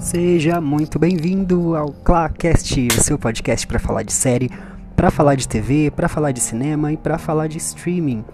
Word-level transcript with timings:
Seja 0.00 0.62
muito 0.62 0.98
bem-vindo 0.98 1.76
ao 1.76 1.92
Clacast, 1.92 2.88
o 2.88 3.02
seu 3.02 3.18
podcast 3.18 3.66
para 3.66 3.78
falar 3.78 4.02
de 4.02 4.14
série, 4.14 4.50
para 4.96 5.10
falar 5.10 5.34
de 5.34 5.46
TV, 5.46 5.90
para 5.90 6.08
falar 6.08 6.32
de 6.32 6.40
cinema 6.40 6.90
e 6.90 6.96
para 6.96 7.18
falar 7.18 7.48
de 7.48 7.58
streaming. 7.58 8.24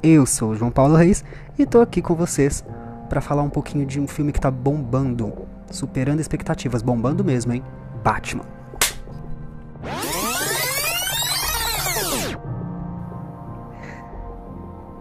Eu 0.00 0.24
sou 0.24 0.50
o 0.50 0.54
João 0.54 0.70
Paulo 0.70 0.94
Reis 0.94 1.24
e 1.58 1.66
tô 1.66 1.80
aqui 1.80 2.00
com 2.00 2.14
vocês 2.14 2.64
para 3.08 3.20
falar 3.20 3.42
um 3.42 3.50
pouquinho 3.50 3.84
de 3.84 3.98
um 3.98 4.06
filme 4.06 4.30
que 4.30 4.40
tá 4.40 4.48
bombando, 4.48 5.32
superando 5.68 6.20
expectativas, 6.20 6.82
bombando 6.82 7.24
mesmo, 7.24 7.52
hein? 7.52 7.64
Batman. 8.04 8.44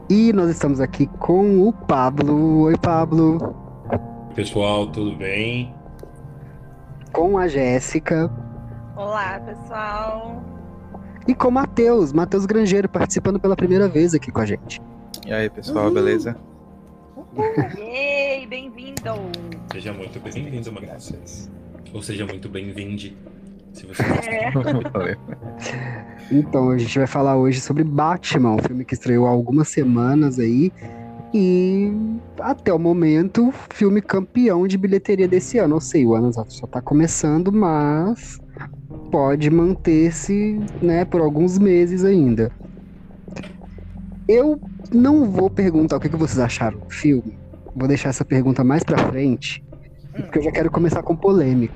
E 0.09 0.33
nós 0.33 0.49
estamos 0.49 0.81
aqui 0.81 1.05
com 1.19 1.67
o 1.67 1.71
Pablo. 1.71 2.61
Oi, 2.61 2.75
Pablo. 2.75 3.55
Pessoal, 4.33 4.87
tudo 4.87 5.15
bem? 5.15 5.76
Com 7.11 7.37
a 7.37 7.47
Jéssica. 7.47 8.29
Olá, 8.95 9.39
pessoal. 9.39 10.43
E 11.27 11.33
com 11.35 11.47
o 11.47 11.51
Matheus, 11.51 12.13
Matheus 12.13 12.45
Grangeiro, 12.45 12.87
participando 12.87 13.39
pela 13.39 13.55
primeira 13.55 13.87
vez 13.87 14.13
aqui 14.13 14.31
com 14.31 14.39
a 14.41 14.45
gente. 14.45 14.81
E 15.25 15.33
aí, 15.33 15.49
pessoal, 15.49 15.91
beleza? 15.91 16.37
Ei, 17.77 18.45
bem-vindo. 18.47 19.11
Seja 19.71 19.93
muito 19.93 20.19
bem-vindo, 20.19 20.71
Matheus. 20.71 21.49
Ou 21.93 22.01
seja 22.01 22.25
muito 22.25 22.49
bem-vinde. 22.49 23.17
Se 23.73 23.85
você 23.85 24.03
É. 24.03 24.51
Valeu. 24.51 25.17
Então, 26.29 26.71
a 26.71 26.77
gente 26.77 26.97
vai 26.97 27.07
falar 27.07 27.37
hoje 27.37 27.61
sobre 27.61 27.85
Batman, 27.85 28.55
um 28.55 28.57
filme 28.59 28.83
que 28.83 28.93
estreou 28.93 29.25
há 29.27 29.29
algumas 29.29 29.69
semanas 29.69 30.39
aí. 30.39 30.73
E 31.33 31.91
até 32.39 32.73
o 32.73 32.79
momento, 32.79 33.51
filme 33.69 34.01
campeão 34.01 34.67
de 34.67 34.77
bilheteria 34.77 35.27
desse 35.27 35.57
ano. 35.57 35.75
Eu 35.75 35.81
sei, 35.81 36.05
o 36.05 36.15
ano 36.15 36.33
só 36.33 36.45
só 36.47 36.67
tá 36.67 36.81
começando, 36.81 37.51
mas 37.51 38.39
pode 39.11 39.49
manter-se, 39.49 40.59
né, 40.81 41.05
por 41.05 41.21
alguns 41.21 41.57
meses 41.57 42.03
ainda. 42.03 42.51
Eu 44.27 44.59
não 44.91 45.29
vou 45.29 45.49
perguntar 45.49 45.97
o 45.97 45.99
que 45.99 46.09
que 46.09 46.15
vocês 46.15 46.39
acharam 46.39 46.79
do 46.79 46.89
filme. 46.89 47.37
Vou 47.75 47.87
deixar 47.87 48.09
essa 48.09 48.25
pergunta 48.25 48.63
mais 48.63 48.83
pra 48.83 48.97
frente, 49.09 49.63
porque 50.15 50.39
eu 50.39 50.43
já 50.43 50.51
quero 50.51 50.71
começar 50.71 51.03
com 51.03 51.15
polêmica. 51.15 51.73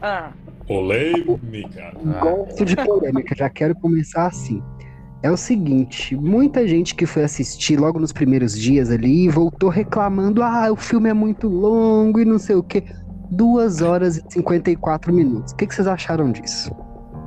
Ah, 0.00 0.32
Polêmica. 0.66 1.92
Gosto 2.20 2.64
de 2.64 2.76
polêmica, 2.76 3.34
já 3.36 3.50
quero 3.50 3.74
começar 3.74 4.26
assim. 4.26 4.62
É 5.22 5.30
o 5.30 5.36
seguinte, 5.36 6.16
muita 6.16 6.66
gente 6.66 6.94
que 6.96 7.06
foi 7.06 7.22
assistir 7.22 7.78
logo 7.78 7.98
nos 8.00 8.12
primeiros 8.12 8.58
dias 8.58 8.90
ali 8.90 9.28
voltou 9.28 9.68
reclamando: 9.70 10.42
ah, 10.42 10.70
o 10.72 10.76
filme 10.76 11.08
é 11.08 11.14
muito 11.14 11.48
longo 11.48 12.18
e 12.20 12.24
não 12.24 12.38
sei 12.38 12.56
o 12.56 12.62
quê. 12.62 12.84
2 13.30 13.80
horas 13.80 14.18
e 14.18 14.24
54 14.28 15.12
minutos. 15.12 15.52
O 15.52 15.56
que, 15.56 15.66
que 15.66 15.74
vocês 15.74 15.86
acharam 15.86 16.30
disso? 16.32 16.70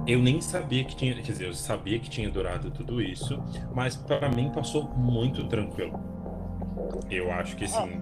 Eu 0.06 0.22
nem 0.22 0.40
sabia 0.40 0.84
que 0.84 0.96
tinha, 0.96 1.16
quer 1.16 1.32
dizer, 1.32 1.48
eu 1.48 1.54
sabia 1.54 1.98
que 1.98 2.10
tinha 2.10 2.30
durado 2.30 2.70
tudo 2.70 3.02
isso, 3.02 3.42
mas 3.74 3.96
pra 3.96 4.30
mim 4.30 4.52
passou 4.54 4.88
muito 4.96 5.48
tranquilo. 5.48 6.00
Eu 7.09 7.32
acho 7.32 7.56
que 7.56 7.66
assim, 7.66 8.02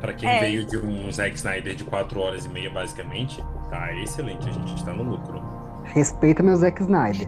Pra 0.00 0.12
quem 0.12 0.28
É. 0.28 0.40
veio 0.40 0.66
de 0.66 0.76
um 0.76 1.10
Zack 1.10 1.34
Snyder 1.34 1.74
de 1.74 1.82
4 1.84 2.20
horas 2.20 2.44
e 2.44 2.48
meia 2.50 2.68
basicamente, 2.68 3.42
tá 3.70 3.90
excelente, 4.02 4.46
a 4.46 4.52
gente 4.52 4.74
está 4.74 4.92
no 4.92 5.02
lucro. 5.02 5.40
Respeita 5.84 6.42
meu 6.42 6.56
Zack 6.56 6.82
Snyder. 6.82 7.26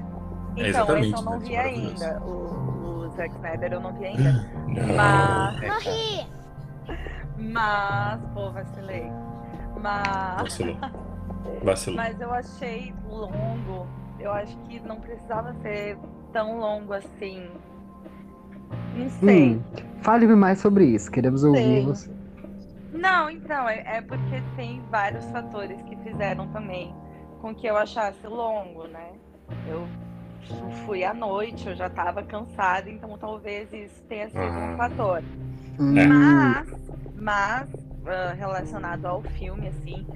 Então, 0.56 0.66
exatamente, 0.66 1.06
esse 1.08 1.16
eu 1.16 1.22
não 1.22 1.38
né? 1.38 1.46
vi 1.46 1.56
Maravilhoso. 1.56 2.04
ainda. 2.04 2.20
O, 2.24 3.04
o 3.04 3.08
Zack 3.10 3.34
Snyder 3.34 3.72
eu 3.72 3.80
não 3.80 3.92
vi 3.94 4.06
ainda. 4.06 4.32
Não. 4.68 4.96
Mas. 4.96 6.26
Mas. 7.38 8.20
Pô, 8.34 8.50
vacilei. 8.50 9.12
Mas. 9.80 10.42
Vacilou. 10.42 10.76
Vacilou. 11.62 11.96
Mas 11.96 12.20
eu 12.20 12.32
achei 12.32 12.94
longo. 13.08 13.86
Eu 14.18 14.32
acho 14.32 14.56
que 14.60 14.80
não 14.80 15.00
precisava 15.00 15.54
ser 15.62 15.98
tão 16.32 16.58
longo 16.58 16.92
assim. 16.92 17.48
Não 18.94 19.08
sei. 19.10 19.54
Hum, 19.56 19.62
Fale-me 20.02 20.34
mais 20.34 20.60
sobre 20.60 20.86
isso, 20.86 21.10
queremos 21.10 21.44
ouvir 21.44 21.84
você. 21.84 22.10
Não, 22.92 23.28
então, 23.28 23.68
é, 23.68 23.98
é 23.98 24.00
porque 24.00 24.42
tem 24.56 24.82
vários 24.90 25.24
fatores 25.26 25.80
que 25.82 25.96
fizeram 25.96 26.48
também 26.48 26.94
com 27.40 27.54
que 27.54 27.66
eu 27.66 27.76
achasse 27.76 28.26
longo, 28.26 28.86
né? 28.86 29.12
Eu 29.68 29.86
fui 30.84 31.04
à 31.04 31.12
noite, 31.14 31.68
eu 31.68 31.74
já 31.74 31.86
estava 31.86 32.22
cansada, 32.22 32.88
então 32.90 33.16
talvez 33.18 33.72
isso 33.72 34.02
tenha 34.08 34.28
sido 34.28 34.40
Ah. 34.40 34.72
um 34.72 34.76
fator. 34.76 35.22
Hum, 35.78 35.96
É. 35.98 36.06
Mas, 36.06 36.68
mas 37.16 37.68
ah, 38.06 38.32
relacionado 38.34 39.06
ao 39.06 39.22
filme, 39.22 39.68
assim, 39.68 40.06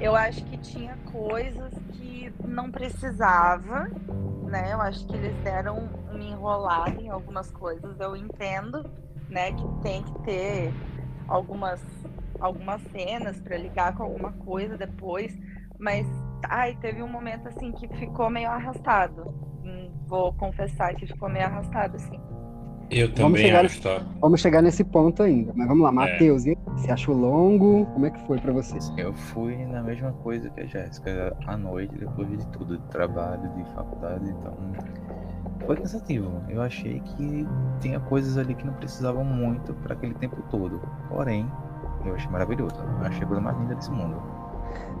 eu 0.00 0.14
acho 0.14 0.44
que 0.44 0.56
tinha 0.58 0.96
coisas 1.10 1.72
que 1.92 2.32
não 2.44 2.70
precisava, 2.70 3.88
né? 4.48 4.72
Eu 4.72 4.80
acho 4.80 5.06
que 5.06 5.16
eles 5.16 5.36
deram 5.42 5.88
uma 6.10 6.22
enrolada 6.22 7.00
em 7.00 7.08
algumas 7.10 7.50
coisas, 7.50 7.98
eu 8.00 8.16
entendo, 8.16 8.84
né, 9.28 9.52
que 9.52 9.64
tem 9.82 10.02
que 10.02 10.18
ter 10.22 10.72
algumas 11.28 11.80
algumas 12.40 12.80
cenas 12.90 13.38
para 13.40 13.56
ligar 13.58 13.94
com 13.94 14.02
alguma 14.02 14.32
coisa 14.32 14.74
depois, 14.76 15.36
mas 15.78 16.06
ai, 16.48 16.74
teve 16.80 17.02
um 17.02 17.08
momento 17.08 17.46
assim 17.48 17.70
que 17.70 17.86
ficou 17.98 18.30
meio 18.30 18.48
arrastado. 18.50 19.24
Vou 20.06 20.32
confessar 20.34 20.94
que 20.94 21.06
ficou 21.06 21.28
meio 21.28 21.46
arrastado 21.46 21.96
assim. 21.96 22.18
Eu 22.90 23.06
Vamos 23.06 23.16
também 23.16 23.42
chegar- 23.46 23.64
acho, 23.64 23.82
tá? 23.82 24.02
Vamos 24.20 24.40
chegar 24.40 24.60
nesse 24.62 24.82
ponto 24.82 25.22
ainda, 25.22 25.52
mas 25.54 25.68
vamos 25.68 25.84
lá, 25.84 25.90
É. 25.90 25.92
Matheus, 25.92 26.44
aí? 26.44 26.56
você 26.74 26.90
achou 26.90 27.14
longo? 27.16 27.86
Como 27.86 28.06
é 28.06 28.10
que 28.10 28.18
foi 28.26 28.38
pra 28.40 28.52
você? 28.52 28.76
Eu 28.96 29.14
fui 29.14 29.56
na 29.66 29.80
mesma 29.80 30.12
coisa 30.24 30.50
que 30.50 30.60
a 30.60 30.66
Jéssica 30.66 31.36
à 31.46 31.56
noite, 31.56 31.96
depois 31.96 32.28
de 32.28 32.44
tudo, 32.48 32.78
de 32.78 32.84
trabalho, 32.88 33.48
de 33.56 33.64
faculdade, 33.74 34.28
então 34.28 34.52
foi 35.66 35.76
cansativo. 35.76 36.42
Eu 36.48 36.60
achei 36.62 36.98
que 37.00 37.46
tinha 37.80 38.00
coisas 38.00 38.36
ali 38.36 38.56
que 38.56 38.66
não 38.66 38.74
precisavam 38.74 39.24
muito 39.24 39.72
para 39.74 39.94
aquele 39.94 40.14
tempo 40.14 40.42
todo. 40.50 40.80
Porém, 41.08 41.46
eu 42.04 42.14
achei 42.16 42.28
maravilhoso. 42.30 42.74
Eu 43.00 43.06
achei 43.06 43.22
a 43.22 43.26
coisa 43.26 43.40
mais 43.40 43.56
linda 43.56 43.76
desse 43.76 43.90
mundo. 43.92 44.20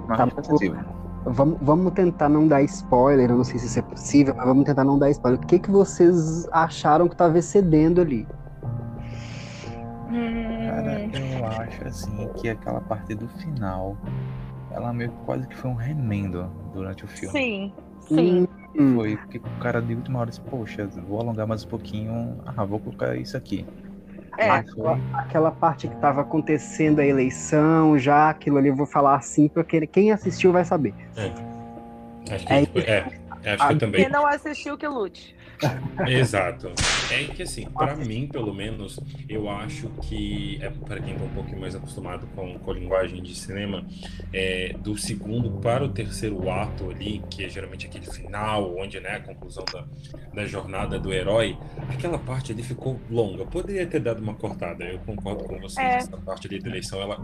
Mas 0.06 0.16
Tá, 0.16 0.26
cansativo. 0.30 0.76
Vamos, 1.24 1.58
vamos 1.60 1.92
tentar 1.92 2.28
não 2.28 2.48
dar 2.48 2.62
spoiler, 2.62 3.30
eu 3.30 3.36
não 3.36 3.44
sei 3.44 3.58
se 3.58 3.66
isso 3.66 3.78
é 3.78 3.82
possível, 3.82 4.34
mas 4.34 4.46
vamos 4.46 4.64
tentar 4.64 4.84
não 4.84 4.98
dar 4.98 5.10
spoiler. 5.10 5.38
O 5.40 5.46
que, 5.46 5.58
que 5.58 5.70
vocês 5.70 6.46
acharam 6.50 7.08
que 7.08 7.16
tava 7.16 7.38
excedendo 7.38 8.00
ali? 8.00 8.26
Cara, 10.66 11.02
Hum, 11.02 11.10
eu 11.12 11.44
acho 11.46 11.86
assim 11.86 12.28
que 12.36 12.48
aquela 12.48 12.80
parte 12.80 13.14
do 13.14 13.28
final, 13.28 13.96
ela 14.70 14.92
meio 14.92 15.10
que 15.10 15.24
quase 15.24 15.46
que 15.46 15.56
foi 15.56 15.70
um 15.70 15.74
remendo 15.74 16.50
durante 16.72 17.04
o 17.04 17.08
filme. 17.08 17.36
sim, 17.36 17.72
sim. 18.00 18.46
Hum, 18.74 18.94
Foi 18.94 19.16
porque 19.16 19.38
o 19.38 19.58
cara 19.60 19.80
de 19.82 19.94
última 19.94 20.20
hora 20.20 20.30
disse, 20.30 20.40
poxa, 20.40 20.86
vou 20.86 21.20
alongar 21.20 21.46
mais 21.46 21.64
um 21.64 21.68
pouquinho. 21.68 22.40
Ah, 22.46 22.64
vou 22.64 22.80
colocar 22.80 23.16
isso 23.16 23.36
aqui. 23.36 23.66
É. 24.40 24.62
Foi, 24.62 24.98
aquela 25.12 25.50
parte 25.50 25.86
que 25.86 25.96
tava 25.96 26.22
acontecendo 26.22 27.00
a 27.00 27.06
eleição, 27.06 27.98
já 27.98 28.30
aquilo 28.30 28.56
ali 28.56 28.68
eu 28.68 28.76
vou 28.76 28.86
falar 28.86 29.16
assim, 29.16 29.48
porque 29.48 29.86
quem 29.86 30.12
assistiu 30.12 30.50
vai 30.52 30.64
saber. 30.64 30.94
Acho 32.30 32.46
que, 32.46 32.52
É 32.52 32.60
tipo, 32.60 32.78
é, 32.78 33.04
acho 33.52 33.66
que 33.66 33.72
eu 33.74 33.78
também. 33.78 34.02
Quem 34.02 34.10
não 34.10 34.26
assistiu, 34.26 34.78
que 34.78 34.88
lute. 34.88 35.36
Exato. 36.06 36.72
É 37.10 37.24
que 37.24 37.42
assim, 37.42 37.66
pra 37.66 37.94
mim, 37.96 38.26
pelo 38.26 38.54
menos, 38.54 38.98
eu 39.28 39.48
acho 39.48 39.88
que, 40.02 40.58
é 40.62 40.70
para 40.70 41.00
quem 41.00 41.14
tá 41.14 41.24
um 41.24 41.28
pouquinho 41.28 41.60
mais 41.60 41.74
acostumado 41.74 42.26
com, 42.34 42.58
com 42.58 42.70
a 42.70 42.74
linguagem 42.74 43.22
de 43.22 43.34
cinema, 43.34 43.84
é, 44.32 44.74
do 44.78 44.96
segundo 44.96 45.50
para 45.60 45.84
o 45.84 45.88
terceiro 45.88 46.50
ato 46.50 46.90
ali, 46.90 47.22
que 47.30 47.44
é 47.44 47.48
geralmente 47.48 47.86
aquele 47.86 48.06
final, 48.06 48.76
onde 48.76 48.98
né, 49.00 49.16
a 49.16 49.20
conclusão 49.20 49.64
da, 49.72 49.84
da 50.32 50.46
jornada 50.46 50.98
do 50.98 51.12
herói, 51.12 51.56
aquela 51.88 52.18
parte 52.18 52.52
ali 52.52 52.62
ficou 52.62 52.98
longa. 53.10 53.44
Poderia 53.44 53.86
ter 53.86 54.00
dado 54.00 54.22
uma 54.22 54.34
cortada, 54.34 54.84
eu 54.84 54.98
concordo 55.00 55.44
com 55.44 55.58
vocês. 55.58 55.86
É. 55.86 55.96
Essa 55.96 56.16
parte 56.16 56.46
ali 56.46 56.60
da 56.60 56.68
eleição, 56.68 57.00
ela, 57.00 57.18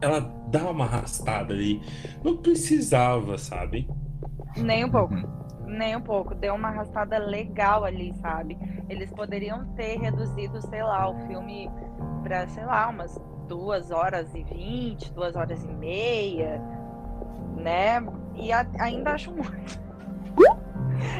ela 0.00 0.20
dá 0.48 0.70
uma 0.70 0.84
arrastada 0.84 1.52
ali. 1.52 1.80
Não 2.24 2.36
precisava, 2.36 3.36
sabe? 3.36 3.88
Nem 4.56 4.84
um 4.84 4.90
pouco. 4.90 5.14
Uhum. 5.14 5.39
Nem 5.70 5.94
um 5.96 6.00
pouco. 6.00 6.34
Deu 6.34 6.54
uma 6.54 6.68
arrastada 6.68 7.16
legal 7.18 7.84
ali, 7.84 8.12
sabe? 8.20 8.58
Eles 8.88 9.10
poderiam 9.12 9.64
ter 9.76 9.98
reduzido, 10.00 10.60
sei 10.68 10.82
lá, 10.82 11.08
o 11.08 11.14
filme 11.26 11.70
pra, 12.22 12.46
sei 12.48 12.64
lá, 12.64 12.88
umas 12.88 13.16
duas 13.46 13.90
horas 13.90 14.34
e 14.34 14.42
vinte, 14.42 15.12
duas 15.12 15.36
horas 15.36 15.62
e 15.64 15.68
meia, 15.68 16.60
né? 17.56 18.02
E 18.34 18.52
a- 18.52 18.66
ainda 18.80 19.12
acho 19.12 19.30
muito. 19.32 19.80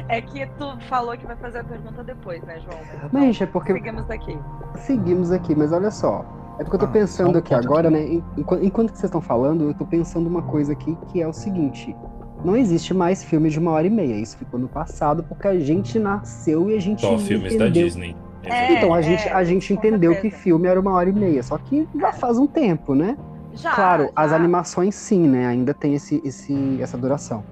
É 0.07 0.21
que 0.21 0.45
tu 0.57 0.79
falou 0.81 1.17
que 1.17 1.25
vai 1.25 1.35
fazer 1.37 1.59
a 1.59 1.63
pergunta 1.63 2.03
depois, 2.03 2.43
né, 2.43 2.59
João? 2.59 2.77
Mas, 2.93 3.11
Mas, 3.11 3.41
é 3.41 3.45
porque 3.47 3.73
Seguimos 3.73 4.05
daqui. 4.05 4.37
seguimos 4.75 5.31
aqui, 5.31 5.55
mas 5.55 5.71
olha 5.71 5.89
só. 5.89 6.23
É 6.59 6.63
porque 6.63 6.75
eu 6.75 6.79
tô 6.79 6.85
Ah, 6.85 6.89
pensando 6.89 7.37
aqui 7.37 7.53
agora, 7.53 7.89
né? 7.89 8.05
en- 8.07 8.23
Enquanto, 8.37 8.63
enquanto 8.63 8.91
que 8.91 8.97
vocês 8.99 9.09
estão 9.09 9.21
falando, 9.21 9.63
eu 9.63 9.73
tô 9.73 9.85
pensando 9.85 10.27
uma 10.27 10.43
coisa 10.43 10.73
aqui 10.73 10.95
que 11.07 11.19
é 11.21 11.27
o 11.27 11.33
seguinte. 11.33 11.95
Não 12.43 12.55
existe 12.55 12.93
mais 12.93 13.23
filme 13.23 13.49
de 13.49 13.59
uma 13.59 13.71
hora 13.71 13.85
e 13.85 13.89
meia. 13.89 14.15
Isso 14.15 14.37
ficou 14.37 14.59
no 14.59 14.67
passado 14.67 15.23
porque 15.23 15.47
a 15.47 15.59
gente 15.59 15.99
nasceu 15.99 16.69
e 16.69 16.75
a 16.75 16.79
gente 16.81 17.01
Só 17.01 17.17
filmes 17.17 17.55
da 17.55 17.65
entendeu. 17.65 17.85
Disney. 17.85 18.15
É, 18.43 18.73
Então 18.73 18.93
a 18.93 19.01
gente, 19.01 19.27
a 19.29 19.43
gente 19.43 19.71
entendeu 19.71 20.15
que 20.15 20.21
certeza. 20.21 20.41
filme 20.43 20.67
era 20.67 20.79
uma 20.79 20.91
hora 20.93 21.09
e 21.09 21.13
meia, 21.13 21.43
só 21.43 21.57
que 21.57 21.87
já 21.99 22.11
faz 22.11 22.39
um 22.39 22.47
tempo, 22.47 22.95
né? 22.95 23.15
Já, 23.53 23.75
claro, 23.75 24.05
já. 24.05 24.11
as 24.15 24.31
animações 24.31 24.95
sim, 24.95 25.27
né? 25.27 25.45
Ainda 25.45 25.73
tem 25.73 25.93
esse, 25.93 26.19
esse, 26.25 26.79
essa 26.81 26.97
duração. 26.97 27.43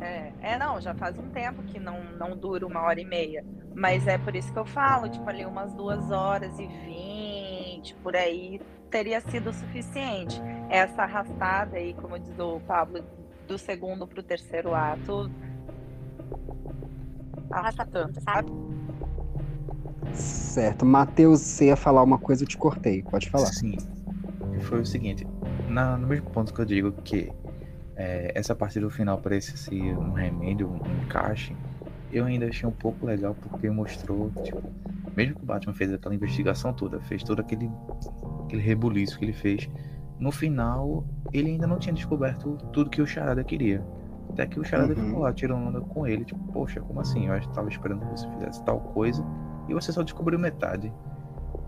É, 0.00 0.32
é, 0.42 0.58
não, 0.58 0.80
já 0.80 0.92
faz 0.94 1.16
um 1.18 1.28
tempo 1.28 1.62
que 1.62 1.78
não, 1.78 1.98
não 2.18 2.36
dura 2.36 2.66
uma 2.66 2.80
hora 2.80 3.00
e 3.00 3.04
meia. 3.04 3.44
Mas 3.74 4.06
é 4.08 4.18
por 4.18 4.34
isso 4.34 4.52
que 4.52 4.58
eu 4.58 4.64
falo, 4.64 5.08
tipo, 5.08 5.28
ali 5.28 5.44
umas 5.44 5.72
duas 5.74 6.10
horas 6.10 6.58
e 6.58 6.66
vinte, 6.66 7.94
por 8.02 8.16
aí, 8.16 8.60
teria 8.90 9.20
sido 9.20 9.50
o 9.50 9.52
suficiente. 9.52 10.40
Essa 10.68 11.02
arrastada 11.02 11.76
aí, 11.76 11.94
como 11.94 12.18
diz 12.18 12.36
o 12.38 12.58
Pablo, 12.60 13.04
do 13.46 13.58
segundo 13.58 14.06
pro 14.06 14.22
terceiro 14.22 14.74
ato. 14.74 15.30
Arrasta 17.50 17.86
tanto, 17.86 18.20
sabe? 18.22 18.50
Certo. 20.12 20.84
Matheus, 20.84 21.40
você 21.40 21.66
ia 21.66 21.76
falar 21.76 22.02
uma 22.02 22.18
coisa, 22.18 22.44
eu 22.44 22.48
te 22.48 22.56
cortei. 22.56 23.02
Pode 23.02 23.28
falar. 23.30 23.46
Sim. 23.46 23.76
Foi 24.62 24.80
o 24.80 24.86
seguinte, 24.86 25.26
na- 25.68 25.96
no 25.96 26.06
mesmo 26.06 26.30
ponto 26.30 26.52
que 26.54 26.60
eu 26.60 26.64
digo 26.64 26.92
que 27.04 27.30
é, 27.96 28.32
essa 28.34 28.54
parte 28.54 28.80
do 28.80 28.88
final 28.90 29.18
parece 29.18 29.56
ser 29.56 29.96
um 29.98 30.12
remédio, 30.12 30.68
um 30.68 31.02
encaixe, 31.04 31.54
eu 32.12 32.24
ainda 32.24 32.46
achei 32.46 32.68
um 32.68 32.72
pouco 32.72 33.04
legal 33.06 33.36
porque 33.40 33.68
mostrou, 33.70 34.30
tipo, 34.42 34.62
mesmo 35.16 35.34
que 35.36 35.42
o 35.42 35.46
Batman 35.46 35.74
fez 35.74 35.92
aquela 35.92 36.14
investigação 36.14 36.72
toda, 36.72 37.00
fez 37.02 37.22
todo 37.22 37.40
aquele, 37.40 37.70
aquele 38.44 38.62
rebuliço 38.62 39.18
que 39.18 39.24
ele 39.24 39.32
fez, 39.32 39.68
no 40.24 40.32
final 40.32 41.04
ele 41.34 41.50
ainda 41.50 41.66
não 41.66 41.78
tinha 41.78 41.92
descoberto 41.92 42.56
tudo 42.72 42.88
que 42.88 43.02
o 43.02 43.06
Charada 43.06 43.44
queria. 43.44 43.84
Até 44.30 44.46
que 44.46 44.58
o 44.58 44.64
Charada 44.64 44.94
Uhum. 44.94 45.04
ficou 45.06 45.20
lá 45.20 45.32
tirando 45.34 45.66
onda 45.68 45.80
com 45.82 46.06
ele, 46.06 46.24
tipo, 46.24 46.40
poxa, 46.50 46.80
como 46.80 46.98
assim? 47.00 47.28
Eu 47.28 47.38
tava 47.52 47.68
esperando 47.68 48.00
que 48.06 48.18
você 48.18 48.28
fizesse 48.30 48.64
tal 48.64 48.80
coisa 48.80 49.22
e 49.68 49.74
você 49.74 49.92
só 49.92 50.02
descobriu 50.02 50.38
metade. 50.38 50.90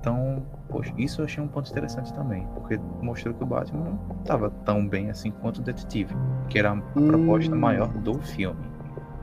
Então, 0.01 0.47
poxa, 0.71 0.93
isso 0.97 1.21
eu 1.21 1.27
achei 1.27 1.43
um 1.45 1.49
ponto 1.49 1.71
interessante 1.71 2.15
também, 2.15 2.47
porque 2.55 2.79
mostrou 3.03 3.35
que 3.35 3.43
o 3.43 3.47
Batman 3.47 3.85
não 3.85 4.17
estava 4.21 4.49
tão 4.65 4.89
bem 4.89 5.11
assim 5.11 5.31
quanto 5.33 5.59
o 5.59 5.63
detetive, 5.63 6.15
que 6.49 6.59
era 6.59 6.71
a 6.71 6.75
Hum. 6.75 7.09
proposta 7.09 7.55
maior 7.55 7.89
do 7.89 8.19
filme. 8.21 8.65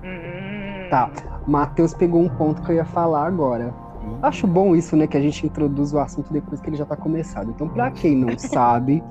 Hum, 0.04 0.90
Tá. 0.90 1.10
Matheus 1.48 1.94
pegou 1.96 2.22
um 2.22 2.30
ponto 2.30 2.62
que 2.62 2.72
eu 2.72 2.76
ia 2.76 2.86
falar 2.86 3.26
agora. 3.26 3.74
Acho 4.22 4.48
bom 4.48 4.76
isso, 4.76 4.96
né? 4.96 5.06
Que 5.08 5.18
a 5.18 5.22
gente 5.22 5.46
introduz 5.46 5.94
o 5.94 6.00
assunto 6.00 6.32
depois 6.32 6.62
que 6.62 6.70
ele 6.70 6.78
já 6.78 6.86
tá 6.86 6.96
começado. 6.96 7.52
Então, 7.52 7.68
pra 7.68 7.92
quem 7.92 8.16
não 8.16 8.38
sabe, 8.38 9.04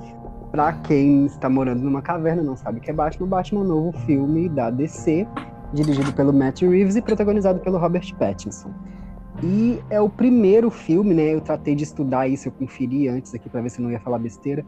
pra 0.51 0.73
quem 0.73 1.25
está 1.25 1.49
morando 1.49 1.81
numa 1.83 2.01
caverna, 2.01 2.41
não 2.41 2.55
sabe 2.55 2.79
que 2.79 2.89
é 2.89 2.93
Batman, 2.93 3.27
Batman 3.27 3.61
é 3.61 3.63
um 3.63 3.67
novo 3.67 3.91
filme 3.99 4.49
da 4.49 4.69
DC, 4.69 5.27
dirigido 5.73 6.13
pelo 6.13 6.33
Matt 6.33 6.61
Reeves 6.61 6.95
e 6.95 7.01
protagonizado 7.01 7.59
pelo 7.59 7.77
Robert 7.77 8.13
Pattinson. 8.17 8.71
E 9.41 9.79
é 9.89 9.99
o 9.99 10.09
primeiro 10.09 10.69
filme, 10.69 11.13
né? 11.13 11.33
Eu 11.33 11.41
tratei 11.41 11.75
de 11.75 11.83
estudar 11.83 12.27
isso, 12.27 12.47
eu 12.47 12.51
conferi 12.51 13.07
antes 13.07 13.33
aqui 13.33 13.49
pra 13.49 13.61
ver 13.61 13.69
se 13.69 13.79
eu 13.79 13.83
não 13.83 13.91
ia 13.91 13.99
falar 13.99 14.19
besteira. 14.19 14.65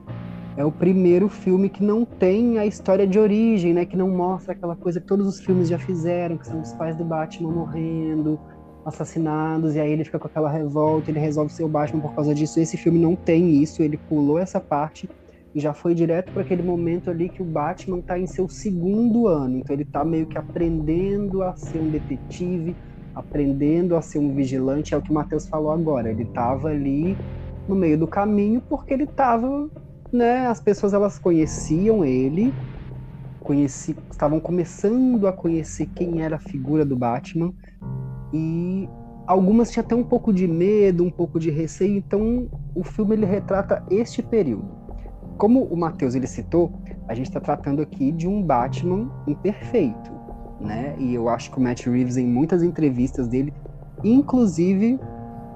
É 0.58 0.66
o 0.66 0.72
primeiro 0.72 1.28
filme 1.28 1.70
que 1.70 1.84
não 1.84 2.06
tem 2.06 2.58
a 2.58 2.66
história 2.66 3.06
de 3.06 3.20
origem, 3.20 3.74
né? 3.74 3.86
Que 3.86 3.96
não 3.96 4.10
mostra 4.10 4.54
aquela 4.54 4.76
coisa 4.76 5.00
que 5.00 5.06
todos 5.06 5.28
os 5.28 5.40
filmes 5.40 5.68
já 5.68 5.78
fizeram, 5.78 6.38
que 6.38 6.48
são 6.48 6.62
os 6.62 6.74
pais 6.74 6.96
do 6.96 7.04
Batman 7.04 7.52
morrendo, 7.52 8.40
assassinados, 8.86 9.76
e 9.76 9.80
aí 9.80 9.92
ele 9.92 10.06
fica 10.06 10.20
com 10.20 10.28
aquela 10.28 10.50
revolta, 10.50 11.10
ele 11.10 11.20
resolve 11.20 11.52
ser 11.52 11.64
o 11.64 11.68
Batman 11.68 12.02
por 12.02 12.14
causa 12.14 12.34
disso. 12.36 12.60
Esse 12.60 12.78
filme 12.78 13.00
não 13.00 13.16
tem 13.16 13.62
isso, 13.62 13.82
ele 13.82 13.98
pulou 13.98 14.38
essa 14.38 14.60
parte 14.60 15.10
e 15.56 15.60
já 15.60 15.74
foi 15.74 15.96
direto 15.96 16.32
para 16.32 16.44
aquele 16.44 16.62
momento 16.62 17.10
ali 17.10 17.30
que 17.30 17.42
o 17.42 17.46
Batman 17.46 18.02
tá 18.02 18.20
em 18.20 18.28
seu 18.28 18.48
segundo 18.48 19.28
ano. 19.28 19.58
Então 19.58 19.74
ele 19.74 19.86
tá 19.86 20.04
meio 20.06 20.28
que 20.28 20.38
aprendendo 20.38 21.42
a 21.42 21.56
ser 21.56 21.80
um 21.80 21.90
detetive, 21.90 22.76
aprendendo 23.16 23.96
a 23.96 24.02
ser 24.02 24.20
um 24.20 24.36
vigilante, 24.36 24.94
é 24.94 24.98
o 24.98 25.02
que 25.02 25.12
o 25.12 25.14
Matheus 25.14 25.48
falou 25.48 25.72
agora. 25.72 26.12
Ele 26.12 26.26
tava 26.26 26.68
ali 26.68 27.18
no 27.68 27.76
meio 27.76 27.98
do 27.98 28.08
caminho 28.08 28.62
porque 28.70 28.94
ele 28.94 29.08
tava, 29.08 29.70
né, 30.12 30.46
as 30.48 30.60
pessoas 30.60 30.94
elas 30.94 31.18
conheciam 31.18 32.04
ele, 32.04 32.54
conheci, 33.40 33.96
estavam 34.12 34.40
começando 34.40 35.26
a 35.26 35.34
conhecer 35.34 35.88
quem 35.96 36.22
era 36.22 36.36
a 36.36 36.40
figura 36.40 36.86
do 36.86 36.98
Batman 36.98 37.54
e 38.36 38.90
algumas 39.26 39.72
tinham 39.72 39.86
até 39.86 39.96
um 39.96 40.04
pouco 40.04 40.34
de 40.34 40.46
medo, 40.46 41.06
um 41.06 41.10
pouco 41.10 41.40
de 41.40 41.50
receio, 41.50 41.96
então 41.96 42.50
o 42.76 42.84
filme 42.84 43.16
ele 43.16 43.26
retrata 43.26 43.82
este 43.90 44.22
período. 44.22 44.68
Como 45.38 45.64
o 45.64 45.78
Matheus 45.78 46.16
ele 46.16 46.28
citou, 46.28 46.74
a 47.08 47.14
gente 47.14 47.28
está 47.28 47.40
tratando 47.40 47.82
aqui 47.82 48.12
de 48.12 48.28
um 48.28 48.44
Batman 48.44 49.10
imperfeito, 49.26 50.12
né? 50.60 50.96
E 51.00 51.14
eu 51.14 51.30
acho 51.30 51.50
que 51.50 51.58
o 51.58 51.62
Matt 51.62 51.86
Reeves 51.86 52.18
em 52.18 52.28
muitas 52.28 52.62
entrevistas 52.62 53.30
dele, 53.30 53.54
inclusive 54.04 55.00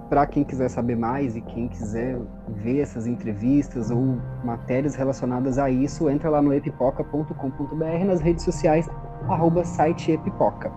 para 0.10 0.26
quem 0.26 0.44
quiser 0.44 0.70
saber 0.70 0.96
mais 0.96 1.36
e 1.36 1.42
quem 1.42 1.68
quiser 1.68 2.18
ver 2.48 2.80
essas 2.80 3.06
entrevistas 3.06 3.92
ou 3.92 4.18
matérias 4.44 4.96
relacionadas 4.96 5.60
a 5.60 5.70
isso, 5.70 6.10
entra 6.10 6.30
lá 6.30 6.42
no 6.42 6.54
epipoca.com.br 6.54 8.06
nas 8.06 8.22
redes 8.22 8.44
sociais 8.44 8.90
arroba 9.28 9.66
site 9.66 10.12
epipoca. 10.12 10.72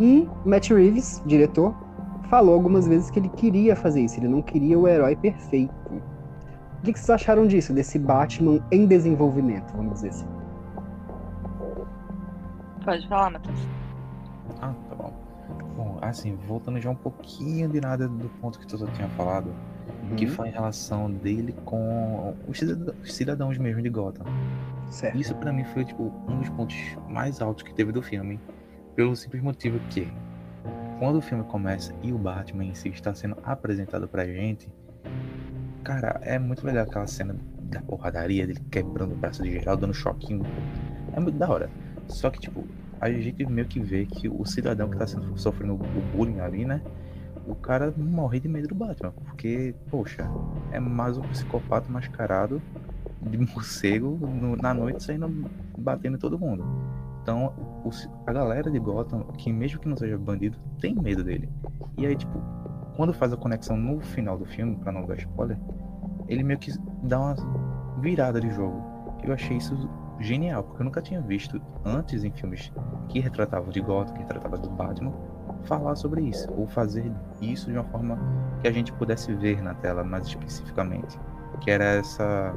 E 0.00 0.28
Matt 0.44 0.70
Reeves, 0.70 1.22
diretor, 1.24 1.74
falou 2.28 2.54
algumas 2.54 2.86
vezes 2.86 3.10
que 3.10 3.18
ele 3.18 3.28
queria 3.28 3.76
fazer 3.76 4.00
isso, 4.02 4.18
ele 4.18 4.28
não 4.28 4.42
queria 4.42 4.78
o 4.78 4.88
herói 4.88 5.14
perfeito. 5.16 5.72
O 5.92 6.84
que 6.84 6.92
que 6.92 6.98
vocês 6.98 7.10
acharam 7.10 7.46
disso, 7.46 7.72
desse 7.72 7.98
Batman 7.98 8.60
em 8.70 8.86
desenvolvimento, 8.86 9.72
vamos 9.74 9.94
dizer 9.94 10.08
assim? 10.10 10.26
Pode 12.84 13.08
falar, 13.08 13.30
Matheus. 13.30 13.66
Ah, 14.60 14.74
tá 14.88 14.94
bom. 14.94 15.12
Bom, 15.76 15.98
assim, 16.02 16.36
voltando 16.46 16.80
já 16.80 16.90
um 16.90 16.94
pouquinho 16.94 17.68
de 17.68 17.80
nada 17.80 18.06
do 18.08 18.28
ponto 18.28 18.58
que 18.58 18.66
tu 18.66 18.76
tinha 18.88 19.08
falado, 19.08 19.54
que 20.16 20.26
Uhum, 20.26 20.34
foi 20.34 20.48
em 20.48 20.52
relação 20.52 21.10
dele 21.10 21.54
com 21.64 22.34
os 22.46 22.58
cidadã- 22.58 22.92
os 23.02 23.14
cidadãos 23.14 23.58
mesmo 23.58 23.80
de 23.82 23.88
Gotham. 23.88 24.26
certo. 24.90 25.16
Isso 25.18 25.34
pra 25.36 25.52
mim 25.52 25.64
foi 25.64 25.84
tipo 25.84 26.12
um 26.28 26.38
dos 26.38 26.48
pontos 26.50 26.76
mais 27.08 27.40
altos 27.40 27.62
que 27.64 27.74
teve 27.74 27.92
do 27.92 28.02
filme, 28.02 28.38
pelo 28.94 29.14
simples 29.16 29.42
motivo 29.42 29.78
que 29.90 30.06
quando 30.98 31.16
o 31.16 31.20
filme 31.20 31.44
começa 31.44 31.92
e 32.02 32.12
o 32.12 32.18
Batman 32.18 32.64
em 32.64 32.74
si 32.74 32.88
está 32.88 33.14
sendo 33.14 33.36
apresentado 33.42 34.06
pra 34.06 34.24
gente, 34.26 34.68
cara, 35.82 36.20
é 36.22 36.38
muito 36.38 36.64
legal 36.64 36.84
aquela 36.84 37.06
cena 37.06 37.36
da 37.62 37.80
porradaria 37.82 38.46
dele 38.46 38.60
quebrando 38.70 39.12
o 39.12 39.16
braço 39.16 39.42
de 39.42 39.50
geral, 39.50 39.76
dando 39.76 39.92
choquinho. 39.92 40.44
É 41.12 41.20
muito 41.20 41.36
da 41.36 41.48
hora. 41.50 41.68
Só 42.08 42.30
que 42.30 42.38
tipo, 42.40 42.64
a 43.00 43.10
gente 43.10 43.44
meio 43.46 43.66
que 43.66 43.80
vê 43.80 44.06
que 44.06 44.28
o 44.28 44.44
cidadão 44.46 44.88
que 44.88 44.96
tá 44.96 45.06
sendo 45.06 45.36
sofrendo 45.36 45.74
o 45.74 46.16
bullying 46.16 46.40
ali, 46.40 46.64
né? 46.64 46.80
O 47.46 47.54
cara 47.54 47.92
morre 47.96 48.40
de 48.40 48.48
medo 48.48 48.68
do 48.68 48.74
Batman, 48.74 49.10
porque, 49.24 49.74
poxa, 49.90 50.26
é 50.72 50.80
mais 50.80 51.18
um 51.18 51.22
psicopata 51.22 51.90
mascarado 51.90 52.62
de 53.20 53.36
morcego 53.52 54.16
no- 54.26 54.56
na 54.56 54.72
noite 54.72 55.02
saindo 55.02 55.28
batendo 55.76 56.16
todo 56.16 56.38
mundo. 56.38 56.64
Então, 57.22 57.52
a 58.26 58.32
galera 58.32 58.70
de 58.70 58.78
Gotham, 58.78 59.24
que 59.36 59.52
mesmo 59.52 59.80
que 59.80 59.88
não 59.88 59.96
seja 59.96 60.18
bandido, 60.18 60.58
tem 60.80 60.94
medo 60.94 61.24
dele. 61.24 61.48
E 61.98 62.06
aí, 62.06 62.16
tipo, 62.16 62.40
quando 62.96 63.12
faz 63.12 63.32
a 63.32 63.36
conexão 63.36 63.76
no 63.76 64.00
final 64.00 64.38
do 64.38 64.44
filme, 64.44 64.76
pra 64.76 64.92
não 64.92 65.04
dar 65.04 65.16
spoiler, 65.16 65.58
ele 66.28 66.42
meio 66.42 66.58
que 66.58 66.72
dá 67.02 67.20
uma 67.20 67.36
virada 68.00 68.40
de 68.40 68.50
jogo. 68.50 68.82
Eu 69.22 69.34
achei 69.34 69.56
isso 69.56 69.88
genial, 70.20 70.62
porque 70.62 70.82
eu 70.82 70.84
nunca 70.84 71.02
tinha 71.02 71.20
visto 71.20 71.60
antes 71.84 72.24
em 72.24 72.30
filmes 72.30 72.72
que 73.08 73.20
retratavam 73.20 73.70
de 73.70 73.80
Gotham, 73.80 74.14
que 74.14 74.20
retratavam 74.20 74.60
do 74.60 74.70
Batman, 74.70 75.12
falar 75.64 75.96
sobre 75.96 76.22
isso, 76.22 76.52
ou 76.56 76.66
fazer 76.66 77.10
isso 77.40 77.70
de 77.70 77.76
uma 77.76 77.84
forma 77.84 78.18
que 78.60 78.68
a 78.68 78.72
gente 78.72 78.92
pudesse 78.92 79.32
ver 79.34 79.62
na 79.62 79.74
tela 79.74 80.04
mais 80.04 80.26
especificamente. 80.26 81.18
Que 81.60 81.70
era 81.70 81.84
essa 81.84 82.54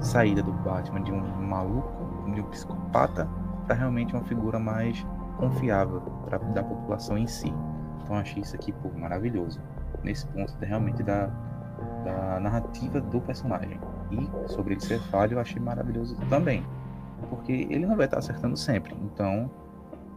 saída 0.00 0.42
do 0.42 0.52
Batman 0.52 1.02
de 1.02 1.12
um 1.12 1.20
maluco, 1.42 2.32
de 2.32 2.40
um 2.40 2.44
psicopata, 2.44 3.28
para 3.68 3.76
realmente 3.76 4.14
uma 4.14 4.24
figura 4.24 4.58
mais 4.58 5.06
confiável 5.36 6.00
pra, 6.24 6.38
da 6.38 6.62
população 6.64 7.18
em 7.18 7.26
si. 7.26 7.52
Então 8.02 8.16
achei 8.16 8.42
isso 8.42 8.56
aqui 8.56 8.72
pô, 8.72 8.88
maravilhoso. 8.98 9.60
Nesse 10.02 10.26
ponto 10.28 10.56
de- 10.56 10.64
realmente 10.64 11.02
da, 11.02 11.26
da 12.02 12.40
narrativa 12.40 12.98
do 13.00 13.20
personagem. 13.20 13.78
E 14.10 14.48
sobre 14.50 14.72
ele 14.74 14.80
ser 14.80 14.98
falho, 15.10 15.34
eu 15.34 15.40
achei 15.40 15.60
maravilhoso 15.60 16.16
também. 16.30 16.64
Porque 17.28 17.52
ele 17.52 17.84
não 17.84 17.94
vai 17.94 18.06
estar 18.06 18.18
acertando 18.18 18.56
sempre. 18.56 18.96
Então, 19.02 19.50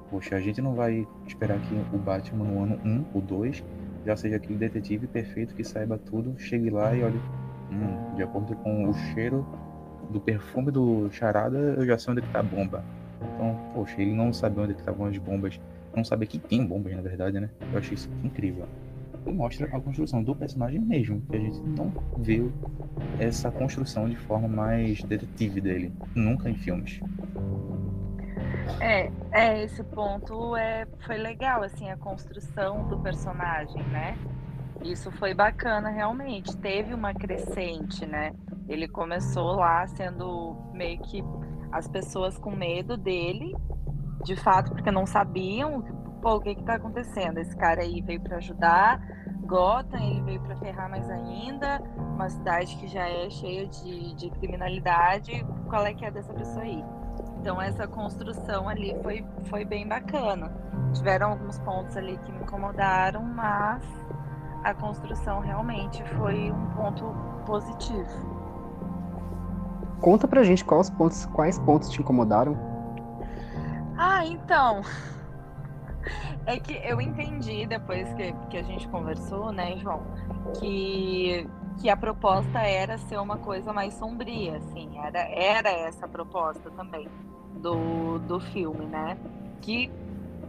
poxa, 0.10 0.38
a 0.38 0.40
gente 0.40 0.62
não 0.62 0.74
vai 0.74 1.06
esperar 1.28 1.60
que 1.60 1.76
o 1.94 1.98
Batman 1.98 2.46
no 2.46 2.64
ano 2.64 2.80
1 2.86 3.06
ou 3.14 3.22
2 3.22 3.62
já 4.06 4.16
seja 4.16 4.38
aquele 4.38 4.58
detetive 4.58 5.08
perfeito 5.08 5.54
que 5.54 5.64
saiba 5.64 5.98
tudo, 5.98 6.34
chegue 6.38 6.70
lá 6.70 6.96
e 6.96 7.04
olhe, 7.04 7.20
hum, 7.70 8.16
de 8.16 8.24
acordo 8.24 8.56
com 8.56 8.90
o 8.90 8.94
cheiro 8.94 9.46
do 10.10 10.20
perfume 10.22 10.72
do 10.72 11.10
charada, 11.12 11.58
eu 11.58 11.86
já 11.86 11.98
sei 11.98 12.12
onde 12.14 12.22
é 12.22 12.26
que 12.26 12.32
tá 12.32 12.40
a 12.40 12.44
bomba. 12.44 12.84
Então, 13.22 13.60
poxa, 13.74 14.02
ele 14.02 14.14
não 14.14 14.34
sabe 14.34 14.60
onde 14.60 14.74
é 14.74 14.76
estavam 14.76 15.06
as 15.06 15.18
bombas, 15.18 15.60
não 15.96 16.04
sabe 16.04 16.26
que 16.26 16.40
tem 16.40 16.66
bombas, 16.66 16.96
na 16.96 17.02
verdade, 17.02 17.40
né? 17.40 17.50
Eu 17.72 17.80
achei 17.80 17.94
isso 17.94 18.10
incrível. 18.24 18.66
E 19.26 19.32
mostra 19.32 19.68
a 19.68 19.80
construção 19.80 20.24
do 20.24 20.36
personagem 20.36 20.80
mesmo, 20.80 21.22
que 21.30 21.36
a 21.36 21.40
gente 21.40 21.60
não 21.62 21.94
viu 22.18 22.52
essa 23.20 23.52
construção 23.52 24.10
de 24.10 24.16
forma 24.16 24.48
mais 24.48 25.04
detetive 25.04 25.62
dele, 25.62 25.94
nunca 26.16 26.50
em 26.50 26.56
filmes. 26.56 27.00
É, 28.80 29.12
é, 29.32 29.64
esse 29.64 29.84
ponto 29.84 30.56
é, 30.56 30.88
foi 31.06 31.18
legal, 31.18 31.62
assim, 31.62 31.92
a 31.92 31.98
construção 31.98 32.88
do 32.88 32.98
personagem, 33.00 33.84
né? 33.90 34.18
Isso 34.84 35.12
foi 35.12 35.36
bacana, 35.36 35.90
realmente. 35.90 36.58
Teve 36.58 36.94
uma 36.94 37.14
crescente, 37.14 38.06
né? 38.06 38.34
Ele 38.68 38.88
começou 38.88 39.56
lá 39.56 39.86
sendo 39.86 40.56
meio 40.74 41.00
que 41.00 41.24
as 41.72 41.88
pessoas 41.88 42.38
com 42.38 42.52
medo 42.52 42.98
dele, 42.98 43.56
de 44.24 44.36
fato, 44.36 44.72
porque 44.72 44.92
não 44.92 45.06
sabiam 45.06 45.84
pô, 46.22 46.36
o 46.36 46.40
que 46.40 46.56
que 46.56 46.64
tá 46.64 46.76
acontecendo. 46.76 47.40
Esse 47.40 47.56
cara 47.58 47.82
aí 47.82 48.02
veio 48.02 48.22
para 48.22 48.38
ajudar, 48.38 49.02
Gotham, 49.42 50.00
ele 50.00 50.22
veio 50.22 50.42
para 50.42 50.56
ferrar 50.58 50.90
mais 50.90 51.10
ainda, 51.10 51.82
uma 51.98 52.30
cidade 52.30 52.76
que 52.78 52.88
já 52.88 53.08
é 53.08 53.30
cheia 53.30 53.68
de, 53.68 54.14
de 54.16 54.30
criminalidade, 54.30 55.46
qual 55.68 55.86
é 55.86 55.94
que 55.94 56.06
é 56.06 56.12
dessa 56.12 56.34
pessoa 56.34 56.64
aí? 56.64 56.84
Então 57.40 57.62
essa 57.62 57.88
construção 57.88 58.70
ali 58.70 58.96
foi, 59.02 59.26
foi 59.46 59.66
bem 59.66 59.88
bacana. 59.88 60.52
Tiveram 60.94 61.32
alguns 61.32 61.58
pontos 61.60 61.98
ali 61.98 62.18
que 62.20 62.32
me 62.32 62.40
incomodaram, 62.40 63.24
mas 63.24 63.84
a 64.64 64.74
construção 64.74 65.40
realmente 65.40 66.04
foi 66.18 66.52
um 66.52 66.70
ponto 66.72 67.04
positivo. 67.46 68.41
Conta 70.02 70.28
pra 70.28 70.44
gente 70.44 70.66
quais 70.66 70.90
pontos, 70.90 71.26
quais 71.28 71.60
pontos 71.60 71.90
te 71.90 72.02
incomodaram. 72.02 72.58
Ah, 73.98 74.26
então. 74.26 74.82
É 76.48 76.60
que 76.60 76.74
eu 76.84 77.00
entendi 77.00 77.68
depois 77.68 78.12
que, 78.16 78.34
que 78.50 78.58
a 78.58 78.64
gente 78.64 78.88
conversou, 78.88 79.52
né, 79.52 79.78
João, 79.78 80.02
que, 80.60 81.48
que 81.80 81.88
a 81.88 81.96
proposta 81.96 82.58
era 82.60 82.98
ser 82.98 83.20
uma 83.20 83.38
coisa 83.38 83.72
mais 83.72 83.94
sombria, 83.94 84.58
assim, 84.58 84.98
era, 84.98 85.20
era 85.20 85.70
essa 85.70 86.08
a 86.08 86.10
proposta 86.10 86.72
também 86.72 87.08
do, 87.58 88.18
do 88.18 88.40
filme, 88.40 88.88
né? 88.88 89.16
Que 89.62 89.92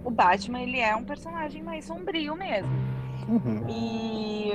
o 0.03 0.11
Batman, 0.11 0.63
ele 0.63 0.81
é 0.81 0.97
um 0.97 1.05
personagem 1.05 1.63
mais 1.63 1.85
sombrio 1.85 2.35
mesmo. 2.35 2.73
Uhum. 3.29 3.69
E 3.69 4.53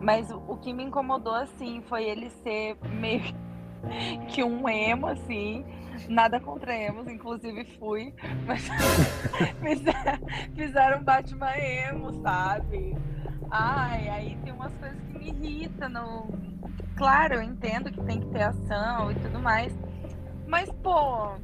mas 0.00 0.30
o 0.30 0.56
que 0.56 0.72
me 0.72 0.84
incomodou 0.84 1.34
assim 1.34 1.80
foi 1.82 2.04
ele 2.04 2.28
ser 2.28 2.76
meio 3.00 3.22
que 4.28 4.42
um 4.42 4.68
emo 4.68 5.06
assim, 5.06 5.64
nada 6.08 6.40
contra 6.40 6.76
emos, 6.76 7.06
inclusive 7.08 7.64
fui, 7.78 8.14
mas 8.46 8.68
fizeram 10.54 11.02
Batman 11.02 11.56
emo, 11.56 12.12
sabe? 12.22 12.96
Ai, 13.50 14.08
aí 14.08 14.38
tem 14.42 14.52
umas 14.52 14.72
coisas 14.74 14.98
que 15.00 15.18
me 15.18 15.28
irritam. 15.28 15.88
No... 15.88 16.28
Claro, 16.96 17.34
eu 17.34 17.42
entendo 17.42 17.90
que 17.90 18.00
tem 18.02 18.20
que 18.20 18.26
ter 18.26 18.42
ação 18.42 19.10
e 19.10 19.14
tudo 19.16 19.38
mais, 19.40 19.72
mas 20.46 20.70
pô, 20.82 21.34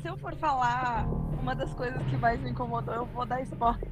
se 0.00 0.08
eu 0.08 0.16
for 0.16 0.34
falar 0.36 1.06
uma 1.40 1.54
das 1.54 1.72
coisas 1.74 2.02
que 2.06 2.16
mais 2.16 2.40
me 2.40 2.50
incomodou, 2.50 2.94
eu 2.94 3.06
vou 3.06 3.24
dar 3.24 3.40
spoiler. 3.42 3.88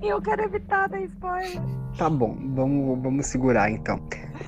E 0.00 0.06
eu 0.08 0.20
quero 0.20 0.42
evitar 0.42 0.88
dar 0.88 1.00
spoiler. 1.02 1.79
Tá 2.00 2.08
bom, 2.08 2.34
vamos, 2.54 2.98
vamos 3.02 3.26
segurar 3.26 3.70
então. 3.70 4.00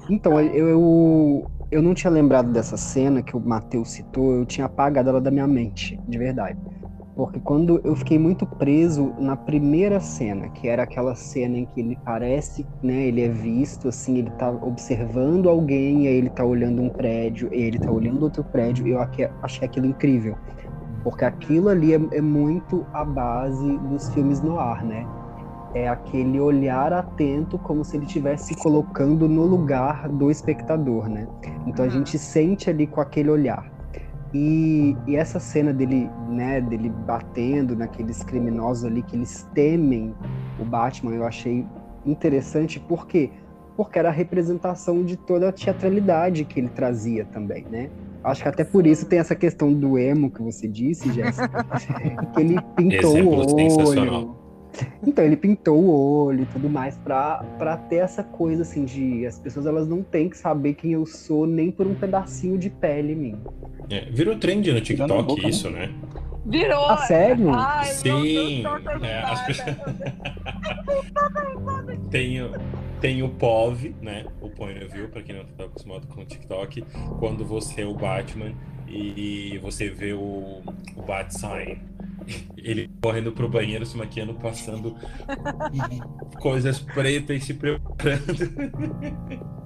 Então, 0.08 0.40
eu, 0.40 0.68
eu, 0.70 1.50
eu 1.70 1.82
não 1.82 1.92
tinha 1.92 2.10
lembrado 2.10 2.50
dessa 2.50 2.78
cena 2.78 3.22
que 3.22 3.36
o 3.36 3.40
Matheus 3.40 3.90
citou, 3.90 4.32
eu 4.32 4.46
tinha 4.46 4.64
apagado 4.64 5.10
ela 5.10 5.20
da 5.20 5.30
minha 5.30 5.46
mente, 5.46 6.00
de 6.08 6.16
verdade. 6.16 6.58
Porque 7.14 7.38
quando 7.40 7.78
eu 7.84 7.94
fiquei 7.94 8.18
muito 8.18 8.46
preso 8.46 9.12
na 9.18 9.36
primeira 9.36 10.00
cena, 10.00 10.48
que 10.48 10.66
era 10.66 10.84
aquela 10.84 11.14
cena 11.14 11.58
em 11.58 11.66
que 11.66 11.80
ele 11.80 11.98
parece, 12.02 12.66
né, 12.82 13.06
ele 13.08 13.20
é 13.20 13.28
visto 13.28 13.86
assim, 13.86 14.16
ele 14.16 14.30
tá 14.30 14.50
observando 14.50 15.50
alguém, 15.50 16.04
e 16.04 16.08
aí 16.08 16.14
ele 16.14 16.30
tá 16.30 16.42
olhando 16.42 16.80
um 16.80 16.88
prédio, 16.88 17.50
e 17.52 17.60
ele 17.60 17.78
tá 17.78 17.92
olhando 17.92 18.22
outro 18.22 18.42
prédio, 18.42 18.86
e 18.86 18.92
eu 18.92 18.98
achei 19.42 19.68
aquilo 19.68 19.84
incrível. 19.84 20.38
Porque 21.04 21.22
aquilo 21.22 21.68
ali 21.68 21.92
é, 21.92 22.00
é 22.12 22.20
muito 22.22 22.86
a 22.94 23.04
base 23.04 23.76
dos 23.76 24.08
filmes 24.14 24.40
no 24.40 24.58
ar, 24.58 24.82
né? 24.82 25.06
É 25.74 25.88
aquele 25.88 26.38
olhar 26.38 26.92
atento 26.92 27.58
como 27.58 27.84
se 27.84 27.96
ele 27.96 28.04
estivesse 28.04 28.54
colocando 28.56 29.28
no 29.28 29.44
lugar 29.44 30.08
do 30.08 30.30
espectador, 30.30 31.08
né? 31.08 31.26
Então 31.66 31.84
a 31.84 31.88
Uhum. 31.88 31.94
gente 31.94 32.18
sente 32.18 32.68
ali 32.68 32.86
com 32.86 33.00
aquele 33.00 33.30
olhar. 33.30 33.72
E, 34.34 34.96
e 35.06 35.16
essa 35.16 35.38
cena 35.38 35.72
dele, 35.72 36.08
né, 36.28 36.60
dele 36.60 36.90
batendo 37.06 37.76
naqueles 37.76 38.22
criminosos 38.22 38.84
ali 38.84 39.02
que 39.02 39.16
eles 39.16 39.46
temem 39.54 40.14
o 40.58 40.64
Batman, 40.64 41.14
eu 41.14 41.26
achei 41.26 41.66
interessante, 42.06 42.80
por 42.80 43.06
quê? 43.06 43.30
Porque 43.76 43.98
era 43.98 44.08
a 44.08 44.12
representação 44.12 45.02
de 45.04 45.16
toda 45.16 45.48
a 45.48 45.52
teatralidade 45.52 46.44
que 46.44 46.60
ele 46.60 46.68
trazia 46.70 47.26
também, 47.26 47.66
né? 47.70 47.90
Acho 48.24 48.42
que 48.42 48.48
até 48.48 48.64
por 48.64 48.86
isso 48.86 49.06
tem 49.06 49.18
essa 49.18 49.34
questão 49.34 49.72
do 49.72 49.98
emo 49.98 50.30
que 50.30 50.40
você 50.42 50.68
disse, 50.68 51.12
Jéssica, 51.12 51.66
que 52.34 52.40
ele 52.40 52.60
pintou 52.76 53.16
Exemplo 53.16 53.42
o 53.42 53.86
olho. 53.88 54.41
Então, 55.06 55.24
ele 55.24 55.36
pintou 55.36 55.78
o 55.78 56.24
olho 56.24 56.42
e 56.42 56.46
tudo 56.46 56.68
mais 56.70 56.96
pra, 56.98 57.44
pra 57.58 57.76
ter 57.76 57.96
essa 57.96 58.22
coisa 58.22 58.62
assim 58.62 58.84
de 58.84 59.26
as 59.26 59.38
pessoas 59.38 59.66
elas 59.66 59.86
não 59.88 60.02
têm 60.02 60.28
que 60.28 60.36
saber 60.36 60.74
quem 60.74 60.92
eu 60.92 61.04
sou 61.06 61.46
nem 61.46 61.70
por 61.70 61.86
um 61.86 61.94
pedacinho 61.94 62.56
de 62.58 62.70
pele 62.70 63.12
em 63.12 63.16
mim. 63.16 63.38
É, 63.90 64.06
virou 64.10 64.36
trend 64.38 64.72
no 64.72 64.80
TikTok 64.80 65.22
boca, 65.24 65.42
né? 65.42 65.48
isso, 65.48 65.68
né? 65.70 65.90
Virou! 66.44 66.86
Ah, 66.86 66.96
sério? 66.98 67.50
Ai, 67.54 67.84
Sim, 67.86 68.62
tô 68.64 69.04
é, 69.06 69.22
as 69.22 69.40
agitada. 69.48 70.14
Tem, 72.10 72.42
o- 72.42 72.50
tem 73.00 73.22
o 73.22 73.28
POV, 73.28 73.94
né? 74.00 74.26
O 74.40 74.48
point 74.48 74.78
of 74.84 74.92
view, 74.94 75.08
pra 75.08 75.22
quem 75.22 75.36
não 75.36 75.44
tá 75.44 75.64
acostumado 75.64 76.06
com 76.08 76.20
o 76.20 76.24
TikTok, 76.24 76.84
quando 77.18 77.44
você 77.44 77.82
é 77.82 77.86
o 77.86 77.94
Batman 77.94 78.52
e 78.92 79.58
você 79.58 79.88
vê 79.88 80.12
o, 80.12 80.60
o 80.96 81.02
Bat 81.02 81.34
Sign. 81.34 81.78
Ele 82.56 82.88
correndo 83.02 83.32
pro 83.32 83.48
banheiro, 83.48 83.84
se 83.84 83.96
maquiando, 83.96 84.34
passando 84.34 84.94
coisas 86.40 86.78
pretas 86.78 87.36
e 87.36 87.40
se 87.46 87.54
preparando. 87.54 88.22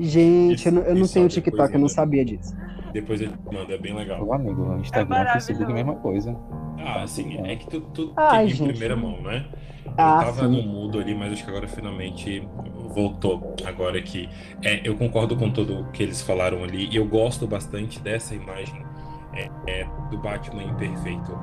Gente, 0.00 0.66
eu 0.66 0.72
não, 0.72 0.82
eu 0.82 0.94
não 0.94 1.06
tenho 1.06 1.28
depois 1.28 1.34
TikTok, 1.34 1.74
eu 1.74 1.80
não 1.80 1.88
sabia 1.88 2.24
disso. 2.24 2.54
Depois 2.92 3.20
ele 3.20 3.34
manda, 3.52 3.74
é 3.74 3.78
bem 3.78 3.94
legal. 3.94 4.24
Meu 4.24 4.32
amigo, 4.32 4.62
o 4.62 4.80
Instagram, 4.80 5.16
É 5.18 5.32
Facebook, 5.34 5.70
mesma 5.72 5.96
coisa. 5.96 6.34
Ah, 6.78 7.06
sim, 7.06 7.36
é 7.44 7.56
que 7.56 7.68
tu, 7.68 7.80
tu 7.80 8.12
Ai, 8.16 8.44
tem 8.44 8.46
em 8.46 8.54
gente. 8.54 8.68
primeira 8.70 8.96
mão, 8.96 9.20
né? 9.20 9.44
Eu 9.84 9.92
Ah, 9.98 10.24
tava 10.24 10.48
sim. 10.48 10.56
no 10.56 10.62
mudo 10.62 10.98
ali, 10.98 11.14
mas 11.14 11.32
acho 11.32 11.44
que 11.44 11.50
agora 11.50 11.68
finalmente 11.68 12.46
voltou. 12.94 13.54
Agora 13.66 14.00
que. 14.00 14.28
É, 14.62 14.80
eu 14.82 14.96
concordo 14.96 15.36
com 15.36 15.50
tudo 15.50 15.86
que 15.92 16.02
eles 16.02 16.22
falaram 16.22 16.64
ali, 16.64 16.88
e 16.90 16.96
eu 16.96 17.06
gosto 17.06 17.46
bastante 17.46 18.00
dessa 18.00 18.34
imagem 18.34 18.82
é, 19.36 19.50
é, 19.66 19.86
do 20.10 20.18
Batman 20.18 20.62
imperfeito. 20.62 21.38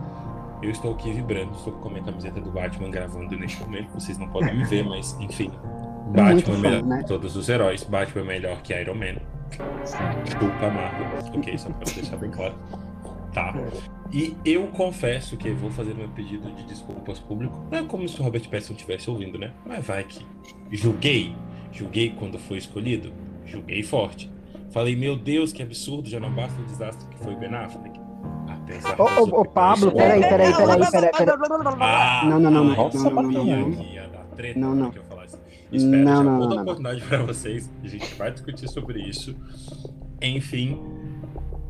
Eu 0.61 0.71
estou 0.71 0.93
aqui 0.93 1.11
vibrando, 1.11 1.51
estou 1.55 1.73
com 1.73 1.89
a 1.89 1.91
minha 1.91 2.03
camiseta 2.03 2.39
do 2.39 2.49
Batman 2.49 2.89
gravando 2.89 3.37
neste 3.37 3.61
momento, 3.61 3.91
vocês 3.93 4.17
não 4.17 4.29
podem 4.29 4.55
me 4.55 4.63
ver, 4.63 4.83
mas 4.83 5.13
enfim. 5.19 5.51
Muito 6.05 6.15
Batman 6.15 6.39
é 6.39 6.41
fã, 6.41 6.57
melhor 6.57 6.83
né? 6.83 6.97
que 6.99 7.07
todos 7.07 7.35
os 7.35 7.49
heróis, 7.49 7.83
Batman 7.83 8.21
é 8.21 8.25
melhor 8.25 8.61
que 8.61 8.73
Iron 8.73 8.95
Man. 8.95 9.15
Desculpa, 10.23 10.69
Marvel. 10.69 11.07
Ok, 11.37 11.57
só 11.57 11.69
para 11.69 11.91
deixar 11.93 12.17
bem 12.17 12.31
claro. 12.31 12.55
Tá. 13.33 13.53
E 14.11 14.37
eu 14.45 14.67
confesso 14.67 15.35
que 15.35 15.51
vou 15.51 15.71
fazer 15.71 15.95
meu 15.95 16.07
pedido 16.09 16.51
de 16.51 16.63
desculpas 16.63 17.19
público. 17.19 17.65
Não 17.71 17.79
é 17.79 17.83
como 17.83 18.07
se 18.07 18.19
o 18.21 18.23
Robert 18.23 18.43
Pattinson 18.43 18.73
estivesse 18.73 19.09
ouvindo, 19.09 19.39
né? 19.39 19.51
Mas 19.65 19.85
vai 19.85 20.03
que. 20.03 20.25
Julguei. 20.71 21.35
Julguei 21.71 22.11
quando 22.11 22.37
foi 22.37 22.59
escolhido. 22.59 23.11
Julguei 23.45 23.81
forte. 23.81 24.31
Falei, 24.73 24.95
meu 24.95 25.15
Deus, 25.15 25.53
que 25.53 25.61
absurdo, 25.61 26.09
já 26.09 26.19
não 26.19 26.31
basta 26.33 26.59
o 26.59 26.65
desastre 26.65 27.07
que 27.09 27.23
foi 27.23 27.33
o 27.33 27.37
Ben 27.37 27.53
Affleck. 27.53 27.99
Ô, 28.97 29.03
ô, 29.03 29.41
ô, 29.41 29.45
Pablo, 29.45 29.91
peraí, 29.91 30.21
peraí, 30.21 30.51
peraí, 30.53 30.91
peraí, 30.91 31.11
peraí. 31.11 31.29
Ah, 31.79 32.25
Não, 32.25 32.39
não, 32.39 32.49
não, 32.51 32.63
não, 32.63 32.75
nossa, 32.75 32.97
não, 32.97 33.03
não, 33.03 33.23
sabia 33.23 33.37
não, 33.39 33.45
não. 33.45 33.69
Não, 34.55 34.75
não. 34.75 34.93
Espera, 35.71 36.03
Não, 36.03 36.17
já 36.17 36.23
não, 36.23 36.39
dar 36.39 36.55
não. 36.55 36.61
oportunidade 36.63 37.01
para 37.01 37.23
vocês. 37.23 37.69
A 37.83 37.87
gente 37.87 38.15
vai 38.15 38.31
discutir 38.31 38.67
sobre 38.67 38.99
isso. 39.01 39.35
Enfim, 40.21 40.81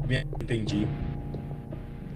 me 0.08 0.20
entendi. 0.42 0.88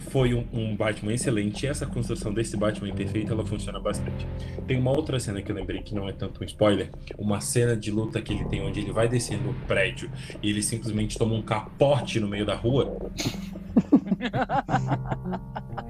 Foi 0.09 0.33
um, 0.33 0.45
um 0.53 0.75
Batman 0.75 1.13
excelente. 1.13 1.65
E 1.65 1.67
essa 1.67 1.85
construção 1.85 2.33
desse 2.33 2.55
Batman 2.55 2.93
perfeito, 2.93 3.31
ela 3.31 3.45
funciona 3.45 3.79
bastante. 3.79 4.25
Tem 4.65 4.77
uma 4.77 4.91
outra 4.91 5.19
cena 5.19 5.41
que 5.41 5.51
eu 5.51 5.55
lembrei 5.55 5.81
que 5.81 5.93
não 5.93 6.07
é 6.07 6.13
tanto 6.13 6.41
um 6.41 6.45
spoiler. 6.45 6.89
Uma 7.17 7.41
cena 7.41 7.75
de 7.75 7.91
luta 7.91 8.21
que 8.21 8.33
ele 8.33 8.45
tem 8.45 8.61
onde 8.61 8.79
ele 8.79 8.91
vai 8.91 9.07
descendo 9.07 9.49
o 9.49 9.53
prédio 9.65 10.09
e 10.41 10.49
ele 10.49 10.61
simplesmente 10.61 11.17
toma 11.17 11.35
um 11.35 11.41
capote 11.41 12.19
no 12.19 12.27
meio 12.27 12.45
da 12.45 12.55
rua. 12.55 12.97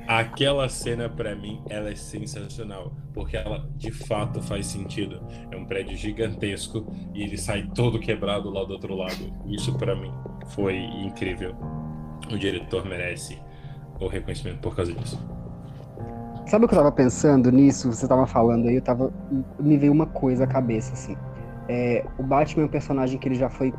Aquela 0.08 0.70
cena 0.70 1.10
pra 1.10 1.36
mim, 1.36 1.62
ela 1.70 1.90
é 1.90 1.96
sensacional, 1.96 2.96
porque 3.14 3.36
ela 3.36 3.70
de 3.76 3.92
fato 3.92 4.42
faz 4.42 4.68
sentido. 4.68 5.22
É 5.52 5.58
um 5.58 5.66
prédio 5.66 5.98
gigantesco 5.98 6.94
e 7.14 7.24
ele 7.24 7.38
sai 7.38 7.70
todo 7.76 8.00
quebrado 8.00 8.50
lá 8.50 8.64
do 8.64 8.74
outro 8.74 8.96
lado. 8.96 9.34
Isso 9.46 9.78
pra 9.78 9.96
mim 9.96 10.12
foi 10.50 10.78
incrível. 10.78 11.56
O 12.32 12.38
diretor 12.38 12.86
merece 12.86 13.38
o 14.00 14.08
reconhecimento 14.08 14.60
por 14.60 14.76
causa 14.76 14.94
disso. 14.94 15.20
Sabe 16.48 16.66
o 16.66 16.68
que 16.68 16.74
eu 16.74 16.78
tava 16.78 16.92
pensando 16.92 17.52
nisso? 17.52 17.92
Você 17.92 18.08
tava 18.08 18.26
falando 18.26 18.68
aí, 18.68 18.76
eu 18.76 18.82
tava. 18.82 19.12
Me 19.60 19.78
veio 19.78 19.92
uma 19.92 20.06
coisa 20.06 20.46
à 20.46 20.48
cabeça, 20.48 20.94
assim. 20.94 21.18
É, 21.68 22.06
o 22.18 22.24
Batman 22.24 22.64
é 22.64 22.66
um 22.66 22.70
personagem 22.70 23.20
que 23.20 23.28
ele 23.28 23.36
já 23.36 23.50
foi 23.50 23.74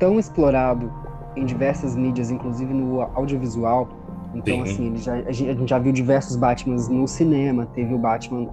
tão 0.00 0.18
explorado 0.18 0.90
em 1.36 1.44
diversas 1.44 1.94
mídias, 1.94 2.30
inclusive 2.30 2.72
no 2.74 3.00
audiovisual. 3.14 3.88
Então, 4.34 4.56
Sim. 4.56 4.62
assim, 4.62 4.86
ele 4.86 4.96
já, 4.98 5.14
a 5.14 5.32
gente 5.32 5.68
já 5.68 5.78
viu 5.78 5.92
diversos 5.92 6.36
Batmans 6.36 6.88
no 6.88 7.06
cinema, 7.06 7.66
teve 7.66 7.94
o 7.94 7.98
Batman 7.98 8.48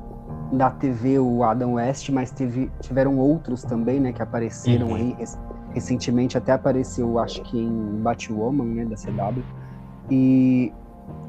da 0.51 0.69
TV, 0.69 1.19
o 1.19 1.43
Adam 1.43 1.73
West, 1.73 2.09
mas 2.09 2.31
teve, 2.31 2.71
tiveram 2.81 3.17
outros 3.17 3.63
também, 3.63 3.99
né, 3.99 4.11
que 4.11 4.21
apareceram 4.21 4.87
Uhum. 4.89 4.95
aí 4.95 5.15
res- 5.19 5.37
recentemente 5.73 6.37
até 6.37 6.51
apareceu, 6.51 7.19
acho 7.19 7.41
que 7.43 7.59
em 7.59 8.01
Batwoman, 8.01 8.65
né, 8.65 8.85
da 8.85 8.95
CW. 8.95 9.43
E, 10.09 10.71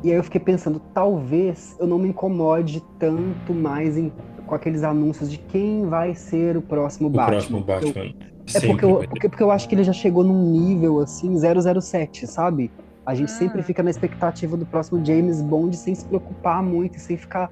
e 0.02 0.11
aí 0.11 0.16
eu 0.16 0.23
fiquei 0.25 0.40
pensando, 0.40 0.80
talvez 0.94 1.76
eu 1.80 1.87
não 1.87 1.99
me 1.99 2.08
incomode 2.08 2.82
tanto 2.99 3.52
mais 3.52 3.97
em, 3.97 4.12
com 4.47 4.54
aqueles 4.54 4.82
anúncios 4.82 5.30
de 5.30 5.38
quem 5.38 5.87
vai 5.87 6.14
ser 6.14 6.56
o 6.56 6.62
próximo 6.62 7.08
O 7.08 7.11
Batman. 7.11 7.30
próximo 7.30 7.61
Batman. 7.61 8.14
É 8.47 8.50
sempre 8.50 8.68
porque 8.68 8.85
eu, 8.85 9.08
porque, 9.08 9.28
porque 9.28 9.42
eu 9.42 9.50
acho 9.50 9.68
que 9.68 9.75
ele 9.75 9.85
já 9.85 9.92
chegou 9.92 10.25
num 10.25 10.50
nível 10.52 11.00
assim, 11.00 11.35
007, 11.80 12.26
sabe? 12.26 12.70
A 13.04 13.14
gente 13.14 13.30
Ah. 13.32 13.37
sempre 13.37 13.62
fica 13.62 13.82
na 13.82 13.90
expectativa 13.90 14.56
do 14.56 14.64
próximo 14.66 15.04
James 15.04 15.42
Bond 15.42 15.76
sem 15.76 15.94
se 15.94 16.04
preocupar 16.04 16.62
muito 16.62 16.97
e 16.97 17.00
sem 17.00 17.16
ficar 17.16 17.50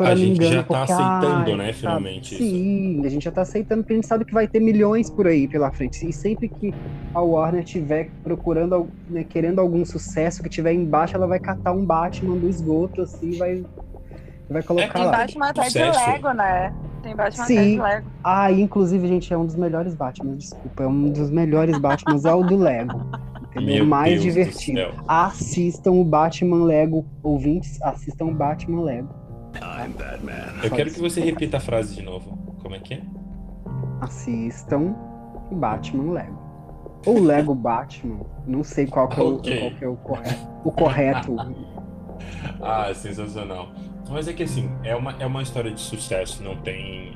A 0.00 0.14
gente 0.14 0.36
engano. 0.36 0.52
já 0.52 0.62
tá 0.62 0.78
porque, 0.78 0.92
aceitando, 0.92 1.50
ai, 1.52 1.56
né, 1.56 1.72
finalmente, 1.72 2.34
isso. 2.34 2.42
Sim, 2.42 3.02
a 3.04 3.08
gente 3.08 3.24
já 3.24 3.30
tá 3.30 3.42
aceitando 3.42 3.82
porque 3.82 3.92
a 3.92 3.96
gente 3.96 4.06
sabe 4.06 4.24
que 4.24 4.34
vai 4.34 4.46
ter 4.46 4.60
milhões 4.60 5.08
por 5.08 5.26
aí 5.26 5.46
pela 5.46 5.70
frente. 5.70 6.06
E 6.06 6.12
sempre 6.12 6.48
que 6.48 6.74
a 7.14 7.20
Warner 7.20 7.64
tiver 7.64 8.10
procurando, 8.22 8.88
né, 9.08 9.24
querendo 9.24 9.60
algum 9.60 9.84
sucesso 9.84 10.42
que 10.42 10.48
tiver 10.48 10.72
embaixo, 10.72 11.16
ela 11.16 11.26
vai 11.26 11.38
catar 11.38 11.72
um 11.72 11.84
Batman 11.84 12.36
do 12.36 12.48
esgoto 12.48 13.02
assim 13.02 13.38
vai, 13.38 13.64
vai 14.50 14.62
colocar 14.62 14.92
Tem 14.92 15.04
lá. 15.04 15.12
Batman 15.12 15.48
até 15.48 15.62
de 15.62 15.66
Sucesso. 15.68 16.10
Lego, 16.10 16.32
né? 16.32 16.74
Tem 17.02 17.16
Batman 17.16 17.44
até 17.44 17.54
Sim. 17.54 17.76
de 17.76 17.82
Lego. 17.82 18.10
Ah, 18.24 18.52
inclusive, 18.52 19.08
gente, 19.08 19.32
é 19.32 19.38
um 19.38 19.46
dos 19.46 19.56
melhores 19.56 19.94
Batman, 19.94 20.34
desculpa. 20.36 20.82
É 20.82 20.86
um 20.86 21.10
dos 21.10 21.30
melhores 21.30 21.78
Batmans, 21.78 22.24
é 22.24 22.34
o 22.34 22.42
do 22.42 22.56
Lego. 22.56 23.06
Meu 23.54 23.84
o 23.84 23.86
mais 23.86 24.12
Deus 24.12 24.24
do 24.24 24.24
divertido. 24.24 24.80
Assistam 25.08 25.92
o 25.92 26.04
Batman 26.04 26.64
Lego, 26.64 27.06
ouvintes, 27.22 27.80
assistam 27.80 28.26
o 28.26 28.34
Batman 28.34 28.82
Lego. 28.82 29.25
Eu 30.62 30.70
quero 30.70 30.90
que 30.90 31.00
você 31.00 31.20
repita 31.20 31.56
a 31.56 31.60
frase 31.60 31.94
de 31.94 32.02
novo. 32.02 32.36
Como 32.62 32.74
é 32.74 32.78
que 32.78 32.94
é? 32.94 33.02
Assistam 34.00 34.94
o 35.50 35.54
Batman 35.54 36.12
Lego. 36.12 36.38
Ou 37.06 37.20
Lego 37.22 37.54
Batman, 37.54 38.20
não 38.46 38.64
sei 38.64 38.86
qual 38.86 39.08
que 39.08 39.20
é, 39.20 39.22
o- 39.22 39.38
que 39.38 39.84
é 39.84 39.88
o 39.88 39.96
correto. 39.96 40.48
O 40.64 40.72
correto. 40.72 41.36
Ah, 42.62 42.92
sensacional. 42.94 43.68
Mas 44.10 44.26
é 44.26 44.32
que 44.32 44.42
assim, 44.42 44.70
é 44.82 44.96
uma, 44.96 45.12
é 45.18 45.26
uma 45.26 45.42
história 45.42 45.70
de 45.70 45.80
sucesso, 45.80 46.42
não 46.42 46.56
tem. 46.56 47.12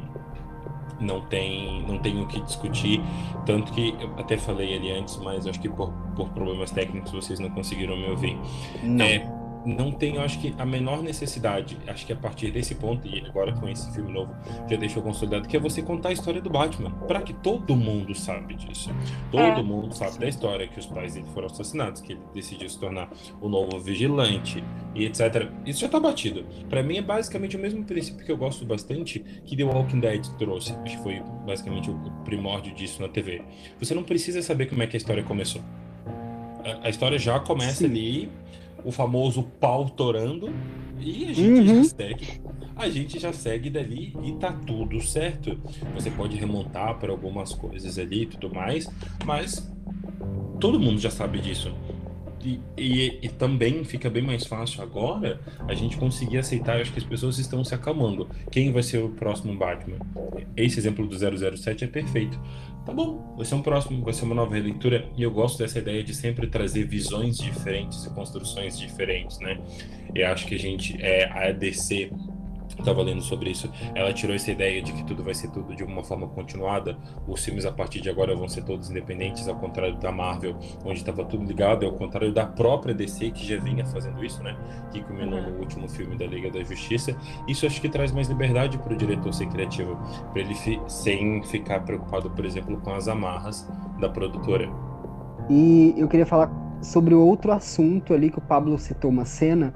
Não 1.01 1.23
tem, 1.23 1.83
não 1.87 1.99
tem 1.99 2.21
o 2.23 2.27
que 2.27 2.39
discutir. 2.43 3.01
Tanto 3.47 3.73
que 3.73 3.97
eu 3.99 4.11
até 4.19 4.37
falei 4.37 4.77
ali 4.77 4.91
antes, 4.93 5.17
mas 5.17 5.47
acho 5.47 5.59
que 5.59 5.69
por, 5.71 5.91
por 6.15 6.29
problemas 6.31 6.71
técnicos 6.71 7.11
vocês 7.13 7.41
não 7.41 7.49
conseguiram 7.51 7.97
me 7.97 8.11
ouvir. 8.11 8.39
Não. 8.83 9.05
É, 9.05 9.27
não 9.65 9.93
tem, 9.93 10.17
eu 10.17 10.23
acho 10.23 10.39
que 10.41 10.55
a 10.59 10.65
menor 10.65 11.03
necessidade, 11.03 11.77
acho 11.87 12.07
que 12.07 12.13
a 12.13 12.17
partir 12.17 12.51
desse 12.51 12.75
ponto, 12.75 13.07
e 13.07 13.21
agora 13.27 13.53
com 13.53 13.69
esse 13.69 13.91
filme 13.93 14.13
novo, 14.13 14.35
já 14.69 14.77
deixou 14.77 15.03
consolidado, 15.03 15.47
que 15.49 15.57
é 15.57 15.61
você 15.61 15.83
contar 15.83 16.11
a 16.11 16.13
história 16.13 16.41
do 16.41 16.49
Batman, 16.51 16.91
para 17.07 17.21
que 17.23 17.33
todo 17.35 17.77
mundo 17.77 18.15
sabe 18.15 18.55
disso. 18.55 18.91
Todo 19.31 19.41
É. 19.43 19.63
mundo 19.63 19.95
sabe 19.95 20.19
da 20.19 20.29
história, 20.29 20.67
que 20.67 20.79
os 20.79 20.87
pais 20.87 21.15
dele 21.15 21.27
foram 21.35 21.47
assassinados, 21.47 22.01
que 22.01 22.13
ele 22.13 22.21
decidiu 22.35 22.69
se 22.69 22.79
tornar 22.79 23.11
o 23.41 23.49
novo 23.49 23.79
vigilante, 23.81 24.63
e 24.95 25.05
etc. 25.05 25.49
Isso 25.67 25.81
já 25.81 25.89
tá 25.89 26.01
batido. 26.01 26.45
Para 26.69 26.83
mim 26.83 26.97
é 26.97 27.03
basicamente 27.03 27.57
o 27.57 27.61
mesmo 27.61 27.85
princípio 27.85 28.25
que 28.25 28.33
eu 28.33 28.37
gosto 28.37 28.65
bastante, 28.65 29.21
que 29.45 29.57
The 29.57 29.65
Walking 29.65 30.01
Dead 30.01 30.27
trouxe. 30.39 30.73
Acho 30.85 30.97
que 30.97 31.03
foi 31.03 31.23
basicamente 31.47 31.91
o 31.91 31.95
primórdio 32.25 32.75
disso 32.75 33.01
na 33.01 33.09
TV. 33.09 33.43
Você 33.79 33.95
não 33.95 34.03
precisa 34.03 34.43
saber 34.43 34.67
como 34.67 34.83
é 34.83 34.87
que 34.87 34.97
a 34.97 34.99
história 34.99 35.23
começou. 35.23 35.63
A, 36.65 36.87
a 36.87 36.91
história 36.91 37.19
já 37.19 37.39
começa 37.41 37.75
Sim. 37.79 37.85
ali, 37.87 38.31
o 38.85 38.91
famoso 38.93 39.43
pau 39.61 39.89
torando, 39.89 40.51
e 40.99 41.25
a 41.27 41.33
gente 41.33 41.71
Uhum. 41.71 41.85
já 41.85 41.91
segue. 41.97 42.41
A 42.77 42.89
gente 42.89 43.19
já 43.19 43.33
segue 43.33 43.69
dali 43.71 44.17
e 44.23 44.33
tá 44.33 44.53
tudo 44.53 45.01
certo. 45.03 45.59
Você 45.95 46.11
pode 46.11 46.37
remontar 46.37 46.99
para 46.99 47.11
algumas 47.13 47.55
coisas 47.55 47.99
ali 47.99 48.23
e 48.23 48.27
tudo 48.27 48.55
mais, 48.55 48.89
mas 49.25 49.71
todo 50.59 50.81
mundo 50.81 50.99
já 50.99 51.11
sabe 51.11 51.41
disso. 51.41 51.75
E, 52.43 52.59
e- 52.77 53.19
e 53.23 53.29
também 53.29 53.85
fica 53.85 54.09
bem 54.09 54.23
mais 54.23 54.47
fácil 54.47 54.83
agora 54.83 55.41
a 55.69 55.75
gente 55.75 55.97
conseguir 55.97 56.39
aceitar. 56.39 56.77
Eu 56.77 56.83
acho 56.83 56.93
que 56.93 56.99
as 56.99 57.05
pessoas 57.05 57.39
estão 57.39 57.63
se 57.65 57.75
acalmando. 57.75 58.29
Quem 58.51 58.73
vai 58.73 58.83
ser 58.83 58.99
o 58.99 59.11
próximo 59.11 59.55
Batman? 59.57 59.99
Esse 60.57 60.79
exemplo 60.79 61.07
do 61.07 61.17
007 61.57 61.85
é 61.85 61.87
perfeito. 61.87 62.41
Tá 62.87 62.95
bom, 62.95 63.35
vai 63.37 63.45
ser 63.45 63.55
um 63.57 63.63
próximo, 63.63 64.03
vai 64.03 64.15
ser 64.15 64.25
uma 64.25 64.35
nova 64.35 64.55
releitura. 64.55 65.07
E 65.17 65.23
eu 65.23 65.31
gosto 65.31 65.59
dessa 65.59 65.79
ideia 65.79 66.03
de 66.03 66.15
sempre 66.15 66.47
trazer 66.47 66.85
visões 66.85 67.37
diferentes 67.37 68.05
e 68.07 68.11
construções 68.15 68.79
diferentes, 68.79 69.39
né? 69.41 69.59
Eu 70.15 70.27
acho 70.29 70.47
que 70.47 70.55
a 70.55 70.59
gente, 70.59 70.97
é, 71.01 71.25
a 71.31 71.53
DC, 71.53 72.11
eu 72.79 72.85
tava 72.85 73.03
lendo 73.03 73.21
sobre 73.23 73.51
isso, 73.51 73.71
ela 73.95 74.13
tirou 74.13 74.35
essa 74.35 74.51
ideia 74.51 74.81
de 74.83 74.93
que 74.93 75.05
tudo 75.05 75.23
vai 75.23 75.35
ser 75.35 75.49
tudo 75.51 75.75
de 75.75 75.83
uma 75.85 76.03
forma 76.03 76.27
continuada. 76.29 76.97
Os 77.27 77.45
filmes 77.45 77.65
a 77.67 77.73
partir 77.73 78.01
de 78.01 78.09
agora 78.09 78.35
vão 78.35 78.49
ser 78.49 78.63
todos 78.65 78.91
independentes, 78.91 79.49
ao 79.49 79.57
contrário 79.57 79.97
da 79.97 80.11
Marvel, 80.13 80.57
onde 80.85 80.99
estava 81.01 81.25
tudo 81.25 81.45
ligado, 81.45 81.85
e 81.85 81.87
ao 81.87 81.93
contrário 81.93 82.33
da 82.33 82.47
própria 82.47 82.95
DC, 82.95 83.31
que 83.31 83.47
já 83.47 83.59
vinha 83.61 83.85
fazendo 83.87 84.25
isso, 84.25 84.43
né? 84.43 84.57
Que 84.93 85.03
culminou 85.03 85.43
no 85.43 85.59
último 85.59 85.89
filme 85.89 86.17
da 86.17 86.27
Liga 86.27 86.51
da 86.51 86.63
Justiça. 86.63 87.17
Isso 87.47 87.67
acho 87.67 87.81
que 87.81 87.89
traz 87.89 88.13
mais 88.13 88.29
liberdade 88.29 88.79
para 88.79 88.93
o 88.93 88.97
diretor 88.97 89.33
ser 89.35 89.47
criativo, 89.49 89.97
para 90.33 90.41
ele 90.41 90.55
fi- 90.55 90.81
sem 90.89 91.43
ficar 91.43 91.81
preocupado, 91.81 92.31
por 92.31 92.45
exemplo, 92.45 92.77
com 92.81 92.95
as 92.95 93.09
amarras 93.09 93.69
da 93.99 94.09
produtora. 94.09 94.69
E 95.49 95.95
eu 95.97 96.09
queria 96.09 96.27
falar 96.27 96.51
sobre 96.81 97.15
outro 97.15 97.53
assunto 97.53 98.15
ali 98.15 98.31
que 98.31 98.39
o 98.39 98.43
Pablo 98.43 98.79
citou 98.79 99.11
uma 99.11 99.25
cena, 99.25 99.73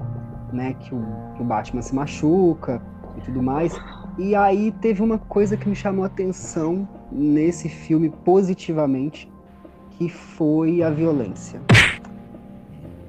né, 0.54 0.74
que 0.74 0.94
o, 0.94 1.04
que 1.36 1.42
o 1.42 1.44
Batman 1.44 1.82
se 1.82 1.94
machuca 1.94 2.80
e 3.18 3.20
tudo 3.20 3.42
mais. 3.42 3.78
E 4.16 4.34
aí 4.34 4.72
teve 4.80 5.02
uma 5.02 5.18
coisa 5.18 5.56
que 5.56 5.68
me 5.68 5.74
chamou 5.74 6.04
a 6.04 6.06
atenção 6.06 6.88
nesse 7.10 7.68
filme 7.68 8.10
positivamente, 8.10 9.30
que 9.90 10.08
foi 10.08 10.82
a 10.82 10.90
violência. 10.90 11.60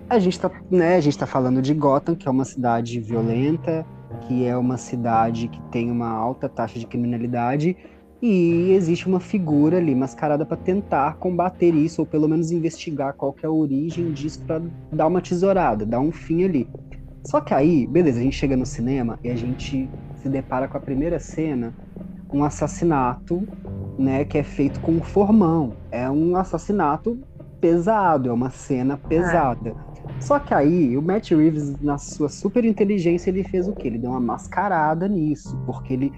A 0.09 0.19
gente 0.19 0.39
tá, 0.39 0.51
né, 0.69 0.95
a 0.95 1.01
gente 1.01 1.17
tá 1.17 1.25
falando 1.25 1.61
de 1.61 1.73
Gotham, 1.73 2.15
que 2.15 2.27
é 2.27 2.31
uma 2.31 2.45
cidade 2.45 2.99
violenta, 2.99 3.85
que 4.21 4.45
é 4.45 4.55
uma 4.55 4.77
cidade 4.77 5.47
que 5.47 5.59
tem 5.71 5.89
uma 5.89 6.09
alta 6.09 6.47
taxa 6.47 6.77
de 6.77 6.85
criminalidade, 6.85 7.75
e 8.21 8.71
existe 8.71 9.07
uma 9.07 9.19
figura 9.19 9.77
ali 9.77 9.93
mascarada 9.93 10.45
para 10.45 10.57
tentar 10.57 11.15
combater 11.17 11.73
isso, 11.73 12.01
ou 12.01 12.05
pelo 12.05 12.27
menos 12.27 12.51
investigar 12.51 13.13
qual 13.13 13.35
é 13.43 13.45
a 13.45 13.51
origem 13.51 14.11
disso 14.11 14.41
para 14.45 14.61
dar 14.91 15.07
uma 15.07 15.21
tesourada, 15.21 15.85
dar 15.85 15.99
um 15.99 16.11
fim 16.11 16.43
ali. 16.43 16.67
Só 17.25 17.41
que 17.41 17.53
aí, 17.53 17.87
beleza, 17.87 18.19
a 18.19 18.23
gente 18.23 18.35
chega 18.35 18.55
no 18.55 18.65
cinema 18.65 19.17
e 19.23 19.29
a 19.29 19.35
gente 19.35 19.89
se 20.21 20.29
depara 20.29 20.67
com 20.67 20.77
a 20.77 20.79
primeira 20.79 21.19
cena, 21.19 21.73
um 22.31 22.43
assassinato, 22.43 23.47
né, 23.97 24.23
que 24.23 24.37
é 24.37 24.43
feito 24.43 24.79
com 24.79 24.91
um 24.91 25.01
formão. 25.01 25.73
É 25.91 26.09
um 26.09 26.35
assassinato 26.35 27.19
pesado, 27.59 28.29
é 28.29 28.33
uma 28.33 28.51
cena 28.51 28.95
pesada. 28.95 29.75
Só 30.19 30.39
que 30.39 30.53
aí, 30.53 30.95
o 30.95 31.01
Matt 31.01 31.31
Reeves, 31.31 31.81
na 31.81 31.97
sua 31.97 32.29
super 32.29 32.63
inteligência, 32.63 33.29
ele 33.29 33.43
fez 33.43 33.67
o 33.67 33.73
quê? 33.73 33.87
Ele 33.87 33.97
deu 33.97 34.11
uma 34.11 34.19
mascarada 34.19 35.07
nisso, 35.07 35.57
porque 35.65 35.93
ele 35.93 36.13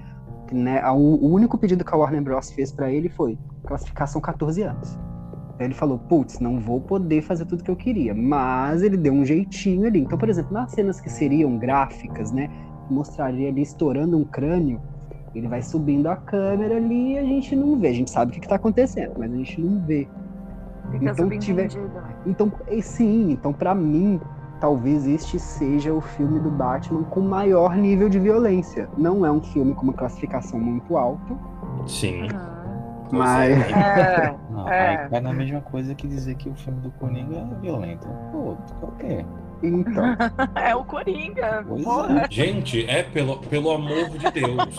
né, 0.52 0.82
o 0.92 1.28
único 1.28 1.58
pedido 1.58 1.84
que 1.84 1.94
a 1.94 1.98
Warner 1.98 2.22
Bros. 2.22 2.52
fez 2.52 2.72
pra 2.72 2.92
ele 2.92 3.10
foi 3.10 3.38
classificação 3.66 4.22
14 4.22 4.62
anos. 4.62 4.98
Aí 5.60 5.66
ele 5.66 5.74
falou, 5.74 5.98
putz, 5.98 6.40
não 6.40 6.60
vou 6.60 6.80
poder 6.80 7.22
fazer 7.22 7.46
tudo 7.46 7.64
que 7.64 7.72
eu 7.72 7.76
queria. 7.76 8.14
Mas 8.14 8.84
ele 8.84 8.96
deu 8.96 9.14
um 9.14 9.26
jeitinho 9.26 9.88
ali. 9.88 10.02
Então, 10.02 10.18
por 10.18 10.30
exemplo, 10.30 10.54
nas 10.54 10.72
cenas 10.72 11.02
que 11.02 11.10
seriam 11.10 11.58
gráficas, 11.58 12.32
né? 12.32 12.50
que 12.88 12.94
Mostraria 12.94 13.50
ali 13.50 13.62
estourando 13.62 14.18
um 14.18 14.24
crânio. 14.24 14.80
Ele 15.34 15.48
vai 15.48 15.62
subindo 15.62 16.08
a 16.08 16.16
câmera 16.16 16.78
ali 16.78 17.14
e 17.14 17.18
a 17.18 17.24
gente 17.24 17.56
não 17.56 17.78
vê. 17.78 17.90
A 17.90 17.94
gente 17.94 18.12
sabe 18.12 18.32
o 18.32 18.34
que, 18.34 18.40
que 18.40 18.48
tá 18.48 18.56
acontecendo, 18.56 19.14
mas 19.18 19.32
a 19.32 19.36
gente 19.36 19.62
não 19.62 19.80
vê. 19.86 20.08
Fica 20.92 21.12
Então, 21.12 21.30
tiver-? 21.40 21.70
Então, 22.26 22.52
sim, 22.82 23.32
então 23.32 23.52
pra 23.52 23.76
mim, 23.76 24.20
talvez 24.60 25.06
este 25.06 25.38
seja 25.38 25.94
o 25.94 26.02
filme 26.02 26.40
do 26.40 26.50
Batman 26.50 27.04
com 27.04 27.20
maior 27.20 27.76
nível 27.76 28.10
de 28.10 28.20
violência. 28.20 28.88
Não 28.98 29.26
é 29.26 29.32
um 29.32 29.42
filme 29.42 29.74
com 29.74 29.84
uma 29.84 29.94
classificação 29.94 30.60
muito 30.60 30.96
alta, 30.98 31.36
Sim. 31.86 32.24
Uhum. 32.24 32.57
Mas 33.16 33.52
É, 33.72 34.36
Não, 34.50 34.68
É. 34.70 34.98
aí 35.04 35.10
cai 35.10 35.22
na 35.22 35.34
mesma 35.34 35.62
coisa 35.62 35.94
que 35.96 36.08
dizer 36.08 36.36
que 36.36 36.50
o 36.50 36.56
filme 36.56 36.82
do 36.82 36.92
Coringa 36.92 37.38
é 37.38 37.62
violento. 37.62 38.08
Pô, 38.32 38.56
tu 38.68 38.74
quer 38.76 38.86
o 38.86 38.92
quê? 39.20 39.26
então, 39.64 40.04
é 40.56 40.76
o 40.76 40.84
Coringa. 40.86 41.66
É. 42.26 42.28
Gente, 42.32 42.86
é 42.90 43.02
pelo, 43.04 43.38
pelo 43.40 43.72
amor 43.72 44.10
de 44.10 44.30
Deus. 44.32 44.76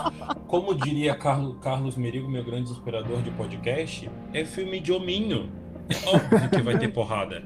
Como 0.47 0.75
diria 0.75 1.15
Carlos, 1.17 1.57
Carlos 1.61 1.97
Merigo, 1.97 2.29
meu 2.29 2.45
grande 2.45 2.71
inspirador 2.71 3.21
de 3.23 3.31
podcast, 3.33 4.09
é 4.33 4.45
filme 4.45 4.79
de 4.81 4.93
hominho. 4.93 5.51
É 5.91 6.09
óbvio 6.15 6.51
que 6.51 6.63
vai 6.63 6.79
ter 6.79 6.89
porrada. 6.89 7.43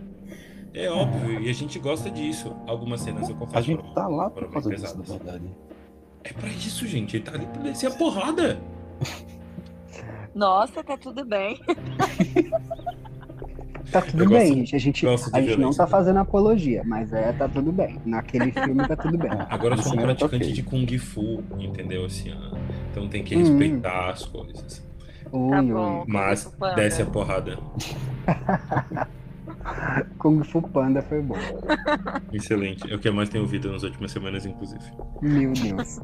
É 0.75 0.91
óbvio, 0.91 1.41
e 1.41 1.49
a 1.49 1.53
gente 1.55 1.79
gosta 1.79 2.11
disso. 2.11 2.55
Algumas 2.67 3.01
cenas 3.03 3.29
eu 3.29 3.35
confesso. 3.37 3.59
A 3.59 3.63
gente 3.63 3.81
foram- 3.81 3.95
tá 3.95 4.09
lá 4.09 4.29
por 4.31 4.43
bem 4.45 4.51
causa 4.53 4.71
disso, 4.75 4.99
na 4.99 5.05
verdade. 5.05 5.45
É 6.25 6.33
pra 6.33 6.49
isso, 6.49 6.87
gente. 6.87 7.17
Ele 7.17 7.25
tá 7.25 7.33
ali 7.33 7.47
pra 7.47 7.63
descer 7.63 7.87
a 7.93 7.95
porrada. 7.95 8.59
Nossa, 10.35 10.83
tá 10.83 10.97
tudo 10.97 11.25
bem. 11.25 11.61
tá 13.91 14.01
tudo 14.01 14.23
Eu 14.25 14.29
bem, 14.31 14.39
gosto- 14.39 14.55
gente. 14.55 14.77
A 14.77 14.79
gente, 14.79 15.07
a 15.07 15.41
gente 15.41 15.57
não 15.59 15.71
tá 15.73 15.87
fazendo 15.87 16.19
apologia, 16.19 16.83
mas 16.85 17.13
é, 17.13 17.33
tá 17.33 17.49
tudo 17.49 17.71
bem. 17.73 18.01
Naquele 18.07 18.51
filme 18.51 18.87
tá 18.89 18.97
tudo 18.97 19.19
bem. 19.19 19.31
Agora 19.51 19.75
eu 19.75 19.83
sou 19.83 19.95
um 19.97 20.01
é 20.01 20.03
praticante 20.03 20.53
de 20.53 20.63
Kung 20.63 20.87
Fu, 20.99 21.43
entendeu? 21.59 22.05
Assim. 22.07 22.33
Então 22.91 23.09
tem 23.09 23.23
que 23.23 23.35
Hum. 23.37 23.41
respeitar 23.41 24.11
as 24.11 24.25
coisas. 24.25 24.83
Ui, 25.31 25.51
Tá 25.51 25.63
bom. 25.63 26.05
Mas 26.07 26.45
Panda. 26.45 26.75
desce 26.77 27.03
a 27.03 27.07
porrada. 27.07 27.59
Kung 30.19 30.43
Fu 30.45 30.63
Panda 30.63 31.03
foi 31.03 31.21
bom. 31.23 31.37
Excelente. 32.33 32.91
É 32.91 32.95
o 32.95 32.99
que 32.99 33.09
eu 33.09 33.15
mais 33.15 33.29
tenho 33.29 33.45
ouvido 33.45 33.71
nas 33.71 33.83
últimas 33.83 34.11
semanas, 34.13 34.45
inclusive. 34.47 34.85
Meu 35.21 35.53
Deus. 35.53 36.01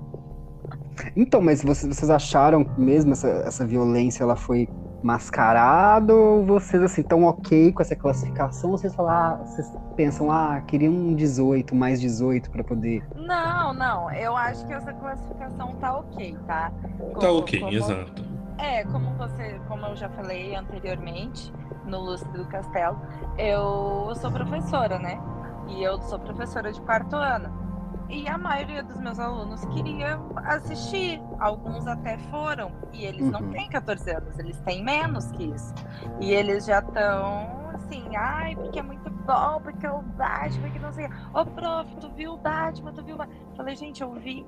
Então, 1.17 1.41
mas 1.41 1.63
vocês, 1.63 2.11
acharam 2.11 2.65
mesmo 2.77 3.13
essa, 3.13 3.29
essa 3.29 3.67
violência 3.67 4.23
ela 4.23 4.37
foi 4.37 4.69
mascarada 5.03 6.13
ou 6.15 6.45
vocês 6.45 6.83
assim 6.83 7.03
estão 7.03 7.25
ok 7.25 7.73
com 7.73 7.83
essa 7.83 7.95
classificação? 7.95 8.71
Ou 8.71 8.79
vocês 8.79 8.95
falam, 8.95 9.13
ah, 9.13 9.37
vocês 9.45 9.73
pensam, 9.97 10.31
ah, 10.31 10.61
queria 10.67 10.91
um 10.91 11.15
18, 11.15 11.75
mais 11.75 12.01
18 12.01 12.51
para 12.51 12.65
poder. 12.65 13.05
Não, 13.17 13.73
não. 13.73 14.11
Eu 14.13 14.37
acho 14.37 14.67
que 14.67 14.73
essa 14.73 14.93
classificação 14.93 15.75
tá 15.77 15.97
ok, 15.99 16.37
tá? 16.47 16.71
Tá 16.71 17.15
Como- 17.15 17.39
ok, 17.39 17.61
como- 17.61 17.73
exato. 17.73 18.23
É, 18.59 18.83
como 18.85 19.11
você, 19.17 19.61
como 19.69 19.87
eu 19.87 19.95
já 19.97 20.09
falei 20.09 20.55
anteriormente 20.57 21.53
no 21.87 22.01
Lustre 22.01 22.33
do 22.33 22.45
Castelo, 22.47 22.99
eu 23.39 24.13
sou 24.17 24.33
professora, 24.33 24.99
né? 24.99 25.21
E 25.69 25.83
eu 25.83 26.01
sou 26.03 26.19
professora 26.19 26.73
de 26.73 26.81
quarto 26.81 27.15
ano. 27.15 27.68
E 28.09 28.27
a 28.27 28.39
maioria 28.39 28.83
dos 28.83 28.97
meus 28.99 29.19
alunos 29.19 29.65
queria 29.67 30.19
assistir. 30.47 31.21
Alguns 31.39 31.87
até 31.87 32.17
foram. 32.31 32.73
E 32.93 33.05
eles 33.05 33.31
não 33.31 33.41
Uhum. 33.41 33.51
têm 33.53 33.69
14 33.69 34.11
anos, 34.11 34.39
eles 34.39 34.59
têm 34.61 34.83
menos 34.83 35.31
que 35.33 35.45
isso. 35.45 35.75
E 36.21 36.31
eles 36.33 36.65
já 36.65 36.79
estão 36.79 37.69
assim, 37.75 38.17
ai, 38.17 38.55
porque 38.57 38.79
é 38.79 38.83
muito 38.83 39.09
bom, 39.11 39.61
porque 39.63 39.87
é 39.87 39.91
o 39.93 40.01
Batman, 40.03 40.71
que 40.71 40.79
não 40.79 40.93
sei. 40.93 41.07
Ô, 41.35 41.45
prof, 41.45 41.95
tu 42.01 42.11
viu 42.11 42.33
o 42.33 42.37
Batman, 42.39 42.93
tu 42.93 43.05
viu 43.05 43.15
o 43.15 43.19
Batman? 43.19 43.37
Falei, 43.57 43.77
gente, 43.77 44.01
eu 44.03 44.13
vi. 44.15 44.45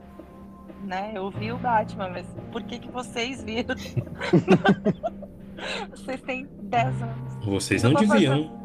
Né? 0.84 1.12
Eu 1.14 1.30
vi 1.30 1.52
o 1.52 1.58
Batman, 1.58 2.08
mas 2.08 2.26
por 2.50 2.62
que, 2.62 2.78
que 2.78 2.90
vocês 2.90 3.42
viram? 3.44 3.76
vocês 5.90 6.22
têm 6.22 6.48
10 6.62 7.02
anos. 7.02 7.44
Vocês 7.44 7.82
não 7.82 7.92
deviam. 7.92 8.58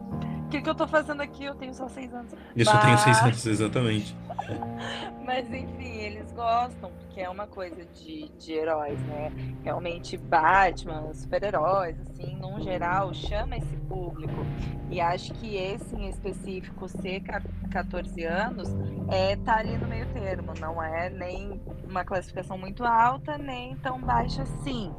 O 0.46 0.48
que, 0.50 0.62
que 0.62 0.70
eu 0.70 0.76
tô 0.76 0.88
fazendo 0.88 1.22
aqui? 1.22 1.44
Eu 1.44 1.56
tenho 1.56 1.74
só 1.74 1.90
6 1.90 2.14
anos. 2.14 2.32
Eu 2.56 2.64
só 2.66 2.78
tenho 2.78 2.92
Mas- 2.94 3.02
seis 3.02 3.22
anos, 3.22 3.46
exatamente. 3.46 4.16
Mas 5.26 5.48
enfim, 5.52 5.98
eles 5.98 6.32
gostam, 6.32 6.92
porque 6.92 7.22
é 7.22 7.30
uma 7.30 7.48
coisa 7.48 7.84
de, 7.86 8.30
de 8.38 8.54
heróis, 8.54 9.02
né? 9.04 9.32
Realmente 9.64 10.18
Batman, 10.18 11.14
super-heróis, 11.14 12.00
assim, 12.02 12.36
num 12.38 12.60
geral, 12.62 13.14
chama 13.14 13.58
esse 13.58 13.76
público. 13.88 14.46
E 14.90 15.02
acho 15.02 15.34
que 15.34 15.56
esse 15.56 15.96
em 15.96 16.10
específico, 16.10 16.88
ser 16.88 17.22
ca- 17.22 17.42
14 17.72 18.24
anos, 18.24 18.70
é, 19.10 19.36
tá 19.38 19.58
ali 19.58 19.78
no 19.78 19.88
meio 19.88 20.06
termo. 20.08 20.54
Não 20.60 20.82
é 20.82 21.10
nem 21.10 21.60
uma 21.84 22.04
classificação 22.06 22.58
muito 22.58 22.84
alta, 22.84 23.38
nem 23.38 23.76
tão 23.78 24.00
baixa 24.00 24.44
assim, 24.44 24.94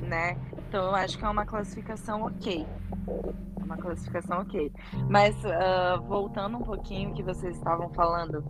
né? 0.00 0.36
Então 0.68 0.84
eu 0.86 0.94
acho 0.94 1.18
que 1.18 1.24
é 1.24 1.28
uma 1.28 1.44
classificação 1.44 2.22
ok. 2.22 2.66
É 3.60 3.64
uma 3.64 3.76
classificação 3.76 4.40
ok. 4.40 4.72
Mas 5.08 5.34
ah, 5.44 5.96
voltando 6.06 6.58
um 6.58 6.62
pouquinho 6.62 7.12
que 7.14 7.22
vocês 7.22 7.56
estavam 7.56 7.90
falando 7.90 8.44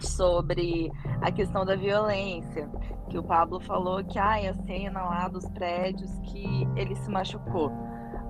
sobre 0.00 0.90
a 1.20 1.30
questão 1.30 1.64
da 1.64 1.76
violência, 1.76 2.68
que 3.08 3.18
o 3.18 3.22
Pablo 3.22 3.60
falou 3.60 4.04
que 4.04 4.18
ai, 4.18 4.46
a 4.46 4.54
cena 4.54 5.02
lá 5.02 5.28
dos 5.28 5.48
prédios 5.50 6.10
que 6.24 6.68
ele 6.76 6.94
se 6.96 7.10
machucou. 7.10 7.72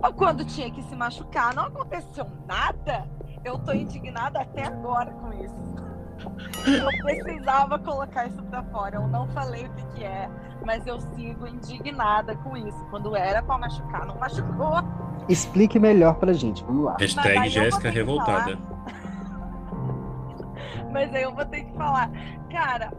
Mas 0.01 0.13
quando 0.15 0.45
tinha 0.45 0.71
que 0.71 0.83
se 0.83 0.95
machucar, 0.95 1.55
não 1.55 1.65
aconteceu 1.65 2.27
nada. 2.47 3.09
Eu 3.45 3.59
tô 3.59 3.73
indignada 3.73 4.41
até 4.41 4.67
agora 4.67 5.11
com 5.13 5.33
isso. 5.33 5.69
Eu 6.67 7.05
precisava 7.05 7.79
colocar 7.79 8.27
isso 8.27 8.43
pra 8.45 8.63
fora. 8.65 8.97
Eu 8.97 9.09
não 9.09 9.27
falei 9.29 9.67
o 9.67 9.71
que, 9.71 9.87
que 9.95 10.05
é, 10.05 10.29
mas 10.65 10.87
eu 10.87 11.01
sigo 11.01 11.47
indignada 11.47 12.35
com 12.37 12.57
isso. 12.57 12.85
Quando 12.91 13.17
era 13.17 13.43
pra 13.43 13.59
machucar, 13.59 14.07
não 14.07 14.17
machucou. 14.17 14.73
Explique 15.29 15.79
melhor 15.79 16.15
pra 16.15 16.33
gente, 16.33 16.65
vamos 16.65 16.85
lá. 16.85 16.97
Hashtag 16.99 17.49
Jéssica 17.49 17.91
revoltada. 17.91 18.59
Mas 20.91 21.15
aí 21.15 21.23
eu 21.23 21.35
vou 21.35 21.45
ter 21.45 21.65
que 21.65 21.73
falar, 21.75 22.11
cara, 22.51 22.93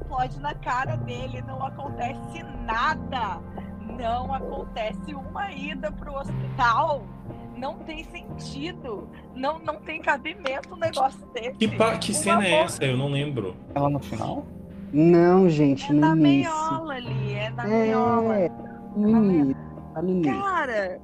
explode 0.00 0.40
na 0.40 0.54
cara 0.54 0.96
dele, 0.96 1.42
não 1.42 1.64
acontece 1.64 2.42
nada. 2.64 3.40
Não 3.98 4.32
acontece 4.32 5.14
uma 5.14 5.50
ida 5.52 5.90
pro 5.92 6.14
hospital. 6.14 7.02
Não 7.56 7.78
tem 7.80 8.04
sentido. 8.04 9.08
Não, 9.34 9.58
não 9.58 9.76
tem 9.76 10.00
cabimento 10.00 10.74
um 10.74 10.76
negócio 10.78 11.24
desse. 11.34 11.52
Que, 11.58 11.68
pa- 11.68 11.96
que 11.98 12.12
Uma 12.12 12.18
cena 12.20 12.46
é 12.46 12.52
essa? 12.62 12.84
Eu 12.84 12.96
não 12.96 13.08
lembro. 13.10 13.54
Ela 13.74 13.90
no 13.90 13.98
final? 14.00 14.44
Não, 14.92 15.48
gente, 15.48 15.90
É 15.90 15.94
no 15.94 16.16
início. 16.16 16.50
meiola 16.52 16.94
ali, 16.94 17.34
é 17.34 17.50
meiola. 17.50 18.36
É, 18.38 18.50
no 18.96 19.24
início. 19.24 19.56
Tá 19.94 20.02
no 20.02 20.08
início. 20.10 20.42
Cara, 20.42 21.00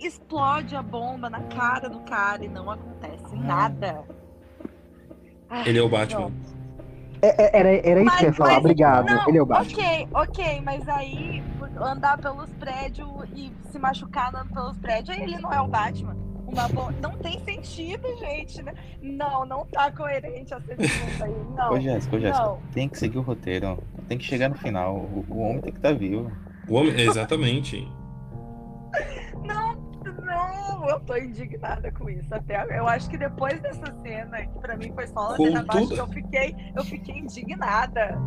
explode 0.00 0.76
a 0.76 0.82
bomba 0.82 1.28
na 1.30 1.40
cara 1.42 1.88
do 1.88 2.00
cara 2.00 2.44
e 2.44 2.48
não 2.48 2.70
acontece 2.70 3.34
nada. 3.36 4.04
Ai, 5.50 5.68
Ele 5.68 5.78
é 5.78 5.82
o 5.82 5.88
Batman. 5.88 6.30
É, 7.22 7.42
é, 7.42 7.58
era, 7.58 7.88
era 7.88 8.02
isso 8.02 8.16
que 8.18 8.24
eu 8.24 8.28
ia 8.28 8.32
falar. 8.34 8.48
mas- 8.50 8.58
Obrigado. 8.58 9.06
não, 9.10 9.28
Ele 9.28 9.38
é 9.38 9.42
o 9.42 9.46
Batman. 9.46 9.72
Ok, 9.82 10.08
ok, 10.12 10.60
mas 10.62 10.88
aí 10.88 11.42
andar 11.80 12.18
pelos 12.18 12.50
prédios 12.54 13.08
e 13.34 13.52
se 13.70 13.78
machucar 13.78 14.28
andando 14.28 14.52
pelos 14.52 14.76
prédios, 14.78 15.16
aí 15.16 15.22
ele 15.22 15.38
não 15.38 15.52
é 15.52 15.60
o 15.60 15.66
Batman. 15.68 16.16
Uma 16.46 16.68
bo... 16.68 16.92
Não 17.02 17.12
tem 17.18 17.40
sentido, 17.40 18.06
gente. 18.18 18.62
né? 18.62 18.74
Não, 19.02 19.44
não 19.46 19.64
tá 19.66 19.90
coerente 19.90 20.52
essa 20.52 20.60
pergunta 20.60 21.24
aí. 21.24 21.34
Não. 21.56 21.72
Ô 21.72 21.80
Jéssica, 21.80 22.16
ô 22.16 22.20
Jéssica, 22.20 22.56
tem 22.72 22.88
que 22.88 22.98
seguir 22.98 23.18
o 23.18 23.22
roteiro. 23.22 23.82
Tem 24.06 24.18
que 24.18 24.24
chegar 24.24 24.50
no 24.50 24.54
final. 24.56 24.94
O, 24.96 25.24
o 25.28 25.38
homem 25.40 25.60
tem 25.62 25.72
que 25.72 25.78
estar 25.78 25.94
vivo. 25.94 26.30
O 26.68 26.74
homem, 26.74 26.92
exatamente. 27.00 27.88
Não, 29.44 29.73
não, 30.34 30.88
eu 30.88 31.00
tô 31.00 31.16
indignada 31.16 31.90
com 31.92 32.10
isso. 32.10 32.32
Até 32.34 32.66
eu 32.78 32.86
acho 32.88 33.08
que 33.08 33.16
depois 33.16 33.60
dessa 33.60 33.94
cena, 34.02 34.38
que 34.46 34.58
pra 34.58 34.76
mim 34.76 34.92
foi 34.94 35.06
só 35.06 35.28
ladeira 35.28 35.60
abaixo, 35.60 35.80
Contudo- 35.80 35.94
que 35.94 36.00
eu 36.00 36.06
fiquei, 36.22 36.56
eu 36.76 36.84
fiquei 36.84 37.18
indignada. 37.18 38.18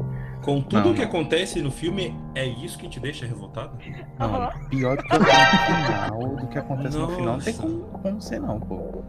Com 0.43 0.61
tudo 0.61 0.83
Não, 0.85 0.91
o 0.91 0.95
que 0.95 1.01
acontece 1.03 1.61
no 1.61 1.71
filme, 1.71 2.15
é 2.35 2.45
isso 2.45 2.77
que 2.77 2.87
te 2.87 2.99
deixa 2.99 3.25
revoltado? 3.25 3.77
Não, 4.19 4.35
Aham. 4.35 4.49
pior 4.69 4.95
do 4.97 5.03
que 5.03 5.15
o 5.15 5.19
final, 5.19 6.35
do 6.35 6.47
que 6.47 6.57
acontece 6.59 6.97
no 6.97 7.07
final, 7.09 7.33
não 7.37 7.39
tem 7.43 7.53
Nossa. 7.53 7.61
como, 7.67 7.83
como 8.03 8.21
ser 8.21 8.39
não, 8.39 8.59
pô. 8.59 9.03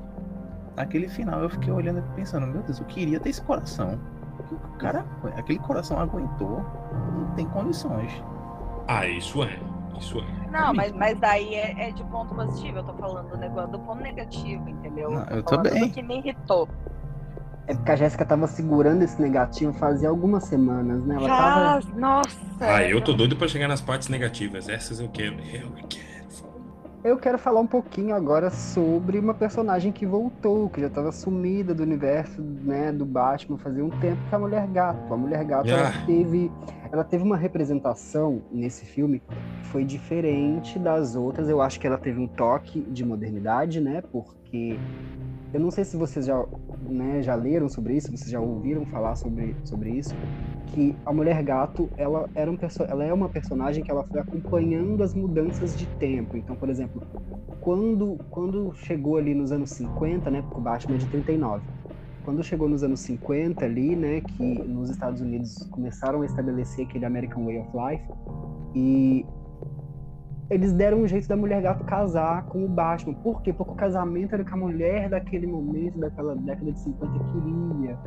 Aquele 0.76 1.08
final 1.08 1.42
eu 1.42 1.50
fiquei 1.50 1.72
olhando 1.72 1.98
e 1.98 2.14
pensando, 2.16 2.46
meu 2.46 2.62
Deus, 2.62 2.78
eu 2.80 2.86
queria 2.86 3.20
ter 3.20 3.28
esse 3.30 3.42
coração. 3.42 3.98
Cara, 4.78 5.04
aquele 5.36 5.58
coração 5.58 5.98
aguentou, 5.98 6.64
não 7.14 7.34
tem 7.34 7.46
condições. 7.48 8.10
Ah, 8.86 9.06
isso 9.06 9.42
é. 9.42 9.58
Isso 9.98 10.18
é. 10.18 10.50
Não, 10.50 10.72
mas, 10.72 10.92
mas 10.92 11.18
daí 11.18 11.54
é, 11.54 11.88
é 11.88 11.90
de 11.92 12.02
ponto 12.04 12.34
positivo. 12.34 12.78
Eu 12.78 12.84
tô 12.84 12.94
falando 12.94 13.30
do 13.30 13.36
negócio 13.36 13.70
do 13.70 13.78
ponto 13.80 14.02
negativo, 14.02 14.68
entendeu? 14.68 15.10
Não, 15.10 15.24
eu 15.24 15.42
falando 15.42 15.68
também. 15.68 15.90
que 15.90 16.02
me 16.02 16.18
irritou. 16.18 16.68
É 17.66 17.74
porque 17.74 17.90
a 17.90 17.96
Jéssica 17.96 18.24
tava 18.24 18.46
segurando 18.46 19.02
esse 19.02 19.20
negativo 19.20 19.74
fazia 19.74 20.08
algumas 20.08 20.44
semanas, 20.44 21.04
né? 21.04 21.16
Ela 21.16 21.28
tava. 21.28 21.60
Ah, 21.60 21.80
nossa! 21.94 22.38
Ah, 22.60 22.82
eu 22.82 23.00
tô 23.02 23.12
doido 23.12 23.36
pra 23.36 23.46
chegar 23.46 23.68
nas 23.68 23.82
partes 23.82 24.08
negativas. 24.08 24.68
Essas 24.68 25.00
eu 25.00 25.08
quero. 25.10 25.34
Eu 25.34 25.72
quero. 25.88 26.07
Eu 27.04 27.16
quero 27.16 27.38
falar 27.38 27.60
um 27.60 27.66
pouquinho 27.66 28.14
agora 28.14 28.50
sobre 28.50 29.20
uma 29.20 29.32
personagem 29.32 29.92
que 29.92 30.04
voltou, 30.04 30.68
que 30.68 30.80
já 30.80 30.88
estava 30.88 31.12
sumida 31.12 31.72
do 31.72 31.82
universo, 31.82 32.42
né, 32.42 32.90
do 32.90 33.06
Batman 33.06 33.56
fazia 33.56 33.84
um 33.84 33.90
tempo, 33.90 34.18
que 34.28 34.34
é 34.34 34.36
a 34.36 34.38
Mulher 34.38 34.66
Gato. 34.66 35.14
A 35.14 35.16
Mulher 35.16 35.44
Gato 35.44 35.68
ela 35.70 35.88
Ah. 35.88 36.06
teve, 36.06 36.50
ela 36.90 37.04
teve 37.04 37.22
uma 37.22 37.36
representação 37.36 38.42
nesse 38.50 38.84
filme 38.84 39.20
que 39.20 39.66
foi 39.68 39.84
diferente 39.84 40.76
das 40.78 41.14
outras. 41.14 41.48
Eu 41.48 41.62
acho 41.62 41.78
que 41.78 41.86
ela 41.86 41.98
teve 41.98 42.18
um 42.20 42.26
toque 42.26 42.80
de 42.80 43.04
modernidade, 43.04 43.80
né? 43.80 44.02
Porque 44.10 44.76
eu 45.52 45.60
não 45.60 45.70
sei 45.70 45.84
se 45.84 45.96
vocês 45.96 46.26
já, 46.26 46.44
né, 46.88 47.22
já 47.22 47.34
leram 47.34 47.68
sobre 47.68 47.96
isso, 47.96 48.10
vocês 48.10 48.30
já 48.30 48.40
ouviram 48.40 48.84
falar 48.86 49.16
sobre, 49.16 49.56
sobre 49.64 49.90
isso, 49.90 50.14
que 50.66 50.94
a 51.06 51.12
Mulher 51.12 51.42
Gato, 51.42 51.88
ela, 51.96 52.28
era 52.34 52.50
um 52.50 52.58
ela 52.88 53.04
é 53.04 53.12
uma 53.12 53.28
personagem 53.28 53.82
que 53.82 53.90
ela 53.90 54.04
foi 54.04 54.20
acompanhando 54.20 55.02
as 55.02 55.14
mudanças 55.14 55.76
de 55.76 55.86
tempo. 55.86 56.36
Então, 56.36 56.54
por 56.54 56.68
exemplo, 56.68 57.02
quando, 57.60 58.18
quando 58.30 58.72
chegou 58.74 59.16
ali 59.16 59.34
nos 59.34 59.50
anos 59.50 59.70
50, 59.70 60.30
né, 60.30 60.42
porque 60.42 60.58
o 60.58 60.60
Batman 60.60 60.96
é 60.96 60.98
de 60.98 61.06
39, 61.06 61.64
quando 62.24 62.44
chegou 62.44 62.68
nos 62.68 62.82
anos 62.82 63.00
50 63.00 63.64
ali, 63.64 63.96
né, 63.96 64.20
que 64.20 64.42
nos 64.42 64.90
Estados 64.90 65.22
Unidos 65.22 65.66
começaram 65.70 66.20
a 66.20 66.26
estabelecer 66.26 66.84
aquele 66.84 67.06
American 67.06 67.46
Way 67.46 67.58
of 67.60 67.70
Life, 67.74 68.04
e 68.74 69.24
eles 70.50 70.72
deram 70.72 71.02
um 71.02 71.06
jeito 71.06 71.28
da 71.28 71.36
mulher 71.36 71.60
gato 71.60 71.84
casar 71.84 72.44
com 72.46 72.64
o 72.64 72.68
Batman. 72.68 73.14
Por 73.14 73.42
quê? 73.42 73.52
Porque 73.52 73.72
o 73.72 73.74
casamento 73.74 74.32
era 74.32 74.42
o 74.42 74.46
que 74.46 74.54
a 74.54 74.56
mulher 74.56 75.08
daquele 75.10 75.46
momento, 75.46 75.98
daquela 75.98 76.34
década 76.34 76.72
de 76.72 76.80
50 76.80 77.12
queria. 77.24 77.98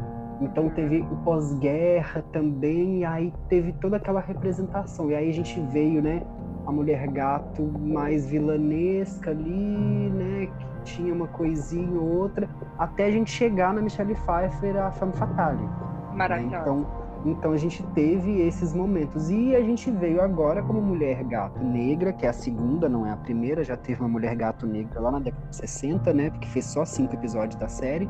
Então 0.42 0.70
teve 0.70 1.02
o 1.02 1.16
pós-guerra 1.18 2.24
também, 2.34 3.06
aí 3.06 3.32
teve 3.48 3.74
toda 3.74 3.98
aquela 3.98 4.20
representação. 4.20 5.12
E 5.12 5.16
aí 5.16 5.30
a 5.30 5.34
gente 5.34 5.60
veio, 5.72 6.02
né, 6.02 6.24
a 6.66 6.72
mulher 6.72 7.08
gato 7.08 7.62
mais 7.64 8.26
vilanesca 8.28 9.30
ali, 9.30 10.10
né, 10.10 10.48
que 10.48 10.66
tinha 10.84 11.14
uma 11.14 11.28
coisinha 11.28 12.00
ou 12.00 12.22
outra, 12.22 12.50
até 12.80 13.06
a 13.06 13.12
gente 13.12 13.30
chegar 13.30 13.72
na 13.72 13.82
Michelle 13.82 14.16
Pfeiffer, 14.16 14.78
a 14.78 14.92
Femme 14.92 15.14
Fatale. 15.14 15.62
né? 15.62 15.70
Maravilhosa. 16.16 16.62
Então, 16.62 17.01
Então 17.26 17.52
a 17.52 17.58
gente 17.58 17.84
teve 17.94 18.42
esses 18.42 18.74
momentos. 18.74 19.30
E 19.30 19.56
a 19.56 19.62
gente 19.62 19.92
veio 19.92 20.22
agora 20.22 20.62
como 20.64 20.82
Mulher 20.82 21.24
Gato 21.24 21.64
Negra, 21.64 22.12
que 22.12 22.26
é 22.26 22.30
a 22.30 22.34
segunda, 22.34 22.90
não 22.90 23.06
é 23.06 23.12
a 23.12 23.18
primeira. 23.18 23.64
Já 23.64 23.78
teve 23.78 24.02
uma 24.02 24.10
Mulher 24.10 24.36
Gato 24.36 24.66
Negra 24.66 25.00
lá 25.00 25.12
na 25.12 25.20
década 25.20 25.48
de 25.48 25.56
60, 25.56 26.14
né? 26.14 26.30
Porque 26.32 26.48
fez 26.48 26.66
só 26.66 26.84
cinco 26.84 27.14
episódios 27.16 27.56
da 27.56 27.68
série. 27.68 28.10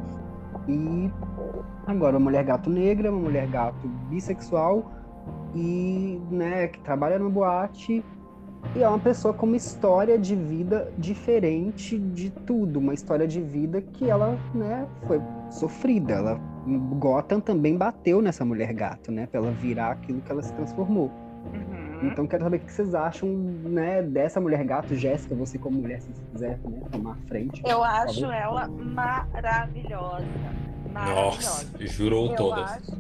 E 0.68 1.12
agora 1.86 2.18
uma 2.18 2.24
Mulher 2.24 2.44
Gato 2.46 2.70
Negra, 2.70 3.12
uma 3.12 3.22
Mulher 3.22 3.48
Gato 3.48 3.88
bissexual 4.10 4.92
e, 5.54 6.22
né, 6.32 6.68
que 6.68 6.80
trabalha 6.80 7.20
no 7.20 7.30
boate 7.30 8.04
e 8.76 8.84
é 8.84 8.88
uma 8.88 9.00
pessoa 9.00 9.34
com 9.34 9.46
uma 9.46 9.58
história 9.58 10.18
de 10.18 10.36
vida 10.36 10.92
diferente 10.98 11.98
de 11.98 12.30
tudo, 12.30 12.80
uma 12.80 12.94
história 12.94 13.28
de 13.28 13.42
vida 13.42 13.82
que 13.82 14.10
ela, 14.10 14.38
né, 14.54 14.88
foi 15.06 15.22
sofrida. 15.50 16.14
Ela 16.14 16.40
Gotham 17.00 17.40
também 17.40 17.76
bateu 17.76 18.22
nessa 18.22 18.46
mulher 18.46 18.72
gato, 18.74 19.12
né, 19.12 19.28
para 19.28 19.40
ela 19.40 19.52
virar 19.52 19.92
aquilo 19.92 20.22
que 20.22 20.32
ela 20.32 20.42
se 20.42 20.54
transformou. 20.54 21.12
Uhum. 21.54 22.08
Então 22.08 22.26
quero 22.28 22.44
saber 22.44 22.58
o 22.58 22.60
que 22.60 22.72
vocês 22.72 22.96
acham, 22.96 23.28
né, 23.30 24.02
dessa 24.02 24.40
mulher 24.40 24.64
gato, 24.64 24.96
Jéssica, 24.96 25.36
você 25.36 25.58
como 25.58 25.82
mulher, 25.82 26.02
se 26.02 26.10
você 26.10 26.22
quiser, 26.32 26.60
né, 26.60 26.82
tomar 26.92 27.14
a 27.14 27.28
frente. 27.28 27.62
Eu 27.66 27.84
acho 27.84 28.22
favor. 28.22 28.34
ela 28.34 28.68
maravilhosa. 28.68 30.26
Maravilhosa. 30.94 31.66
Nossa, 31.74 31.88
jurou 31.88 32.32
eu 32.32 32.36
todas. 32.36 32.72
Acho, 32.72 32.98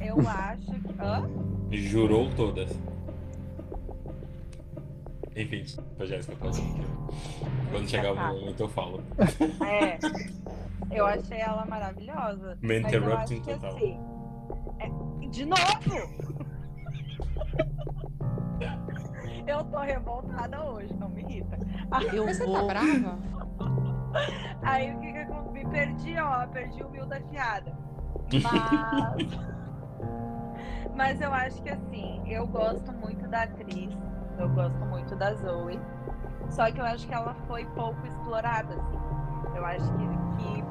eu 0.00 0.16
acho 0.20 0.72
que. 0.72 0.94
Hã? 1.00 1.28
Jurou 1.70 2.28
todas. 2.36 2.95
Enfim, 5.36 5.62
desculpa, 5.62 6.06
Jéssica, 6.06 6.34
pode. 6.36 6.60
Quando 7.70 7.88
chegar 7.88 8.12
o 8.12 8.14
Tá. 8.16 8.32
momento 8.32 8.60
eu 8.60 8.68
falo. 8.68 9.02
É. 9.66 9.98
Eu 10.96 11.04
achei 11.06 11.38
ela 11.38 11.64
maravilhosa. 11.66 12.56
Me 12.62 12.74
eu 12.76 12.80
interrupting 12.80 13.40
total. 13.42 13.70
assim. 13.76 14.00
é- 14.78 15.26
de 15.28 15.44
novo! 15.44 16.26
Eu 19.46 19.62
tô 19.64 19.78
revoltada 19.78 20.64
hoje, 20.64 20.92
não 20.94 21.08
me 21.08 21.22
irrita. 21.22 21.56
Eu 22.12 22.24
Mas 22.24 22.36
você 22.36 22.44
tá 22.44 22.50
vou. 22.58 22.66
brava? 22.66 23.18
Aí 24.62 24.92
o 24.94 24.98
que 25.00 25.12
que 25.12 25.18
eu 25.18 25.52
me 25.52 25.64
perdi, 25.68 26.16
ó, 26.18 26.46
perdi 26.48 26.82
o 26.82 26.90
mil 26.90 27.06
da 27.06 27.20
piada. 27.20 27.72
Mas. 28.42 29.26
Mas 30.96 31.20
eu 31.20 31.32
acho 31.32 31.62
que 31.62 31.68
assim, 31.68 32.22
eu 32.26 32.46
gosto 32.46 32.90
muito 32.92 33.28
da 33.28 33.42
atriz, 33.42 33.92
eu 34.38 34.48
gosto 34.50 34.84
muito 34.86 35.14
da 35.16 35.34
Zoe. 35.34 35.78
Só 36.50 36.70
que 36.70 36.80
eu 36.80 36.84
acho 36.84 37.06
que 37.06 37.14
ela 37.14 37.34
foi 37.46 37.64
pouco 37.66 38.06
explorada, 38.06 38.74
assim. 38.74 38.98
Eu 39.56 39.64
acho 39.64 39.84
que, 39.94 40.06
que 40.36 40.64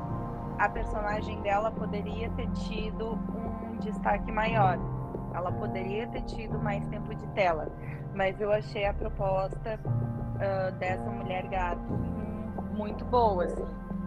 a 0.60 0.70
personagem 0.70 1.42
dela 1.42 1.72
poderia 1.72 2.30
ter 2.32 2.50
tido 2.52 3.14
um 3.14 3.78
destaque 3.80 4.32
maior. 4.32 4.78
Ela 5.34 5.52
poderia 5.52 6.08
ter 6.08 6.22
tido 6.22 6.58
mais 6.60 6.86
tempo 6.88 7.14
de 7.14 7.28
tela. 7.30 7.68
Mas 8.14 8.40
eu 8.40 8.52
achei 8.52 8.86
a 8.86 8.94
proposta 8.94 9.80
ah, 10.40 10.72
dessa 10.72 11.10
mulher 11.10 11.48
gato 11.48 11.82
muito 12.72 13.04
boa, 13.06 13.44
assim. 13.46 13.66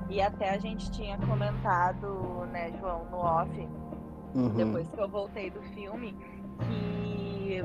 E 0.09 0.23
até 0.23 0.51
a 0.51 0.59
gente 0.59 0.91
tinha 0.91 1.19
comentado, 1.19 2.47
né, 2.51 2.73
João, 2.81 3.05
no 3.11 3.19
off, 3.19 3.69
Uhum. 4.35 4.51
depois 4.51 4.87
que 4.91 5.01
eu 5.01 5.09
voltei 5.09 5.51
do 5.51 5.61
filme, 5.75 6.15
que, 6.61 7.65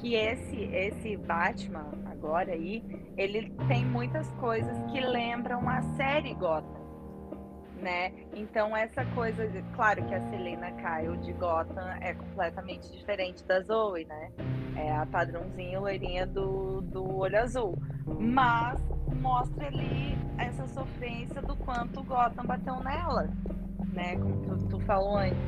que 0.00 0.14
esse, 0.14 0.56
esse 0.72 1.16
Batman, 1.16 1.90
agora 2.06 2.52
aí, 2.52 2.82
ele 3.16 3.50
tem 3.68 3.84
muitas 3.84 4.30
coisas 4.32 4.76
que 4.90 5.00
lembram 5.00 5.68
a 5.68 5.82
série 5.96 6.34
Gotham. 6.34 6.78
Né? 7.76 8.12
Então 8.34 8.76
essa 8.76 9.04
coisa, 9.14 9.46
de- 9.46 9.62
claro 9.76 10.04
que 10.04 10.12
a 10.12 10.20
Selena 10.30 10.72
Kyle 10.72 11.16
de 11.18 11.32
Gotham 11.32 11.88
é 12.00 12.12
completamente 12.12 12.90
diferente 12.90 13.44
da 13.44 13.60
Zoe, 13.60 14.04
né? 14.04 14.32
É 14.74 14.92
a 14.96 15.06
padrãozinha 15.06 15.78
loirinha 15.78 16.26
do, 16.26 16.80
do 16.80 17.18
olho 17.18 17.38
azul. 17.40 17.78
Mas 18.18 18.80
mostra 19.20 19.68
ali 19.68 20.18
essa 20.38 20.66
sofrência 20.66 21.40
do 21.40 21.54
quanto 21.54 22.02
Gotham 22.02 22.44
bateu 22.44 22.80
nela, 22.80 23.28
né? 23.92 24.16
Como 24.16 24.58
tu, 24.58 24.68
tu 24.70 24.80
falou 24.80 25.16
antes. 25.16 25.38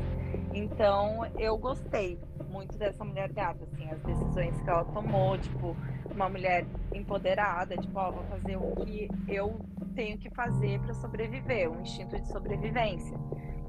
Então, 0.54 1.26
eu 1.36 1.58
gostei 1.58 2.16
muito 2.50 2.76
dessa 2.76 3.04
mulher 3.04 3.32
gata, 3.32 3.64
assim, 3.64 3.88
as 3.88 4.00
decisões 4.02 4.60
que 4.60 4.68
ela 4.68 4.84
tomou, 4.84 5.38
tipo, 5.38 5.76
uma 6.10 6.28
mulher 6.28 6.66
empoderada, 6.92 7.76
tipo, 7.76 7.98
ó, 7.98 8.10
vou 8.10 8.24
fazer 8.24 8.56
o 8.56 8.74
que 8.84 9.08
eu 9.28 9.58
tenho 9.94 10.18
que 10.18 10.30
fazer 10.30 10.80
para 10.80 10.94
sobreviver, 10.94 11.70
um 11.70 11.80
instinto 11.80 12.20
de 12.20 12.28
sobrevivência. 12.28 13.16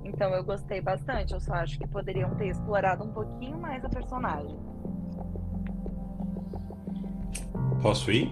Então, 0.03 0.33
eu 0.33 0.43
gostei 0.43 0.81
bastante, 0.81 1.33
eu 1.33 1.39
só 1.39 1.53
acho 1.53 1.77
que 1.77 1.87
poderiam 1.87 2.35
ter 2.35 2.47
explorado 2.47 3.03
um 3.03 3.11
pouquinho 3.11 3.57
mais 3.57 3.83
a 3.85 3.89
personagem. 3.89 4.57
Posso 7.81 8.11
ir? 8.11 8.31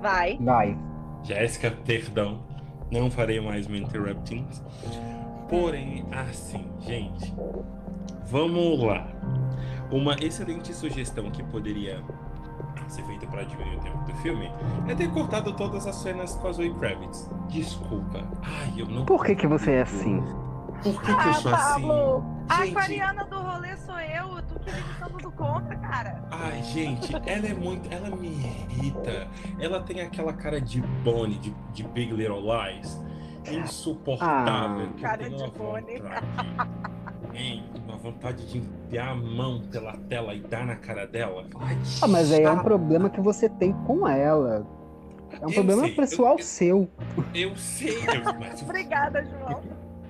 Vai. 0.00 0.36
Vai. 0.38 0.76
Jéssica, 1.22 1.70
perdão. 1.84 2.42
Não 2.90 3.10
farei 3.10 3.40
mais 3.40 3.66
me 3.66 3.80
interrupting. 3.80 4.46
Porém, 5.48 6.04
assim, 6.12 6.64
gente, 6.80 7.34
vamos 8.26 8.82
lá. 8.82 9.06
Uma 9.90 10.14
excelente 10.14 10.72
sugestão 10.72 11.30
que 11.30 11.42
poderia 11.42 12.02
ser 12.88 13.02
feita 13.04 13.26
para 13.26 13.42
diminuir 13.44 13.76
o 13.76 13.80
tempo 13.80 13.98
do 14.04 14.14
filme 14.16 14.50
é 14.88 14.94
ter 14.94 15.10
cortado 15.10 15.52
todas 15.52 15.86
as 15.86 15.96
cenas 15.96 16.34
com 16.36 16.48
a 16.48 16.52
Zoe 16.52 16.72
Kravitz. 16.74 17.28
Desculpa. 17.48 18.24
Ai, 18.42 18.72
eu 18.76 18.86
não. 18.86 19.04
Por 19.04 19.24
que 19.24 19.34
que 19.34 19.46
você 19.46 19.72
é 19.72 19.82
assim? 19.82 20.22
Por 20.82 21.02
que, 21.02 21.14
que 21.14 21.28
eu 21.28 21.34
sou 21.34 21.54
assim? 21.54 21.82
Pablo! 21.82 22.24
A 22.48 22.64
Gente. 22.64 22.76
aquariana 22.76 23.24
do 23.26 23.38
rolê 23.38 23.76
sou 23.76 24.00
eu, 24.00 24.42
tu 24.42 24.58
que 24.58 24.70
vive 24.70 24.94
sendo 24.98 25.18
do 25.18 25.30
contra, 25.32 25.76
cara. 25.76 26.24
Ai, 26.30 26.62
gente, 26.64 27.14
ela 27.26 27.46
é 27.46 27.54
muito. 27.54 27.92
Ela 27.92 28.10
me 28.16 28.28
irrita. 28.28 29.28
Ela 29.58 29.80
tem 29.82 30.00
aquela 30.00 30.32
cara 30.32 30.60
de 30.60 30.80
Bonnie, 30.80 31.38
de, 31.38 31.54
de 31.72 31.82
Big 31.84 32.12
Little 32.12 32.40
Lies. 32.40 32.98
Insuportável. 33.50 34.86
Ah. 34.86 34.92
que 34.96 35.04
eu 35.04 35.08
Cara 35.08 35.30
de 35.30 35.50
Bonnie. 35.50 36.02
Hein, 37.34 37.64
vontade 38.02 38.44
de 38.46 38.58
enfiar 38.58 39.10
a 39.10 39.14
mão 39.14 39.60
pela 39.70 39.96
tela 40.08 40.34
e 40.34 40.40
dar 40.40 40.66
na 40.66 40.76
cara 40.76 41.06
dela. 41.06 41.46
Ai, 41.60 41.76
Ah, 42.02 42.08
mas 42.08 42.32
aí 42.32 42.42
é 42.42 42.50
um 42.50 42.62
problema 42.62 43.10
que 43.10 43.20
você 43.20 43.48
tem 43.48 43.72
com 43.86 44.06
ela. 44.08 44.66
É 45.40 45.46
um 45.46 45.50
Eu 45.50 45.54
problema 45.54 45.82
sei, 45.82 45.94
pessoal 45.94 46.32
eu- 46.32 46.38
eu- 46.38 46.44
seu. 46.44 46.90
Eu 47.34 47.56
sei, 47.56 47.94
mas 48.40 48.62
Obrigada, 48.62 49.24
João. 49.24 49.60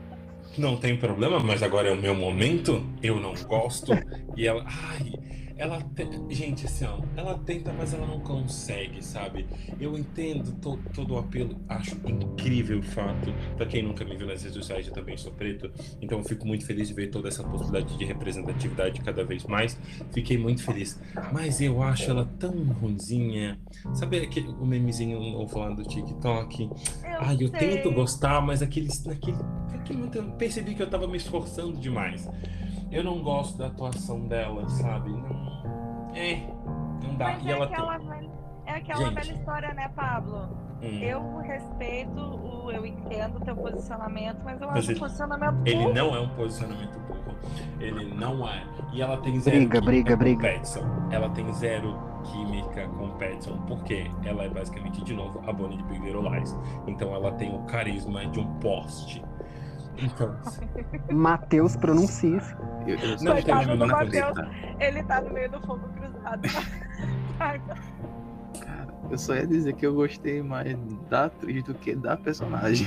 não 0.57 0.76
tem 0.76 0.96
problema, 0.96 1.38
mas 1.40 1.62
agora 1.62 1.88
é 1.88 1.92
o 1.92 1.96
meu 2.00 2.14
momento. 2.14 2.85
Eu 3.03 3.20
não 3.20 3.35
gosto. 3.46 3.92
E 4.37 4.46
ela. 4.46 4.64
Ai, 4.66 5.12
ela. 5.60 5.80
te- 5.82 6.08
Gente, 6.34 6.66
assim, 6.66 6.84
ó, 6.84 6.98
ela 7.16 7.38
tenta, 7.38 7.72
mas 7.72 7.92
ela 7.94 8.06
não 8.06 8.20
consegue, 8.20 9.04
sabe? 9.04 9.46
Eu 9.80 9.96
entendo 9.98 10.52
to- 10.60 10.78
todo 10.94 11.14
o 11.14 11.18
apelo. 11.18 11.56
Acho 11.68 11.96
incrível 12.08 12.78
o 12.78 12.82
fato. 12.82 13.32
Pra 13.56 13.66
quem 13.66 13.82
nunca 13.82 14.04
me 14.04 14.16
viu 14.16 14.26
nas 14.26 14.42
redes 14.42 14.56
sociais, 14.56 14.86
eu 14.86 14.92
também 14.92 15.16
sou 15.16 15.32
preto. 15.32 15.70
Então 16.00 16.18
eu 16.18 16.24
fico 16.24 16.46
muito 16.46 16.64
feliz 16.66 16.88
de 16.88 16.94
ver 16.94 17.08
toda 17.08 17.28
essa 17.28 17.42
possibilidade 17.44 17.96
de 17.96 18.04
representatividade 18.04 19.00
cada 19.00 19.24
vez 19.24 19.44
mais. 19.44 19.78
Fiquei 20.12 20.38
muito 20.38 20.62
feliz. 20.62 21.00
Mas 21.32 21.60
eu 21.60 21.82
acho 21.82 22.10
ela 22.10 22.24
tão 22.38 22.52
ruimzinha. 22.64 23.58
Sabe 23.94 24.18
aquele, 24.18 24.48
o 24.48 24.66
memezinho 24.66 25.18
novo 25.20 25.58
lá 25.58 25.70
do 25.70 25.82
TikTok? 25.84 26.62
Eu 26.64 26.70
Ai, 27.20 27.34
eu 27.40 27.48
sei. 27.48 27.58
tento 27.58 27.92
gostar, 27.92 28.40
mas 28.40 28.62
aquele, 28.62 28.88
naquele, 29.04 29.36
naquele 29.72 29.98
momento 29.98 30.16
eu 30.18 30.24
percebi 30.32 30.74
que 30.74 30.82
eu 30.82 30.88
tava 30.88 31.06
me 31.06 31.16
esforçando 31.16 31.76
demais. 31.78 32.28
Eu 32.90 33.05
não 33.05 33.22
gosto 33.22 33.57
da 33.59 33.66
atuação 33.68 34.26
dela, 34.26 34.68
sabe? 34.68 35.11
Não. 35.11 36.11
É, 36.14 36.42
não 37.05 37.14
dá. 37.16 37.26
Mas 37.26 37.44
e 37.44 37.48
é 37.48 37.53
ela 37.53 37.64
aquela, 37.66 37.98
velha, 37.98 38.31
é 38.66 38.72
aquela 38.72 39.05
Gente. 39.05 39.14
velha 39.14 39.33
história, 39.38 39.74
né, 39.74 39.88
Pablo? 39.94 40.48
tem. 40.81 40.90
Hum. 40.90 41.03
Eu 41.03 41.37
respeito, 41.38 42.18
o, 42.20 42.70
eu 42.70 42.87
entendo 42.87 43.37
o 43.37 43.40
teu 43.40 43.55
posicionamento, 43.55 44.38
mas 44.42 44.61
eu 44.61 44.66
Mas 44.68 44.79
acho 44.79 44.90
ele- 44.92 44.96
um 44.98 45.03
posicionamento 45.03 45.55
Ele 45.66 45.76
burro. 45.83 45.94
não 45.94 46.16
é 46.16 46.20
um 46.20 46.29
posicionamento 46.31 46.98
burro. 47.00 47.20
Ele 47.79 48.14
não 48.14 48.48
é. 48.48 48.62
E 48.92 49.00
ela 49.03 49.16
tem 49.18 49.38
zero 49.40 49.57
Briga, 49.57 49.81
química 49.81 49.87
briga, 49.87 50.12
com 50.16 50.18
briga. 50.18 50.38
o 50.38 50.42
Petson. 50.42 50.81
Ela 51.11 51.29
tem 51.31 51.53
zero 51.53 51.96
química 52.24 52.88
com 52.88 53.05
o 53.07 53.11
Petson, 53.12 53.57
porque 53.66 54.11
ela 54.24 54.44
é 54.44 54.48
basicamente, 54.48 55.03
de 55.05 55.14
novo, 55.14 55.40
a 55.46 55.53
Bonnie 55.53 55.76
de 55.76 55.83
Big 55.85 56.00
Little 56.05 56.29
Lies. 56.31 56.57
Então 56.87 57.14
ela 57.14 57.33
tem 57.33 57.55
o 57.55 57.61
carisma 57.64 58.26
de 58.26 58.40
um 58.40 58.46
poste. 58.59 59.22
Então, 60.02 60.36
Matheus 61.12 61.76
pronuncie-se. 61.76 62.54
Eu, 62.86 62.98
Não, 63.22 63.32
Coitado 63.32 63.74
uma 63.74 63.86
Matheus. 63.86 64.24
coisa, 64.34 64.50
Ele 64.80 65.02
tá 65.04 65.20
no 65.20 65.30
meio 65.30 65.50
do 65.50 65.60
fogo 65.60 65.88
cruzado. 65.88 66.42
cara. 67.38 67.60
Eu 69.10 69.18
só 69.18 69.34
ia 69.34 69.46
dizer 69.46 69.74
que 69.74 69.84
eu 69.86 69.94
gostei 69.94 70.42
mais 70.42 70.76
da 71.08 71.24
atriz 71.26 71.62
do 71.64 71.74
que 71.74 71.94
da 71.94 72.16
personagem. 72.16 72.86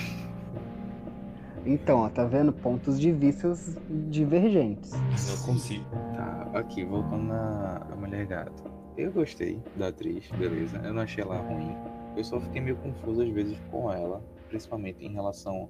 Então, 1.66 2.00
ó, 2.00 2.10
tá 2.10 2.26
vendo? 2.26 2.52
Pontos 2.52 3.00
de 3.00 3.12
vistas 3.12 3.78
divergentes. 4.10 4.92
não 4.92 5.46
consigo. 5.46 5.86
Tá, 6.16 6.50
aqui, 6.54 6.84
voltando 6.84 7.24
na 7.24 7.82
a 7.92 7.96
Mulher 7.96 8.26
Gato. 8.26 8.64
Eu 8.98 9.12
gostei 9.12 9.62
da 9.76 9.88
atriz, 9.88 10.30
beleza. 10.38 10.78
Eu 10.84 10.94
não 10.94 11.02
achei 11.02 11.24
ela 11.24 11.38
ruim. 11.38 11.76
Eu 12.16 12.24
só 12.24 12.40
fiquei 12.40 12.62
meio 12.62 12.76
confuso 12.78 13.22
às 13.24 13.30
vezes 13.30 13.58
com 13.72 13.92
ela. 13.92 14.22
Principalmente 14.54 15.04
em 15.04 15.12
relação 15.12 15.68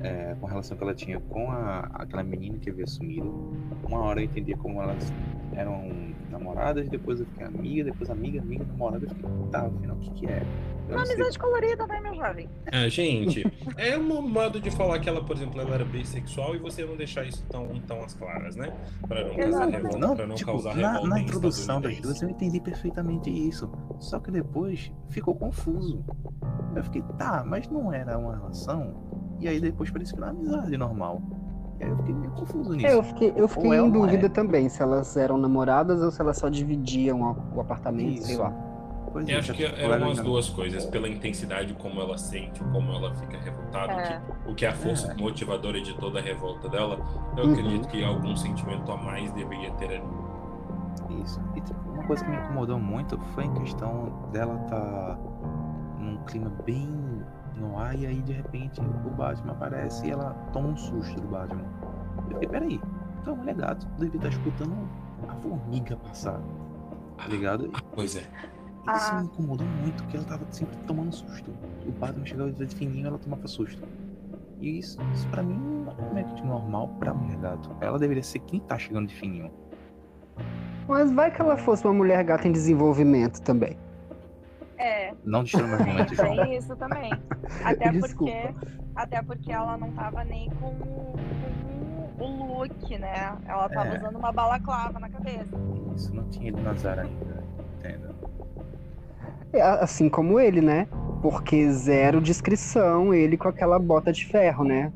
é, 0.00 0.36
com 0.38 0.46
a 0.46 0.50
relação 0.50 0.76
que 0.76 0.82
ela 0.84 0.94
tinha 0.94 1.18
com 1.18 1.50
a, 1.50 1.80
aquela 1.94 2.22
menina 2.22 2.58
que 2.58 2.70
havia 2.70 2.86
sumido. 2.86 3.52
Uma 3.82 4.02
hora 4.02 4.20
eu 4.20 4.24
entendia 4.24 4.56
como 4.56 4.80
elas 4.80 5.12
eram 5.54 6.10
namoradas, 6.30 6.88
depois 6.88 7.20
eu 7.20 7.26
fiquei 7.26 7.46
amiga, 7.46 7.84
depois 7.84 8.08
amiga, 8.10 8.40
amiga, 8.40 8.64
namorada, 8.64 9.04
eu 9.04 9.08
fiquei, 9.08 9.28
tá, 9.50 9.66
afinal, 9.66 9.96
o 9.96 10.00
que 10.00 10.10
que 10.10 10.26
é? 10.26 10.42
Eu 10.88 10.96
Uma 10.96 11.04
amizade 11.04 11.38
colorida, 11.38 11.86
né, 11.86 12.00
meu 12.00 12.14
jovem? 12.14 12.48
Ah, 12.72 12.86
gente, 12.90 13.44
é 13.76 13.96
um 13.96 14.22
modo 14.28 14.60
de 14.60 14.70
falar 14.70 14.98
que 14.98 15.08
ela, 15.08 15.24
por 15.24 15.36
exemplo, 15.36 15.60
ela 15.60 15.74
era 15.74 15.84
bissexual 15.84 16.54
e 16.54 16.58
você 16.58 16.84
não 16.84 16.96
deixar 16.96 17.24
isso 17.24 17.44
tão, 17.48 17.66
tão 17.86 18.02
às 18.02 18.14
claras, 18.14 18.56
né? 18.56 18.72
Pra 19.06 19.24
não 19.24 19.36
causar 19.36 19.66
revolta, 19.68 19.98
Não, 19.98 20.16
pra 20.16 20.26
não 20.26 20.34
tipo, 20.34 20.50
causar 20.50 20.76
na, 20.76 20.88
revolta 20.88 21.08
na 21.08 21.20
em 21.20 21.22
introdução 21.22 21.80
das 21.80 22.00
duas 22.00 22.22
eu 22.22 22.28
entendi 22.28 22.60
perfeitamente 22.60 23.30
isso. 23.30 23.70
Só 24.00 24.18
que 24.18 24.30
depois 24.30 24.92
ficou 25.10 25.34
confuso. 25.34 26.04
Eu 26.74 26.82
fiquei, 26.84 27.02
tá, 27.18 27.44
mas 27.46 27.68
não 27.68 27.92
era 27.92 28.18
uma 28.18 28.36
relação? 28.36 28.94
E 29.38 29.48
aí 29.48 29.60
depois 29.60 29.90
parecia 29.90 30.16
que 30.16 30.22
era 30.22 30.32
uma 30.32 30.40
amizade 30.40 30.76
normal. 30.76 31.22
Eu 31.80 31.96
fiquei 31.96 32.14
meio 32.14 32.30
confuso 32.32 32.72
nisso. 32.74 32.86
É, 32.86 32.94
eu 32.94 33.02
fiquei, 33.02 33.32
eu 33.36 33.48
fiquei 33.48 33.70
é 33.72 33.74
em 33.76 33.78
não 33.78 33.90
dúvida 33.90 34.26
é. 34.26 34.28
também 34.28 34.68
se 34.68 34.82
elas 34.82 35.16
eram 35.16 35.38
namoradas 35.38 36.02
ou 36.02 36.10
se 36.10 36.20
elas 36.20 36.36
só 36.36 36.48
dividiam 36.48 37.24
a- 37.26 37.34
o 37.56 37.60
apartamento, 37.60 38.22
sei 38.22 38.34
Isso. 38.34 38.42
lá. 38.42 38.52
Pois 39.12 39.28
Eu 39.28 39.34
é, 39.34 39.38
acho 39.40 39.52
que 39.54 39.64
eram 39.64 40.10
as 40.10 40.20
duas 40.20 40.48
coisas, 40.50 40.84
pela 40.84 41.08
intensidade 41.08 41.74
como 41.74 42.00
ela 42.00 42.16
sente, 42.16 42.62
como 42.64 42.92
ela 42.92 43.12
fica 43.16 43.36
revoltada, 43.38 43.92
o 43.96 43.98
É. 43.98 44.06
que- 44.44 44.50
o 44.50 44.54
que 44.54 44.64
é 44.66 44.68
a 44.68 44.72
força 44.72 45.10
É. 45.10 45.14
motivadora 45.20 45.80
de 45.80 45.94
toda 45.98 46.20
a 46.20 46.22
revolta 46.22 46.68
dela. 46.68 46.96
Eu 47.36 47.46
Uhum. 47.46 47.52
acredito 47.52 47.88
que 47.88 48.04
algum 48.04 48.36
sentimento 48.36 48.92
a 48.92 48.96
mais 48.96 49.32
deveria 49.32 49.70
ter 49.72 49.86
ali. 49.86 51.20
Isso. 51.24 51.40
E 51.56 51.60
tipo, 51.60 51.90
uma 51.90 52.04
coisa 52.04 52.24
que 52.24 52.30
me 52.30 52.36
incomodou 52.36 52.78
muito 52.78 53.18
foi 53.34 53.44
em 53.46 53.54
questão 53.54 54.12
dela 54.32 54.56
tá 54.68 55.18
num 55.98 56.18
clima 56.24 56.52
bem 56.64 56.86
no 57.60 57.78
ar 57.78 57.96
e 57.98 58.06
aí 58.06 58.20
de 58.22 58.32
repente 58.32 58.80
o 58.80 59.10
Batman 59.10 59.52
aparece 59.52 60.06
e 60.06 60.10
ela 60.10 60.30
toma 60.52 60.68
um 60.68 60.76
susto 60.76 61.20
do 61.20 61.28
Batman. 61.28 61.64
Eu 62.28 62.34
fiquei, 62.34 62.48
peraí, 62.48 62.80
então 63.20 63.36
mulher 63.36 63.54
gato 63.54 63.86
devia 63.98 64.16
estar 64.16 64.28
escutando 64.28 64.74
a 65.28 65.34
formiga 65.36 65.96
passar. 65.96 66.40
Tá 67.18 67.26
ligado? 67.28 67.70
Ah, 67.74 67.80
pois 67.94 68.16
é. 68.16 68.20
Isso 68.20 69.12
Ah. 69.12 69.20
me 69.20 69.26
incomodou 69.26 69.66
muito, 69.66 70.02
porque 70.02 70.16
ela 70.16 70.26
tava 70.26 70.44
sempre 70.50 70.76
tomando 70.86 71.12
susto. 71.14 71.50
O 71.86 71.92
Batman 71.92 72.24
chegava 72.24 72.50
de 72.50 72.66
fininho 72.74 73.04
e 73.04 73.06
ela 73.08 73.18
tomava 73.18 73.46
susto. 73.46 73.82
E 74.58 74.78
isso, 74.78 74.98
isso 75.14 75.28
pra 75.28 75.42
mim 75.42 75.58
não 75.58 76.18
é 76.18 76.22
de 76.22 76.42
normal 76.44 76.88
pra 76.98 77.12
mulher 77.14 77.36
gato. 77.38 77.70
Ela 77.80 77.98
deveria 77.98 78.22
ser 78.22 78.38
quem 78.40 78.60
tá 78.60 78.78
chegando 78.78 79.08
de 79.08 79.14
fininho. 79.14 79.50
Mas 80.88 81.10
vai 81.12 81.30
que 81.30 81.40
ela 81.40 81.56
fosse 81.56 81.84
uma 81.86 81.92
mulher 81.94 82.22
gata 82.24 82.48
em 82.48 82.52
desenvolvimento 82.52 83.40
também. 83.42 83.76
É, 84.82 85.12
Não 85.24 85.42
destruindo 85.42 85.68
meu 85.68 85.78
argumento, 85.78 86.14
João. 86.14 86.36
tem 86.36 86.56
isso 86.56 86.74
também. 86.76 87.10
Até 87.64 87.90
Desculpa. 87.92 88.32
porque, 88.32 88.70
até 88.96 89.22
porque 89.22 89.52
ela 89.52 89.76
não 89.76 89.90
tava 89.92 90.24
nem 90.24 90.48
com, 90.52 90.70
com 92.18 92.24
o 92.24 92.58
look, 92.58 92.98
né? 92.98 93.36
Ela 93.46 93.68
tava 93.68 93.88
É. 93.94 93.98
usando 93.98 94.16
uma 94.16 94.32
balaclava 94.32 94.98
na 94.98 95.10
cabeça. 95.10 95.48
Isso, 95.94 96.14
não 96.14 96.24
tinha 96.30 96.48
ido 96.48 96.62
Nazar 96.62 96.98
ainda. 96.98 97.44
Entenda. 97.78 98.14
É, 99.52 99.60
assim 99.60 100.08
como 100.08 100.40
ele, 100.40 100.62
né? 100.62 100.88
Porque 101.20 101.70
zero 101.72 102.18
descrição, 102.20 103.12
ele 103.12 103.36
com 103.36 103.48
aquela 103.48 103.78
bota 103.78 104.10
de 104.10 104.24
ferro, 104.24 104.64
né? 104.64 104.90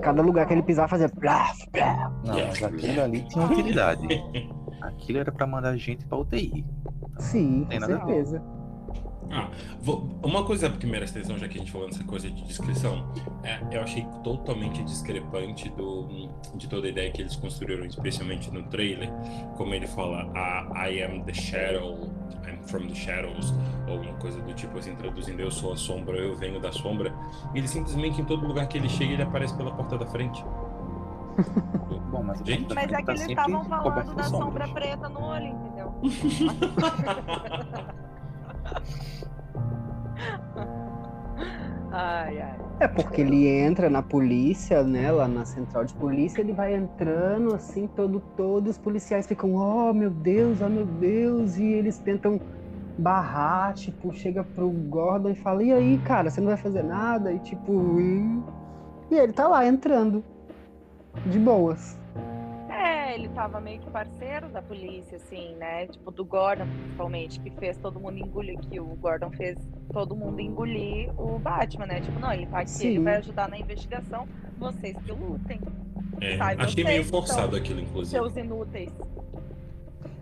Cada 0.00 0.22
lugar 0.22 0.46
que 0.46 0.54
ele 0.54 0.62
pisava 0.62 0.88
fazia. 0.88 1.08
Blá, 1.14 1.52
blá. 1.72 2.10
Não, 2.24 2.34
mas 2.46 2.62
aquilo 2.62 3.02
ali 3.02 3.22
tinha 3.28 3.44
utilidade. 3.44 4.06
Aquilo 4.80 5.18
era 5.18 5.32
pra 5.32 5.44
mandar 5.46 5.76
gente 5.76 6.06
pra 6.06 6.16
UTI. 6.18 6.64
Sim, 7.18 7.66
com 7.70 7.80
certeza. 7.84 8.40
Ah, 9.30 9.50
vou- 9.80 10.18
uma 10.22 10.42
coisa 10.44 10.70
que 10.70 10.86
merece 10.86 11.18
atenção, 11.18 11.36
já 11.38 11.46
que 11.48 11.58
a 11.58 11.60
gente 11.60 11.70
falou 11.70 11.86
nessa 11.86 12.02
coisa 12.04 12.30
de 12.30 12.42
descrição, 12.44 13.12
é, 13.44 13.60
eu 13.70 13.82
achei 13.82 14.06
totalmente 14.24 14.82
discrepante 14.84 15.68
do, 15.70 16.28
de 16.54 16.66
toda 16.66 16.86
a 16.86 16.90
ideia 16.90 17.10
que 17.12 17.20
eles 17.20 17.36
construíram, 17.36 17.84
especialmente 17.84 18.50
no 18.50 18.62
trailer, 18.64 19.10
como 19.56 19.74
ele 19.74 19.86
fala, 19.86 20.30
ah, 20.34 20.88
I 20.88 21.02
am 21.02 21.22
the 21.24 21.34
shadow, 21.34 22.08
I'm 22.46 22.58
from 22.66 22.86
the 22.88 22.94
shadows, 22.94 23.52
ou 23.86 24.00
uma 24.00 24.14
coisa 24.14 24.40
do 24.40 24.54
tipo 24.54 24.78
assim, 24.78 24.94
traduzindo, 24.94 25.40
eu 25.40 25.50
sou 25.50 25.74
a 25.74 25.76
sombra, 25.76 26.16
eu 26.16 26.34
venho 26.36 26.58
da 26.58 26.72
sombra. 26.72 27.12
Ele 27.54 27.68
simplesmente, 27.68 28.20
em 28.20 28.24
todo 28.24 28.46
lugar 28.46 28.66
que 28.66 28.78
ele 28.78 28.88
chega, 28.88 29.12
ele 29.12 29.22
aparece 29.22 29.54
pela 29.56 29.70
porta 29.72 29.98
da 29.98 30.06
frente. 30.06 30.42
Bom, 32.10 32.22
mas, 32.22 32.38
Gente. 32.40 32.74
Mas 32.74 32.90
é 32.90 32.96
que 32.96 33.04
tá 33.04 33.12
eles 33.12 33.28
estavam 33.28 33.62
falando 33.64 34.14
da 34.14 34.22
sombra 34.24 34.66
preta 34.68 35.06
no 35.10 35.22
olho, 35.22 35.46
entendeu? 35.48 35.92
Ai, 41.90 42.40
ai. 42.40 42.58
É 42.80 42.86
porque 42.86 43.22
ele 43.22 43.48
entra 43.48 43.90
na 43.90 44.02
polícia, 44.02 44.82
né? 44.82 45.10
Lá 45.10 45.26
na 45.26 45.44
central 45.44 45.84
de 45.84 45.94
polícia, 45.94 46.40
ele 46.40 46.52
vai 46.52 46.74
entrando 46.74 47.54
assim, 47.54 47.88
todo, 47.88 48.20
todos 48.36 48.72
os 48.72 48.78
policiais 48.78 49.26
ficam, 49.26 49.54
oh 49.54 49.92
meu 49.92 50.10
Deus, 50.10 50.60
oh 50.60 50.68
meu 50.68 50.84
Deus, 50.84 51.56
e 51.56 51.64
eles 51.64 51.98
tentam 51.98 52.40
barrar, 52.96 53.74
tipo, 53.74 54.12
chega 54.12 54.44
pro 54.44 54.68
Gordon 54.68 55.30
e 55.30 55.34
fala, 55.34 55.62
e 55.62 55.72
aí, 55.72 55.98
cara, 55.98 56.30
você 56.30 56.40
não 56.40 56.48
vai 56.48 56.56
fazer 56.56 56.82
nada? 56.82 57.32
E 57.32 57.38
tipo, 57.40 58.00
e, 58.00 58.42
e 59.10 59.18
ele 59.18 59.32
tá 59.32 59.48
lá 59.48 59.66
entrando. 59.66 60.22
De 61.26 61.38
boas. 61.38 61.98
É, 63.08 63.14
ele 63.14 63.30
tava 63.30 63.58
meio 63.58 63.80
que 63.80 63.88
parceiro 63.90 64.50
da 64.50 64.60
polícia, 64.60 65.16
assim, 65.16 65.54
né? 65.54 65.86
Tipo, 65.86 66.10
do 66.10 66.26
Gordon, 66.26 66.66
principalmente, 66.66 67.40
que 67.40 67.50
fez 67.52 67.78
todo 67.78 67.98
mundo 67.98 68.18
engolir, 68.18 68.58
que 68.60 68.78
o 68.78 68.84
Gordon 68.96 69.30
fez 69.30 69.56
todo 69.94 70.14
mundo 70.14 70.38
engolir 70.40 71.10
o 71.18 71.38
Batman, 71.38 71.86
né? 71.86 72.02
Tipo, 72.02 72.20
não, 72.20 72.30
ele 72.30 72.46
tá 72.46 72.60
aqui, 72.60 72.86
ele 72.86 72.98
Sim. 72.98 73.04
vai 73.04 73.16
ajudar 73.16 73.48
na 73.48 73.58
investigação, 73.58 74.26
vocês 74.58 74.94
que 74.98 75.10
lutem, 75.10 75.58
É, 76.20 76.36
Sai 76.36 76.54
achei 76.56 76.84
vocês, 76.84 76.86
meio 76.86 77.00
então. 77.00 77.20
forçado 77.20 77.56
aquilo, 77.56 77.80
inclusive. 77.80 78.10
seus 78.10 78.36
inúteis. 78.36 78.92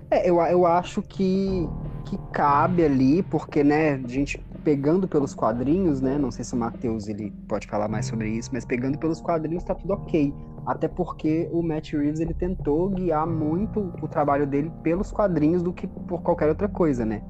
É, 0.09 0.31
eu, 0.31 0.41
eu 0.41 0.65
acho 0.65 1.03
que, 1.03 1.69
que 2.09 2.17
cabe 2.33 2.85
ali, 2.85 3.21
porque, 3.25 3.65
né, 3.65 3.95
a 3.95 4.09
gente 4.09 4.39
pegando 4.63 5.09
pelos 5.09 5.35
quadrinhos, 5.35 6.01
né, 6.01 6.19
não 6.19 6.31
sei 6.31 6.45
se 6.45 6.55
o 6.55 6.57
Matheus 6.57 7.09
ele 7.09 7.33
pode 7.49 7.67
falar 7.67 7.89
mais 7.89 8.07
sobre 8.07 8.29
isso, 8.29 8.51
mas 8.53 8.65
pegando 8.65 8.97
pelos 8.97 9.21
quadrinhos 9.21 9.65
tá 9.65 9.75
tudo 9.75 9.95
ok. 9.95 10.33
Até 10.67 10.89
porque 10.89 11.49
o 11.53 11.63
Matt 11.63 11.93
Reeves 11.93 12.19
ele 12.19 12.35
tentou 12.35 12.89
guiar 12.91 13.27
muito 13.27 13.93
o 14.03 14.09
trabalho 14.09 14.47
dele 14.47 14.73
pelos 14.83 15.13
quadrinhos 15.13 15.63
do 15.63 15.73
que 15.73 15.87
por 15.87 16.23
qualquer 16.23 16.49
outra 16.49 16.69
coisa, 16.69 17.05
né? 17.05 17.23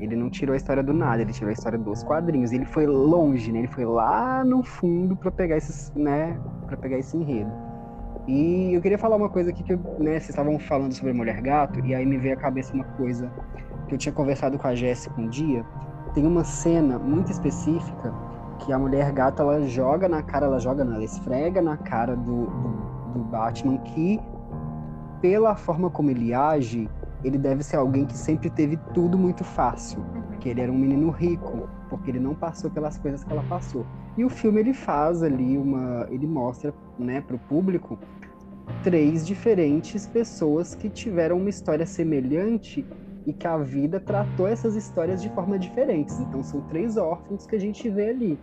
Ele 0.00 0.16
não 0.16 0.28
tirou 0.30 0.54
a 0.54 0.56
história 0.56 0.82
do 0.82 0.92
nada, 0.92 1.22
ele 1.22 1.32
tirou 1.32 1.50
a 1.50 1.52
história 1.52 1.78
dos 1.78 2.02
quadrinhos. 2.02 2.52
Ele 2.52 2.64
foi 2.64 2.86
longe, 2.86 3.52
né? 3.52 3.60
Ele 3.60 3.68
foi 3.68 3.84
lá 3.84 4.42
no 4.42 4.62
fundo 4.64 5.14
para 5.14 5.30
pegar 5.30 5.56
esses, 5.56 5.92
né, 5.94 6.40
para 6.66 6.76
pegar 6.76 6.98
esse 6.98 7.16
enredo. 7.16 7.52
E 8.26 8.74
eu 8.74 8.80
queria 8.80 8.98
falar 8.98 9.16
uma 9.16 9.28
coisa 9.28 9.50
aqui 9.50 9.62
que, 9.62 9.74
né, 9.74 10.12
vocês 10.12 10.30
estavam 10.30 10.58
falando 10.58 10.92
sobre 10.92 11.12
Mulher 11.12 11.40
Gato, 11.40 11.84
e 11.84 11.94
aí 11.94 12.04
me 12.06 12.18
veio 12.18 12.34
à 12.34 12.36
cabeça 12.36 12.72
uma 12.74 12.84
coisa 12.84 13.30
que 13.88 13.94
eu 13.94 13.98
tinha 13.98 14.12
conversado 14.12 14.58
com 14.58 14.66
a 14.66 14.74
Jéssica 14.74 15.20
um 15.20 15.28
dia. 15.28 15.64
Tem 16.14 16.26
uma 16.26 16.44
cena 16.44 16.98
muito 16.98 17.30
específica 17.30 18.12
que 18.64 18.72
a 18.72 18.78
Mulher 18.78 19.12
Gato, 19.12 19.42
ela 19.42 19.62
joga 19.62 20.08
na 20.08 20.22
cara, 20.22 20.46
ela 20.46 20.58
joga, 20.58 20.84
não, 20.84 20.94
ela 20.94 21.04
esfrega 21.04 21.60
na 21.60 21.76
cara 21.76 22.16
do, 22.16 22.46
do, 22.46 23.12
do 23.14 23.24
Batman 23.24 23.78
que, 23.78 24.20
pela 25.20 25.54
forma 25.56 25.90
como 25.90 26.10
ele 26.10 26.32
age, 26.32 26.88
ele 27.22 27.38
deve 27.38 27.62
ser 27.62 27.76
alguém 27.76 28.06
que 28.06 28.16
sempre 28.16 28.48
teve 28.50 28.76
tudo 28.94 29.18
muito 29.18 29.44
fácil 29.44 30.04
que 30.40 30.48
ele 30.48 30.60
era 30.60 30.72
um 30.72 30.78
menino 30.78 31.10
rico, 31.10 31.68
porque 31.88 32.10
ele 32.10 32.18
não 32.18 32.34
passou 32.34 32.70
pelas 32.70 32.98
coisas 32.98 33.22
que 33.22 33.30
ela 33.30 33.44
passou. 33.44 33.84
E 34.16 34.24
o 34.24 34.30
filme 34.30 34.60
ele 34.60 34.72
faz 34.72 35.22
ali 35.22 35.56
uma, 35.56 36.06
ele 36.10 36.26
mostra, 36.26 36.74
né, 36.98 37.20
para 37.20 37.36
o 37.36 37.38
público 37.38 37.98
três 38.82 39.26
diferentes 39.26 40.06
pessoas 40.06 40.74
que 40.74 40.88
tiveram 40.88 41.36
uma 41.36 41.50
história 41.50 41.86
semelhante 41.86 42.84
e 43.26 43.32
que 43.32 43.46
a 43.46 43.58
vida 43.58 44.00
tratou 44.00 44.48
essas 44.48 44.74
histórias 44.74 45.20
de 45.22 45.28
forma 45.30 45.58
diferentes. 45.58 46.18
Então 46.18 46.42
são 46.42 46.62
três 46.62 46.96
órfãos 46.96 47.46
que 47.46 47.54
a 47.54 47.60
gente 47.60 47.88
vê 47.88 48.10
ali, 48.10 48.38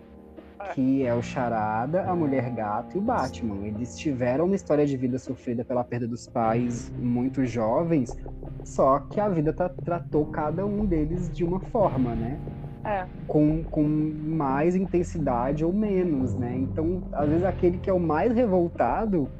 que 0.67 1.03
é 1.05 1.13
o 1.15 1.21
Charada, 1.21 2.03
a 2.05 2.15
Mulher 2.15 2.51
Gato 2.51 2.97
e 2.97 2.99
o 2.99 3.01
Batman. 3.03 3.65
Eles 3.67 3.95
tiveram 3.95 4.45
uma 4.45 4.55
história 4.55 4.85
de 4.85 4.97
vida 4.97 5.19
sofrida 5.19 5.65
pela 5.65 5.83
perda 5.83 6.07
dos 6.07 6.27
pais 6.27 6.91
muito 6.97 7.45
jovens, 7.45 8.15
só 8.63 8.99
que 8.99 9.19
a 9.19 9.29
vida 9.29 9.53
tra- 9.53 9.73
tratou 9.83 10.27
cada 10.27 10.65
um 10.65 10.85
deles 10.85 11.29
de 11.31 11.43
uma 11.43 11.61
forma, 11.61 12.15
né? 12.15 12.41
É. 12.85 13.07
Com, 13.25 13.65
com 13.65 13.83
mais 13.87 14.75
intensidade 14.75 15.65
ou 15.65 15.73
menos, 15.73 16.35
né? 16.35 16.57
Então, 16.57 17.03
às 17.13 17.29
vezes, 17.29 17.43
aquele 17.45 17.79
que 17.79 17.89
é 17.89 17.93
o 17.93 17.99
mais 17.99 18.33
revoltado 18.33 19.33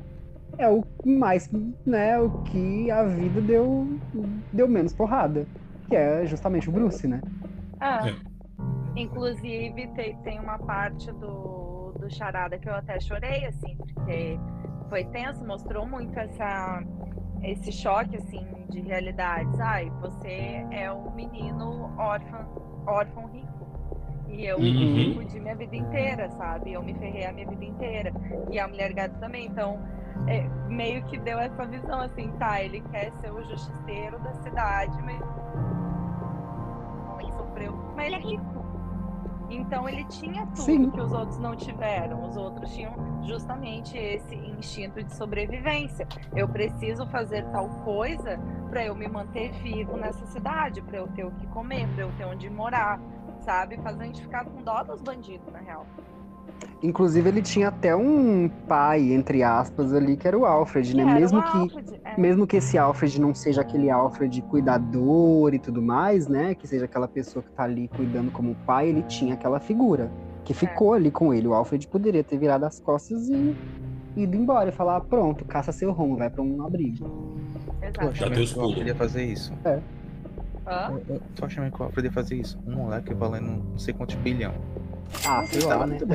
é 0.57 0.69
o 0.69 0.83
mais, 1.05 1.49
né? 1.85 2.19
O 2.19 2.31
que 2.43 2.91
a 2.91 3.03
vida 3.05 3.41
deu, 3.41 3.99
deu 4.51 4.67
menos 4.69 4.93
porrada, 4.93 5.49
que 5.89 5.95
é 5.95 6.25
justamente 6.25 6.69
o 6.69 6.73
Bruce, 6.73 7.07
né? 7.07 7.23
É. 7.81 8.36
Inclusive, 8.95 9.87
tem, 9.89 10.17
tem 10.23 10.39
uma 10.39 10.57
parte 10.57 11.11
do, 11.11 11.93
do 11.99 12.09
Charada 12.09 12.57
que 12.57 12.67
eu 12.67 12.73
até 12.73 12.99
chorei, 12.99 13.45
assim, 13.45 13.75
porque 13.77 14.39
foi 14.89 15.03
tenso, 15.05 15.45
mostrou 15.45 15.85
muito 15.85 16.17
essa, 16.17 16.83
esse 17.43 17.71
choque, 17.71 18.17
assim, 18.17 18.45
de 18.69 18.81
realidades. 18.81 19.59
Ai, 19.59 19.89
você 20.01 20.65
é 20.71 20.91
um 20.91 21.11
menino 21.11 21.93
órfão, 21.97 22.83
órfão 22.87 23.25
rico. 23.27 23.47
E 24.29 24.45
eu 24.45 24.59
Uhum. 24.59 25.13
fudi 25.13 25.39
minha 25.39 25.55
vida 25.55 25.75
inteira, 25.75 26.29
sabe? 26.31 26.73
Eu 26.73 26.83
me 26.83 26.93
ferrei 26.95 27.25
a 27.25 27.31
minha 27.31 27.47
vida 27.47 27.63
inteira. 27.65 28.11
E 28.51 28.59
a 28.59 28.67
mulher 28.67 28.93
gato 28.93 29.17
também. 29.19 29.45
Então, 29.45 29.79
é, 30.27 30.47
meio 30.67 31.03
que 31.05 31.17
deu 31.19 31.39
essa 31.39 31.65
visão 31.65 32.01
assim, 32.01 32.31
tá? 32.33 32.61
Ele 32.61 32.81
quer 32.91 33.11
ser 33.21 33.31
o 33.31 33.43
justiceiro 33.43 34.19
da 34.19 34.33
cidade, 34.41 35.01
mas 35.03 35.21
sofreu. 37.57 37.73
Mas 37.95 38.05
ele 38.05 38.15
é 38.15 38.19
rico. 38.19 38.67
Então 39.49 39.87
ele 39.87 40.03
tinha 40.05 40.45
tudo 40.47 40.61
Sim. 40.61 40.91
que 40.91 40.99
os 40.99 41.11
outros 41.11 41.39
não 41.39 41.55
tiveram. 41.55 42.23
Os 42.23 42.35
outros 42.35 42.73
tinham 42.73 43.23
justamente 43.23 43.97
esse 43.97 44.35
instinto 44.35 45.01
de 45.01 45.15
sobrevivência. 45.15 46.07
Eu 46.35 46.47
preciso 46.47 47.05
fazer 47.07 47.45
tal 47.51 47.69
coisa 47.83 48.37
para 48.69 48.85
eu 48.85 48.93
me 48.93 49.07
manter 49.07 49.51
vivo 49.63 49.95
nessa 49.95 50.25
cidade, 50.27 50.81
para 50.81 50.97
eu 50.97 51.07
ter 51.07 51.25
o 51.25 51.31
que 51.31 51.47
comer, 51.47 51.87
para 51.93 52.03
eu 52.03 52.11
ter 52.17 52.25
onde 52.25 52.49
morar, 52.49 52.99
sabe? 53.39 53.77
Faz 53.77 53.99
a 53.99 54.03
gente 54.03 54.21
ficar 54.21 54.43
com 54.43 54.61
dó 54.61 54.83
dos 54.83 55.01
bandidos, 55.01 55.47
na 55.51 55.59
real. 55.59 55.85
Inclusive, 56.83 57.27
ele 57.27 57.41
tinha 57.41 57.69
até 57.69 57.95
um 57.95 58.47
pai, 58.67 59.11
entre 59.11 59.41
aspas, 59.41 59.91
ali, 59.93 60.15
que 60.15 60.27
era 60.27 60.37
o 60.37 60.45
Alfred, 60.45 60.95
né? 60.95 61.03
Que 61.03 61.09
era 61.09 61.19
Mesmo 61.19 61.41
que, 61.41 61.57
Alfred, 61.57 62.01
é. 62.05 62.21
mesmo 62.21 62.45
que 62.47 62.57
esse 62.57 62.77
Alfred 62.77 63.19
não 63.19 63.33
seja 63.33 63.61
aquele 63.61 63.89
Alfred 63.89 64.41
cuidador 64.43 65.53
e 65.55 65.59
tudo 65.59 65.81
mais, 65.81 66.27
né? 66.27 66.53
Que 66.53 66.67
seja 66.67 66.85
aquela 66.85 67.07
pessoa 67.07 67.41
que 67.41 67.49
tá 67.51 67.63
ali 67.63 67.87
cuidando 67.87 68.29
como 68.31 68.53
pai, 68.65 68.89
ele 68.89 69.01
tinha 69.03 69.33
aquela 69.33 69.59
figura 69.59 70.11
que 70.45 70.53
ficou 70.53 70.93
ali 70.93 71.09
com 71.09 71.33
ele. 71.33 71.47
O 71.47 71.53
Alfred 71.55 71.87
poderia 71.87 72.23
ter 72.23 72.37
virado 72.37 72.63
as 72.65 72.79
costas 72.79 73.27
e 73.27 73.55
ido 74.15 74.37
embora 74.37 74.69
e 74.69 74.71
falar: 74.71 74.97
"Ah, 74.97 75.01
pronto, 75.01 75.43
caça 75.45 75.71
seu 75.71 75.91
rumo, 75.91 76.15
vai 76.15 76.29
pra 76.29 76.43
um 76.43 76.63
abrigo. 76.63 77.35
Exato. 77.81 78.15
Já 78.15 78.29
deu 78.29 78.43
os 78.43 78.53
que 78.53 78.59
o 78.59 78.61
Alfred 78.61 78.75
pulos. 78.81 78.87
ia 78.87 78.95
fazer 78.95 79.23
isso? 79.25 79.51
Um- 79.53 81.19
Tu 81.35 81.45
acha 81.45 81.61
mesmo 81.61 81.75
que 81.75 81.81
o 81.81 81.85
Alfred 81.85 82.07
ia 82.07 82.11
fazer 82.13 82.35
isso? 82.35 82.59
Um 82.67 82.75
moleque 82.75 83.13
valendo 83.13 83.63
não 83.71 83.79
sei 83.79 83.93
quantos 83.93 84.15
bilhão. 84.17 84.53
Ah, 85.27 85.45
sei 85.45 85.61
lá, 85.63 85.85
né? 85.87 85.97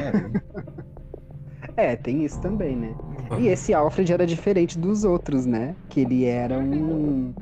É, 1.77 1.97
tem 1.97 2.25
isso 2.25 2.39
também, 2.41 2.77
né? 2.77 2.95
E 3.39 3.47
esse 3.49 3.73
Alfred 3.73 4.13
era 4.13 4.27
diferente 4.27 4.79
dos 4.79 5.05
outros, 5.05 5.47
né? 5.47 5.75
Que 5.89 6.01
ele 6.01 6.25
era 6.27 6.59
um, 6.59 7.33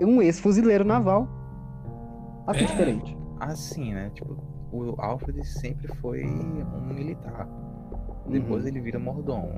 um 0.00 0.22
ex-fuzileiro 0.22 0.84
naval. 0.84 1.28
Que 2.52 2.64
É. 2.64 2.66
diferente. 2.66 3.16
Assim, 3.40 3.92
né? 3.92 4.10
Tipo, 4.14 4.38
o 4.72 4.94
Alfred 4.98 5.44
sempre 5.46 5.88
foi 5.96 6.24
um 6.24 6.80
militar. 6.94 7.46
Depois 8.26 8.62
Uhum. 8.62 8.68
ele 8.68 8.80
vira 8.80 8.98
mordomo. 8.98 9.52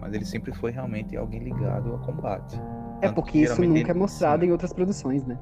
Mas 0.00 0.12
ele 0.12 0.24
sempre 0.26 0.52
foi 0.52 0.70
realmente 0.70 1.16
alguém 1.16 1.40
ligado 1.42 1.92
ao 1.92 1.98
combate. 2.00 2.60
É 3.00 3.06
Tanto 3.06 3.14
porque 3.14 3.32
que 3.32 3.42
isso 3.44 3.62
nunca 3.62 3.78
é 3.78 3.90
ele- 3.90 3.94
mostrado 3.94 4.42
sim, 4.42 4.48
em 4.48 4.52
outras 4.52 4.72
produções, 4.72 5.24
né? 5.24 5.38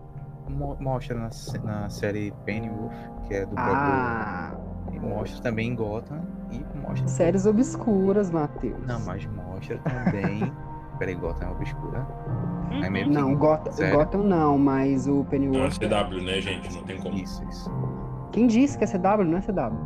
mo- 0.49 0.77
Mostra 0.81 1.17
na, 1.17 1.31
na 1.65 1.89
série 1.91 2.33
Pennyworth, 2.45 2.93
que 3.27 3.35
é 3.35 3.41
do 3.47 3.55
próprio. 3.55 3.75
Ah, 3.77 4.53
e 4.55 4.70
Mostra 4.99 5.43
também 5.43 5.69
em 5.69 5.75
Gotham 5.75 6.21
e 6.51 6.65
mostra. 6.79 7.07
séries 7.09 7.47
obscuras, 7.47 8.31
Matheus. 8.31 8.85
Não, 8.87 9.01
mas 9.01 9.25
mostra 9.27 9.79
também. 9.79 10.53
Peraí, 10.99 11.15
Gotham 11.15 11.49
é 11.49 11.51
obscura. 11.53 12.07
É 12.83 12.91
mesmo? 12.91 13.13
Não, 13.13 13.35
Gotham, 13.35 13.73
Sério? 13.73 13.97
Gotham 13.97 14.23
não, 14.23 14.59
mas 14.59 15.07
o 15.07 15.13
Não 15.15 15.21
é 15.21 15.25
Pennyworth. 15.25 15.79
CW, 15.79 16.23
né, 16.23 16.41
gente? 16.41 16.75
Não 16.75 16.83
tem 16.85 16.99
como. 17.01 17.17
Isso, 17.17 17.43
isso. 17.49 17.71
Quem 18.33 18.47
disse 18.47 18.77
que 18.77 18.85
é 18.85 18.87
CW? 18.87 19.25
Não 19.25 19.39
é 19.39 19.41
CW. 19.41 19.77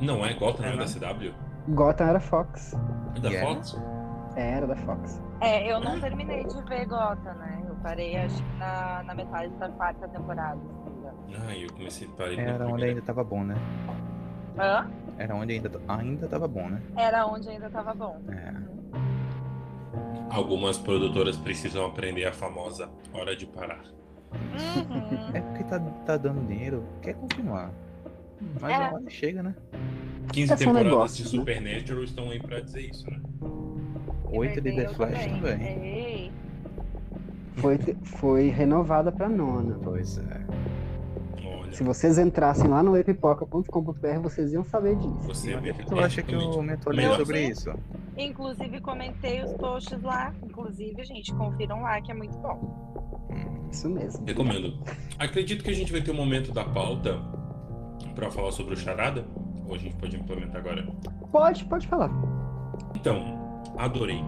Não 0.00 0.24
é 0.26 0.34
Gotham, 0.34 0.66
não 0.66 0.72
é 0.72 0.76
da 0.76 0.84
CW? 0.84 1.32
Gotham 1.70 2.06
era 2.06 2.20
Fox. 2.20 2.74
É 3.16 3.20
da 3.20 3.28
Yeah. 3.30 3.54
Fox? 3.54 3.80
Era 4.36 4.66
da 4.66 4.76
Fox. 4.76 5.22
É, 5.40 5.72
eu 5.72 5.80
não 5.80 5.98
terminei 6.00 6.44
de 6.44 6.62
ver 6.62 6.86
Gota, 6.86 7.32
né? 7.34 7.62
Eu 7.66 7.74
parei, 7.76 8.16
acho 8.16 8.36
que 8.36 8.58
na, 8.58 9.02
na 9.04 9.14
metade 9.14 9.52
da 9.54 9.68
quarta 9.70 10.06
temporada. 10.08 10.60
Ah, 11.46 11.56
eu 11.56 11.72
comecei 11.72 12.06
a 12.08 12.10
parar 12.16 12.36
na 12.36 12.42
Era 12.42 12.66
onde 12.68 12.84
ainda 12.84 13.02
tava 13.02 13.24
bom, 13.24 13.42
né? 13.42 13.54
Hã? 14.56 14.88
Era 15.18 15.34
onde 15.34 15.52
ainda, 15.54 15.70
ainda 15.88 16.28
tava 16.28 16.46
bom, 16.46 16.68
né? 16.68 16.80
Era 16.96 17.26
onde 17.26 17.48
ainda 17.48 17.68
tava 17.68 17.92
bom. 17.94 18.20
É. 18.30 18.54
Algumas 20.30 20.78
produtoras 20.78 21.36
precisam 21.36 21.86
aprender 21.86 22.24
a 22.26 22.32
famosa 22.32 22.88
hora 23.12 23.34
de 23.34 23.46
parar. 23.46 23.82
Uhum. 24.32 25.30
É 25.34 25.40
porque 25.40 25.64
tá, 25.64 25.80
tá 26.04 26.16
dando 26.16 26.46
dinheiro, 26.46 26.84
quer 27.02 27.14
continuar. 27.14 27.70
Mas 28.60 28.70
É. 28.72 28.74
a 28.76 28.92
hora 28.92 29.10
chega, 29.10 29.42
né? 29.42 29.54
15 30.32 30.52
É 30.52 30.56
só 30.56 30.64
temporadas 30.64 30.84
negócios, 30.92 31.30
de 31.30 31.36
né? 31.36 31.40
Supernatural 31.42 32.04
estão 32.04 32.30
aí 32.30 32.38
pra 32.40 32.60
dizer 32.60 32.82
isso, 32.82 33.10
né? 33.10 33.20
Oito 34.30 34.60
de 34.60 34.72
The 34.72 34.88
Flash 34.90 35.24
também. 35.26 35.62
Ei, 35.82 36.32
Foi, 37.56 37.78
foi 38.04 38.48
renovada 38.50 39.10
pra 39.10 39.28
nona. 39.28 39.76
Pois 39.82 40.18
é. 40.18 40.40
Olha, 41.68 41.76
Se 41.76 41.82
vocês 41.82 42.18
entrassem 42.18 42.68
lá 42.68 42.82
no 42.82 42.96
epipoca.com.br, 42.96 44.18
vocês 44.22 44.52
iam 44.52 44.64
saber 44.64 44.96
disso. 44.96 45.18
você 45.22 45.56
vê 45.58 45.72
que 45.72 45.84
Tu 45.86 45.98
acha 45.98 46.22
que 46.22 46.34
eu 46.34 46.62
me 46.62 46.72
atualizei 46.72 47.16
sobre 47.16 47.46
isso? 47.48 47.70
Inclusive, 48.16 48.80
comentei 48.80 49.42
os 49.44 49.52
posts 49.54 50.02
lá. 50.02 50.32
Inclusive, 50.42 51.04
gente, 51.04 51.32
confiram 51.34 51.82
lá 51.82 52.00
que 52.00 52.10
é 52.10 52.14
muito 52.14 52.36
bom. 52.38 53.28
Isso 53.70 53.88
mesmo. 53.88 54.24
Recomendo. 54.26 54.78
Acredito 55.18 55.62
que 55.62 55.70
a 55.70 55.74
gente 55.74 55.92
vai 55.92 56.00
ter 56.00 56.10
um 56.10 56.14
momento 56.16 56.52
da 56.52 56.64
pauta 56.64 57.18
pra 58.14 58.30
falar 58.30 58.50
sobre 58.52 58.74
o 58.74 58.76
Charada. 58.76 59.24
Ou 59.66 59.74
a 59.74 59.78
gente 59.78 59.94
pode 59.96 60.16
implementar 60.16 60.56
agora? 60.62 60.88
Pode, 61.30 61.64
pode 61.66 61.86
falar. 61.86 62.10
Então, 62.96 63.62
adorei. 63.76 64.20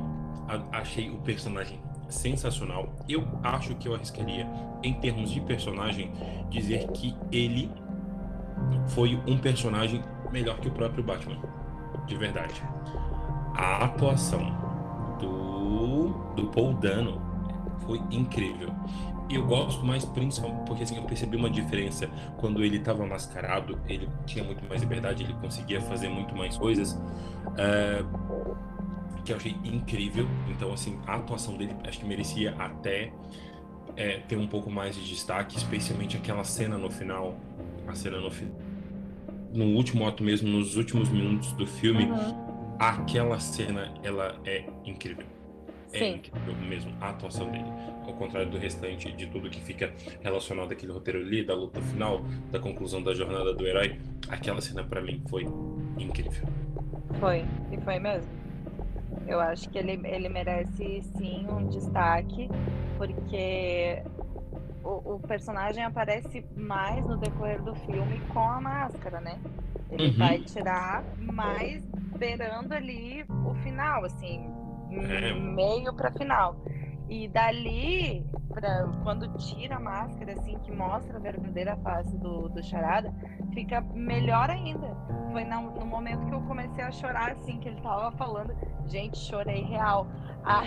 A- 0.46 0.78
achei 0.80 1.08
o 1.10 1.16
personagem 1.22 1.80
sensacional. 2.10 2.92
Eu 3.08 3.26
acho 3.42 3.74
que 3.76 3.88
eu 3.88 3.94
arriscaria, 3.94 4.46
em 4.82 4.94
termos 4.94 5.30
de 5.30 5.40
personagem, 5.40 6.12
dizer 6.50 6.88
que 6.88 7.14
ele 7.30 7.70
foi 8.88 9.20
um 9.26 9.38
personagem 9.38 10.02
melhor 10.30 10.58
que 10.58 10.68
o 10.68 10.70
próprio 10.70 11.02
Batman. 11.02 11.36
De 12.06 12.16
verdade. 12.16 12.62
A 13.54 13.84
atuação 13.84 14.40
do, 15.18 16.08
do 16.34 16.46
Paul 16.48 16.74
Dano 16.74 17.20
foi 17.86 18.00
incrível. 18.10 18.70
Eu 19.28 19.46
gosto 19.46 19.84
mais 19.84 20.04
principalmente 20.04 20.66
porque 20.66 20.82
assim, 20.82 20.96
eu 20.96 21.04
percebi 21.04 21.36
uma 21.36 21.48
diferença 21.48 22.08
quando 22.38 22.64
ele 22.64 22.78
estava 22.78 23.06
mascarado, 23.06 23.78
ele 23.88 24.08
tinha 24.26 24.42
muito 24.42 24.66
mais 24.68 24.80
liberdade, 24.80 25.22
ele 25.22 25.34
conseguia 25.34 25.80
fazer 25.80 26.08
muito 26.08 26.34
mais 26.36 26.56
coisas. 26.56 27.00
É, 27.56 28.04
que 29.30 29.32
eu 29.32 29.36
achei 29.36 29.56
incrível. 29.64 30.26
Então, 30.48 30.72
assim, 30.72 30.98
a 31.06 31.14
atuação 31.16 31.56
dele 31.56 31.74
acho 31.86 32.00
que 32.00 32.06
merecia 32.06 32.54
até 32.58 33.12
é, 33.96 34.18
ter 34.18 34.36
um 34.36 34.46
pouco 34.46 34.70
mais 34.70 34.94
de 34.96 35.06
destaque, 35.08 35.56
especialmente 35.56 36.16
aquela 36.16 36.42
cena 36.44 36.76
no 36.76 36.90
final. 36.90 37.38
A 37.86 37.94
cena 37.94 38.20
no 38.20 38.30
final. 38.30 38.54
No 39.52 39.64
último 39.76 40.06
ato 40.06 40.22
mesmo, 40.22 40.48
nos 40.48 40.76
últimos 40.76 41.08
minutos 41.08 41.52
do 41.52 41.66
filme, 41.66 42.04
Uhum. 42.04 42.76
aquela 42.78 43.38
cena, 43.40 43.92
ela 44.02 44.36
é 44.44 44.64
incrível. 44.84 45.26
É 45.92 45.98
Sim. 45.98 46.14
incrível 46.16 46.54
mesmo 46.68 46.92
a 47.00 47.10
atuação 47.10 47.50
dele. 47.50 47.64
Ao 48.06 48.12
contrário 48.14 48.48
do 48.50 48.58
restante 48.58 49.10
de 49.12 49.26
tudo 49.26 49.50
que 49.50 49.60
fica 49.60 49.92
relacionado 50.22 50.70
àquele 50.72 50.92
roteiro 50.92 51.20
ali, 51.20 51.44
da 51.44 51.54
luta 51.54 51.80
final, 51.82 52.24
da 52.50 52.60
conclusão 52.60 53.02
da 53.02 53.12
jornada 53.12 53.52
do 53.52 53.66
herói, 53.66 53.98
aquela 54.28 54.60
cena 54.60 54.84
pra 54.84 55.00
mim 55.00 55.20
foi 55.28 55.46
incrível. 55.98 56.48
Foi, 57.18 57.44
e 57.72 57.76
foi 57.80 57.98
mesmo. 57.98 58.39
Eu 59.30 59.40
acho 59.40 59.70
que 59.70 59.78
ele, 59.78 59.92
ele 60.08 60.28
merece 60.28 61.02
sim 61.16 61.46
um 61.48 61.68
destaque, 61.68 62.50
porque 62.98 64.02
o, 64.82 65.14
o 65.14 65.20
personagem 65.20 65.84
aparece 65.84 66.44
mais 66.56 67.06
no 67.06 67.16
decorrer 67.16 67.62
do 67.62 67.72
filme 67.74 68.20
com 68.28 68.40
a 68.40 68.60
máscara, 68.60 69.20
né? 69.20 69.38
Ele 69.92 70.08
Uhum. 70.08 70.18
vai 70.18 70.40
tirar 70.40 71.04
mais 71.16 71.80
beirando 72.18 72.74
ali 72.74 73.24
o 73.46 73.54
final, 73.62 74.04
assim, 74.04 74.40
É. 74.92 75.32
meio 75.32 75.94
pra 75.94 76.10
final. 76.10 76.56
E 77.10 77.26
dali, 77.26 78.24
pra, 78.54 78.86
quando 79.02 79.28
tira 79.36 79.76
a 79.76 79.80
máscara, 79.80 80.32
assim, 80.34 80.56
que 80.60 80.70
mostra 80.70 81.16
a 81.16 81.20
verdadeira 81.20 81.76
face 81.78 82.16
do, 82.16 82.48
do 82.48 82.62
Charada, 82.62 83.12
fica 83.52 83.80
melhor 83.92 84.48
ainda. 84.48 84.96
Foi 85.32 85.42
na- 85.42 85.60
no 85.60 85.84
momento 85.84 86.24
que 86.26 86.32
eu 86.32 86.40
comecei 86.42 86.84
a 86.84 86.92
chorar, 86.92 87.32
assim, 87.32 87.58
que 87.58 87.68
ele 87.68 87.80
tava 87.80 88.12
falando. 88.12 88.54
Gente, 88.86 89.18
chorei 89.18 89.62
real. 89.64 90.06
Ah, 90.44 90.62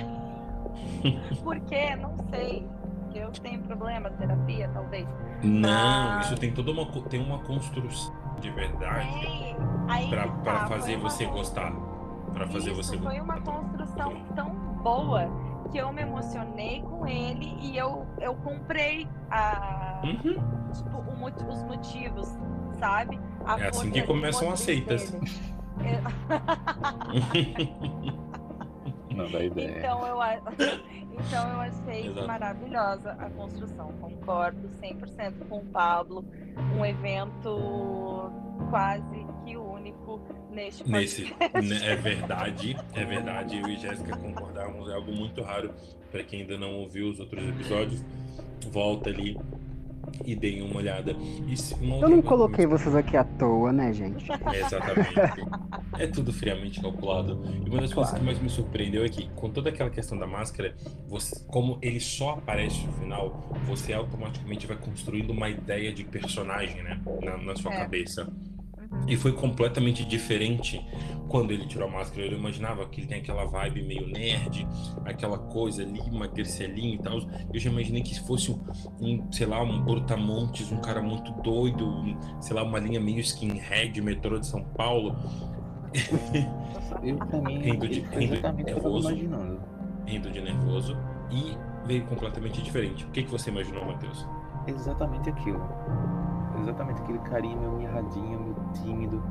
por 1.44 1.58
quê? 1.62 1.96
Não 1.96 2.18
sei. 2.30 2.68
Porque 3.04 3.20
eu 3.20 3.32
tenho 3.32 3.62
problema, 3.62 4.10
terapia, 4.10 4.70
talvez. 4.74 5.08
Não, 5.42 6.18
Ah. 6.18 6.20
isso 6.22 6.36
tem 6.36 6.52
toda 6.54 6.72
uma, 6.72 6.86
tem 7.04 7.22
uma 7.22 7.40
construção 7.40 8.14
de 8.42 8.50
verdade 8.50 9.08
pra 10.10 10.28
tá, 10.44 10.68
fazer 10.68 10.94
foi 10.94 11.02
uma 11.02 11.10
você 11.10 11.26
gostar. 11.26 11.72
Pra 12.34 12.48
fazer 12.48 12.72
Isso, 12.72 12.84
você 12.84 12.98
foi 12.98 13.20
uma 13.22 13.40
construção 13.40 14.14
tão 14.36 14.50
boa 14.82 15.30
que 15.72 15.78
eu 15.78 15.92
me 15.92 16.02
emocionei 16.02 16.82
com 16.82 17.08
ele 17.08 17.56
e 17.62 17.78
eu, 17.78 18.06
eu 18.20 18.36
comprei 18.36 19.08
a, 19.32 20.02
Uhum. 20.04 20.36
tipo, 20.74 20.98
o 20.98 21.16
os 21.50 21.64
motivos, 21.64 22.28
sabe? 22.80 23.20
A 23.46 23.60
É 23.60 23.70
assim 23.70 23.90
que 23.92 24.02
começam 24.04 24.52
as 24.52 24.60
seitas. 24.60 25.12
dele. 25.12 25.32
Não 29.16 29.30
dá 29.32 29.44
ideia. 29.44 29.78
Então 29.80 30.06
eu, 30.08 30.18
então 31.14 31.50
eu 31.54 31.62
achei 31.62 32.08
Exato. 32.08 32.28
maravilhosa 32.28 33.12
a 33.20 33.30
construção. 33.30 33.92
Concordo 34.02 34.68
100% 34.82 35.48
com 35.48 35.58
o 35.60 35.66
Pablo. 35.66 36.26
Um 36.78 36.86
evento 36.86 38.32
quase 38.70 39.26
polêmico 39.44 40.22
neste 40.52 40.90
Nesse, 40.90 41.26
podcast. 41.26 41.70
né, 41.70 41.92
é 41.92 41.96
verdade, 41.96 42.78
é 42.94 43.04
verdade. 43.06 43.58
Eu 43.58 43.68
e 43.68 43.78
Jéssica 43.78 44.16
concordamos, 44.18 44.90
é 44.90 44.94
algo 44.94 45.12
muito 45.12 45.42
raro. 45.42 45.72
Para 46.12 46.24
quem 46.24 46.42
ainda 46.42 46.58
não 46.58 46.76
ouviu 46.76 47.10
os 47.10 47.20
outros 47.20 47.44
episódios, 47.48 48.04
volta 48.72 49.10
ali 49.10 49.38
e 50.24 50.36
deem 50.36 50.62
uma 50.62 50.78
olhada. 50.78 51.16
E 51.48 51.58
se- 51.58 51.74
uma 51.76 51.96
Eu 51.96 52.02
não 52.02 52.22
coisa 52.22 52.28
coloquei 52.28 52.66
vocês 52.68 52.94
aqui 52.96 53.18
à 53.18 53.24
toa, 53.24 53.72
né, 53.74 53.92
gente? 53.94 54.32
É, 54.32 54.60
Exatamente. 54.60 55.16
É 55.98 56.06
tudo 56.06 56.32
friamente 56.32 56.80
calculado. 56.80 57.42
E 57.66 57.68
uma 57.70 57.82
das 57.82 57.92
coisas 57.94 58.14
que 58.14 58.24
mais 58.24 58.40
me 58.40 58.48
surpreendeu 58.50 59.04
é 59.04 59.10
que, 59.10 59.28
com 59.30 59.50
toda 59.50 59.70
aquela 59.70 59.90
questão 59.90 60.16
da 60.16 60.28
máscara, 60.28 60.76
você- 61.08 61.44
como 61.48 61.80
ele 61.82 62.00
só 62.00 62.32
aparece 62.34 62.86
no 62.86 62.94
final, 62.94 63.42
você 63.66 63.92
automaticamente 63.92 64.68
vai 64.68 64.78
construindo 64.78 65.32
uma 65.32 65.50
ideia 65.50 65.92
de 65.92 66.04
personagem, 66.04 66.84
né? 66.84 67.02
Na, 67.24 67.38
na 67.38 67.56
sua 67.56 67.74
É. 67.74 67.78
cabeça. 67.78 68.32
E 69.08 69.18
foi 69.18 69.34
completamente 69.34 70.06
diferente 70.06 70.80
quando 71.28 71.52
ele 71.52 71.66
tirou 71.68 71.88
a 71.90 71.92
máscara. 71.92 72.26
Eu 72.26 72.38
imaginava 72.38 72.86
que 72.88 73.02
ele 73.02 73.08
tem 73.08 73.20
aquela 73.20 73.46
vibe 73.46 73.84
meio 73.84 74.08
nerd, 74.08 74.66
aquela 75.06 75.38
coisa 75.38 75.82
ali, 75.84 76.02
magricelinho 76.12 76.96
e 76.96 77.00
tal. 77.00 77.20
Eu 77.54 77.60
já 77.60 77.70
imaginei 77.70 78.02
que 78.02 78.18
fosse 78.22 78.52
um, 78.52 78.60
um, 79.02 79.32
sei 79.32 79.46
lá, 79.48 79.62
um 79.62 79.82
brutamontes, 79.84 80.72
um 80.72 80.80
cara 80.80 81.02
muito 81.02 81.32
doido, 81.42 81.86
um, 81.86 82.16
sei 82.42 82.56
lá, 82.56 82.64
uma 82.64 82.80
linha 82.80 83.00
meio 83.00 83.20
skinhead, 83.20 84.00
metrô 84.02 84.40
de 84.40 84.48
São 84.48 84.64
Paulo. 84.64 85.16
Eu, 87.04 87.42
mim, 87.44 87.60
Rindo 87.60 87.88
de- 87.88 88.00
rindo 88.02 88.42
tava 88.42 88.54
nervoso. 88.64 89.10
rindo 90.06 90.32
de 90.32 90.42
nervoso 90.42 90.98
e 91.32 91.58
veio 91.86 92.06
completamente 92.06 92.62
diferente. 92.62 93.06
O 93.06 93.10
que, 93.10 93.24
que 93.24 93.30
você 93.32 93.50
imaginou, 93.50 93.86
Matheus? 93.86 94.26
Exatamente 94.68 95.30
aquilo. 95.30 95.62
Exatamente 96.62 97.02
aquele 97.02 97.20
carinha 97.20 97.56
meio 97.58 97.72
mirradinho, 97.74 98.53
tímido, 98.84 99.22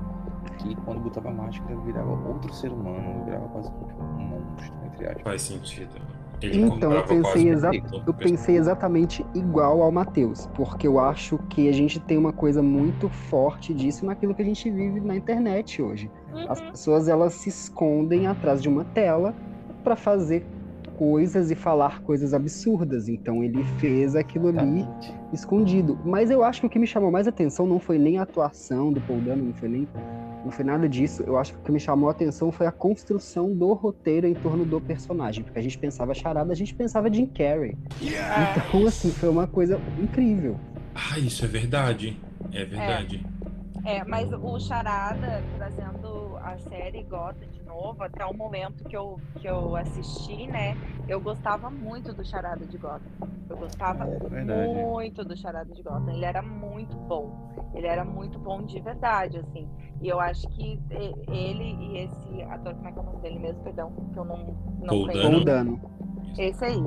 que 0.58 0.74
quando 0.84 1.00
botava 1.00 1.30
máscara 1.30 1.76
virava 1.84 2.10
outro 2.28 2.52
ser 2.54 2.72
humano, 2.72 3.24
virava 3.24 3.48
quase 3.48 3.68
um 3.68 4.22
monstro, 4.22 4.74
entre 4.86 5.06
aspas. 5.06 5.22
Faz 5.22 5.42
sentido. 5.42 6.00
Então, 6.44 6.92
eu 6.92 7.04
pensei, 7.04 7.48
exa- 7.50 7.70
eu 8.04 8.12
pensei 8.14 8.56
exatamente 8.56 9.24
igual 9.32 9.80
ao 9.80 9.92
Matheus, 9.92 10.48
porque 10.54 10.88
eu 10.88 10.98
acho 10.98 11.38
que 11.48 11.68
a 11.68 11.72
gente 11.72 12.00
tem 12.00 12.18
uma 12.18 12.32
coisa 12.32 12.60
muito 12.60 13.08
forte 13.08 13.72
disso 13.72 14.04
naquilo 14.04 14.34
que 14.34 14.42
a 14.42 14.44
gente 14.44 14.68
vive 14.70 15.00
na 15.00 15.14
internet 15.14 15.80
hoje. 15.80 16.10
As 16.48 16.60
Uhum. 16.60 16.70
pessoas 16.72 17.08
elas 17.08 17.34
se 17.34 17.48
escondem 17.48 18.26
atrás 18.26 18.60
de 18.60 18.68
uma 18.68 18.84
tela 18.84 19.32
para 19.84 19.94
fazer 19.94 20.44
coisas 21.02 21.50
e 21.50 21.56
falar 21.56 22.00
coisas 22.02 22.32
absurdas. 22.32 23.08
Então 23.08 23.42
ele 23.42 23.64
fez 23.78 24.14
aquilo 24.14 24.46
ali 24.50 24.82
Exatamente. 24.82 25.14
escondido. 25.32 25.98
Mas 26.04 26.30
eu 26.30 26.44
acho 26.44 26.60
que 26.60 26.66
o 26.68 26.70
que 26.70 26.78
me 26.78 26.86
chamou 26.86 27.10
mais 27.10 27.26
atenção 27.26 27.66
não 27.66 27.80
foi 27.80 27.98
nem 27.98 28.18
a 28.18 28.22
atuação 28.22 28.92
do 28.92 29.00
Paul 29.00 29.20
Dano, 29.20 29.46
não 29.46 29.52
foi 29.54 29.68
nem 29.68 29.88
não 30.44 30.52
foi 30.52 30.64
nada 30.64 30.88
disso. 30.88 31.24
Eu 31.26 31.36
acho 31.36 31.54
que 31.54 31.58
o 31.58 31.62
que 31.62 31.72
me 31.72 31.80
chamou 31.80 32.08
a 32.08 32.12
atenção 32.12 32.52
foi 32.52 32.68
a 32.68 32.72
construção 32.72 33.52
do 33.52 33.72
roteiro 33.72 34.28
em 34.28 34.34
torno 34.34 34.64
do 34.64 34.80
personagem, 34.80 35.42
porque 35.42 35.58
a 35.58 35.62
gente 35.62 35.76
pensava 35.76 36.14
charada, 36.14 36.52
a 36.52 36.54
gente 36.54 36.72
pensava 36.72 37.12
Jim 37.12 37.26
Carrey. 37.26 37.76
Então 38.00 38.86
assim, 38.86 39.10
foi 39.10 39.28
uma 39.28 39.48
coisa 39.48 39.80
incrível. 40.00 40.56
Ah, 40.94 41.18
isso 41.18 41.44
é 41.44 41.48
verdade. 41.48 42.16
É 42.52 42.64
verdade. 42.64 43.26
É, 43.84 44.04
mas 44.04 44.32
o 44.32 44.60
Charada, 44.60 45.42
trazendo 45.56 46.36
a 46.36 46.56
série 46.58 47.02
Gotham 47.02 47.48
de 47.52 47.58
novo, 47.72 48.02
até 48.02 48.24
o 48.26 48.34
momento 48.34 48.84
que 48.84 48.96
eu, 48.96 49.18
que 49.36 49.46
eu 49.46 49.74
assisti, 49.76 50.46
né? 50.46 50.76
Eu 51.08 51.20
gostava 51.20 51.70
muito 51.70 52.12
do 52.12 52.24
Charada 52.24 52.64
de 52.66 52.76
Gotham. 52.78 53.10
Eu 53.48 53.56
gostava 53.56 54.04
É 54.04 54.18
verdade. 54.18 54.72
muito 54.74 55.24
do 55.24 55.36
Charada 55.36 55.72
de 55.74 55.82
Gotham. 55.82 56.10
Ele 56.12 56.24
era 56.24 56.42
muito 56.42 56.96
bom. 56.96 57.50
Ele 57.74 57.86
era 57.86 58.04
muito 58.04 58.38
bom 58.38 58.62
de 58.62 58.80
verdade, 58.80 59.38
assim. 59.38 59.68
E 60.00 60.08
eu 60.08 60.20
acho 60.20 60.46
que 60.48 60.80
ele 61.28 61.74
e 61.80 61.98
esse 62.04 62.42
ator, 62.42 62.74
como 62.74 62.88
é 62.88 62.92
que 62.92 62.98
é 62.98 63.02
o 63.02 63.04
nome 63.04 63.20
dele 63.20 63.38
mesmo? 63.38 63.62
Perdão, 63.62 63.92
que 64.12 64.18
eu 64.18 64.24
não, 64.24 64.38
não 64.80 64.88
Paul 64.88 65.06
conheço. 65.06 65.44
Dano. 65.44 65.78
Paul 65.78 65.90
Dano. 65.90 66.34
Esse 66.38 66.64
aí, 66.64 66.82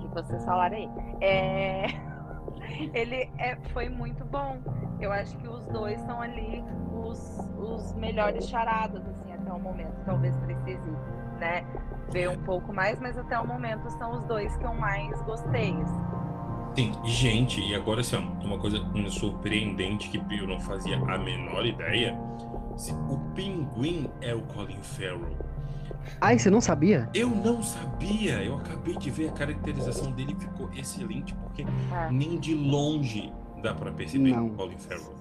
que 0.00 0.06
vocês 0.08 0.44
falaram 0.44 0.76
aí. 0.76 0.88
É, 1.20 1.86
Ele 2.94 3.28
é, 3.38 3.56
foi 3.72 3.88
muito 3.88 4.24
bom. 4.24 4.58
Eu 5.00 5.12
acho 5.12 5.36
que 5.38 5.48
os 5.48 5.66
dois 5.66 6.00
são 6.02 6.20
ali 6.20 6.62
os, 6.92 7.38
os 7.58 7.94
melhores 7.94 8.48
charadas, 8.48 9.04
assim, 9.06 9.32
até 9.52 9.54
o 9.54 9.60
momento. 9.60 9.92
Talvez 10.04 10.36
precise, 10.38 10.90
né, 11.38 11.64
ver 12.10 12.28
um 12.30 12.38
pouco 12.42 12.72
mais, 12.72 12.98
mas 13.00 13.16
até 13.18 13.38
o 13.38 13.46
momento 13.46 13.88
são 13.90 14.12
os 14.12 14.24
dois 14.24 14.56
que 14.56 14.64
eu 14.64 14.74
mais 14.74 15.20
gostei. 15.22 15.72
assim. 15.82 16.12
Sim, 16.74 16.92
gente, 17.04 17.60
e 17.60 17.74
agora 17.74 18.00
assim, 18.00 18.16
ó, 18.16 18.44
uma 18.46 18.58
coisa 18.58 18.78
surpreendente 19.10 20.08
que 20.08 20.16
eu 20.38 20.46
não 20.48 20.58
fazia 20.60 20.96
a 20.96 21.18
menor 21.18 21.66
ideia. 21.66 22.18
se 22.76 22.92
O 22.92 23.18
pinguim 23.34 24.08
é 24.22 24.34
o 24.34 24.40
Colin 24.42 24.82
Farrell. 24.82 25.36
Ai, 26.22 26.38
você 26.38 26.48
não 26.48 26.60
sabia? 26.62 27.08
Eu 27.12 27.28
não 27.28 27.62
sabia. 27.62 28.42
Eu 28.42 28.56
acabei 28.56 28.96
de 28.96 29.10
ver 29.10 29.28
a 29.28 29.32
caracterização 29.32 30.10
dele 30.12 30.34
e 30.36 30.40
ficou 30.42 30.70
excelente, 30.72 31.34
porque 31.34 31.62
É. 31.62 32.10
nem 32.10 32.40
de 32.40 32.54
longe 32.54 33.30
dá 33.62 33.74
pra 33.74 33.92
perceber 33.92 34.30
Não. 34.32 34.46
o 34.46 34.50
Colin 34.54 34.78
Farrell. 34.78 35.14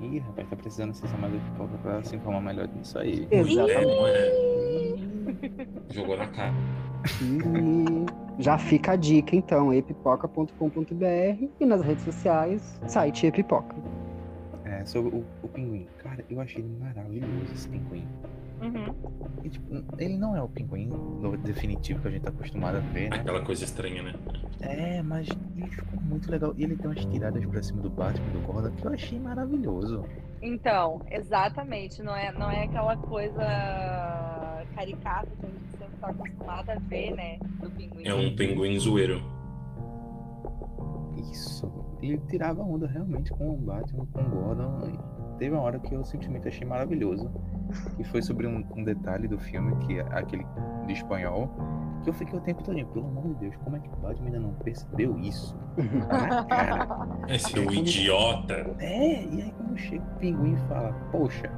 Ih, 0.00 0.18
rapaz, 0.18 0.48
tá 0.48 0.56
precisando 0.56 0.90
acessar 0.90 1.20
mais 1.20 1.32
do 1.32 1.40
pipoca 1.40 1.78
pra 1.78 2.02
se 2.02 2.16
informar 2.16 2.40
melhor 2.40 2.66
disso 2.68 2.98
aí. 2.98 3.28
Exatamente. 3.30 3.90
É? 5.88 5.92
Jogou 5.92 6.16
na 6.16 6.26
cara. 6.28 6.54
E 7.22 8.42
já 8.42 8.56
fica 8.56 8.92
a 8.92 8.96
dica 8.96 9.36
então, 9.36 9.72
epipoca.com.br 9.72 11.48
e 11.60 11.66
nas 11.66 11.82
redes 11.82 12.04
sociais, 12.04 12.80
site 12.86 13.26
epipoca. 13.26 13.76
É, 14.64 14.84
sobre 14.84 15.16
o, 15.16 15.24
o 15.42 15.48
pinguim. 15.48 15.86
Cara, 15.98 16.24
eu 16.30 16.40
achei 16.40 16.64
maravilhoso 16.80 17.52
esse 17.52 17.68
pinguim. 17.68 18.06
Uhum. 18.60 18.94
E, 19.42 19.48
tipo, 19.48 19.84
ele 19.98 20.18
não 20.18 20.36
é 20.36 20.42
o 20.42 20.48
pinguim 20.48 20.86
no 20.86 21.36
definitivo 21.38 22.02
que 22.02 22.08
a 22.08 22.10
gente 22.10 22.22
tá 22.22 22.30
acostumado 22.30 22.76
a 22.76 22.80
ver, 22.80 23.10
né? 23.10 23.16
Aquela 23.16 23.42
coisa 23.42 23.64
estranha, 23.64 24.02
né? 24.02 24.14
É, 24.60 25.02
mas 25.02 25.28
ele 25.56 25.66
ficou 25.68 26.00
muito 26.02 26.30
legal. 26.30 26.54
E 26.56 26.64
ele 26.64 26.76
tem 26.76 26.86
umas 26.86 27.04
tiradas 27.06 27.44
pra 27.46 27.62
cima 27.62 27.80
do 27.82 27.88
Batman 27.88 28.28
do 28.32 28.40
Gordon 28.40 28.70
que 28.72 28.84
eu 28.84 28.92
achei 28.92 29.18
maravilhoso. 29.18 30.04
Então, 30.42 31.00
exatamente. 31.10 32.02
Não 32.02 32.14
é, 32.14 32.32
não 32.32 32.50
é 32.50 32.64
aquela 32.64 32.96
coisa 32.96 33.42
caricata 34.74 35.28
que 35.38 35.46
a 35.46 35.48
gente 35.48 35.70
sempre 35.70 35.94
está 35.94 36.08
acostumado 36.08 36.70
a 36.70 36.74
ver, 36.74 37.10
né? 37.12 37.38
Do 37.60 37.70
pinguim. 37.70 38.06
É 38.06 38.14
um 38.14 38.36
pinguim 38.36 38.78
zoeiro. 38.78 39.22
Isso. 41.30 41.70
Ele 42.02 42.18
tirava 42.28 42.62
onda 42.62 42.86
realmente 42.86 43.30
com 43.30 43.50
o 43.50 43.56
Batman, 43.56 44.06
com 44.06 44.20
o 44.20 44.28
Gordon. 44.28 44.88
E 44.88 45.38
teve 45.38 45.54
uma 45.54 45.62
hora 45.62 45.78
que 45.78 45.94
eu 45.94 46.04
simplesmente 46.04 46.48
achei 46.48 46.66
maravilhoso. 46.66 47.30
Que 47.96 48.04
foi 48.04 48.22
sobre 48.22 48.46
um, 48.46 48.64
um 48.76 48.84
detalhe 48.84 49.28
do 49.28 49.38
filme, 49.38 49.76
que 49.86 49.98
é 49.98 50.06
aquele 50.12 50.46
de 50.86 50.92
espanhol. 50.92 51.50
Que 52.02 52.10
eu 52.10 52.14
fiquei 52.14 52.38
o 52.38 52.42
tempo 52.42 52.62
todo, 52.62 52.84
pelo 52.86 53.06
amor 53.06 53.28
de 53.28 53.34
Deus, 53.34 53.56
como 53.56 53.76
é 53.76 53.80
que 53.80 53.88
o 53.88 53.96
Batman 53.96 54.26
ainda 54.26 54.40
não 54.40 54.54
percebeu 54.54 55.18
isso? 55.18 55.56
Tá 56.08 56.26
na 56.26 56.44
cara. 56.44 57.08
É 57.28 57.38
seu 57.38 57.70
idiota. 57.70 58.74
É, 58.78 59.24
e 59.24 59.42
aí 59.42 59.54
quando 59.56 59.76
chega 59.76 60.02
o 60.02 60.18
pinguim 60.18 60.54
e 60.54 60.68
fala, 60.68 60.92
poxa, 61.12 61.50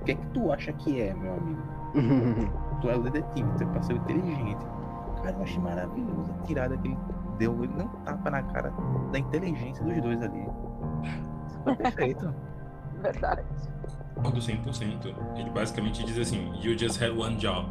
o 0.00 0.04
que 0.04 0.12
é 0.12 0.14
que 0.14 0.26
tu 0.28 0.52
acha 0.52 0.72
que 0.72 1.00
é, 1.00 1.12
meu 1.14 1.34
amigo? 1.34 1.62
Tu 2.80 2.90
é 2.90 2.96
o 2.96 3.02
detetive, 3.02 3.48
tu 3.56 3.64
é 3.64 3.66
parceiro 3.68 4.02
inteligente. 4.02 4.66
Cara, 5.22 5.34
eu 5.36 5.42
achei 5.42 5.58
maravilhoso 5.58 6.30
a 6.30 6.42
tirada 6.42 6.76
que 6.76 6.88
ele 6.88 6.98
deu. 7.38 7.64
Ele 7.64 7.72
não 7.74 7.88
tapa 8.04 8.30
na 8.30 8.42
cara 8.42 8.72
da 9.12 9.18
inteligência 9.18 9.84
dos 9.84 10.00
dois 10.02 10.20
ali. 10.22 10.46
Isso 11.46 11.58
foi 11.64 11.74
perfeito. 11.76 12.34
Verdade. 13.00 13.42
Concordo 14.16 14.40
100%. 14.40 15.14
Ele 15.36 15.50
basicamente 15.50 16.04
diz 16.04 16.18
assim: 16.18 16.52
You 16.60 16.76
just 16.76 17.00
had 17.00 17.10
one 17.10 17.36
job. 17.36 17.68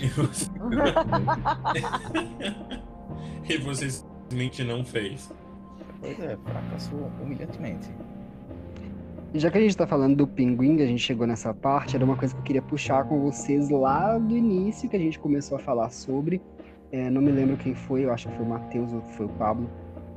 E 0.00 0.06
você, 0.08 0.48
simplesmente 3.90 4.62
não 4.62 4.84
fez. 4.84 5.32
Pois 6.00 6.20
é, 6.20 6.36
fracassou 6.44 7.10
humilhantemente. 7.20 7.90
Já 9.32 9.50
que 9.50 9.58
a 9.58 9.60
gente 9.60 9.76
tá 9.76 9.86
falando 9.86 10.16
do 10.16 10.28
pinguim, 10.28 10.76
que 10.76 10.82
a 10.82 10.86
gente 10.86 11.02
chegou 11.02 11.26
nessa 11.26 11.52
parte, 11.52 11.96
era 11.96 12.04
uma 12.04 12.16
coisa 12.16 12.32
que 12.34 12.40
eu 12.40 12.44
queria 12.44 12.62
puxar 12.62 13.04
com 13.04 13.20
vocês 13.20 13.68
lá 13.68 14.16
do 14.16 14.36
início, 14.36 14.88
que 14.88 14.94
a 14.94 14.98
gente 14.98 15.18
começou 15.18 15.56
a 15.56 15.60
falar 15.60 15.90
sobre. 15.90 16.40
É, 16.92 17.10
não 17.10 17.20
me 17.20 17.32
lembro 17.32 17.56
quem 17.56 17.74
foi, 17.74 18.04
eu 18.04 18.12
acho 18.12 18.28
que 18.28 18.36
foi 18.36 18.46
o 18.46 18.48
Matheus 18.48 18.92
ou 18.92 19.00
foi 19.00 19.26
o 19.26 19.30
Pablo, 19.30 19.68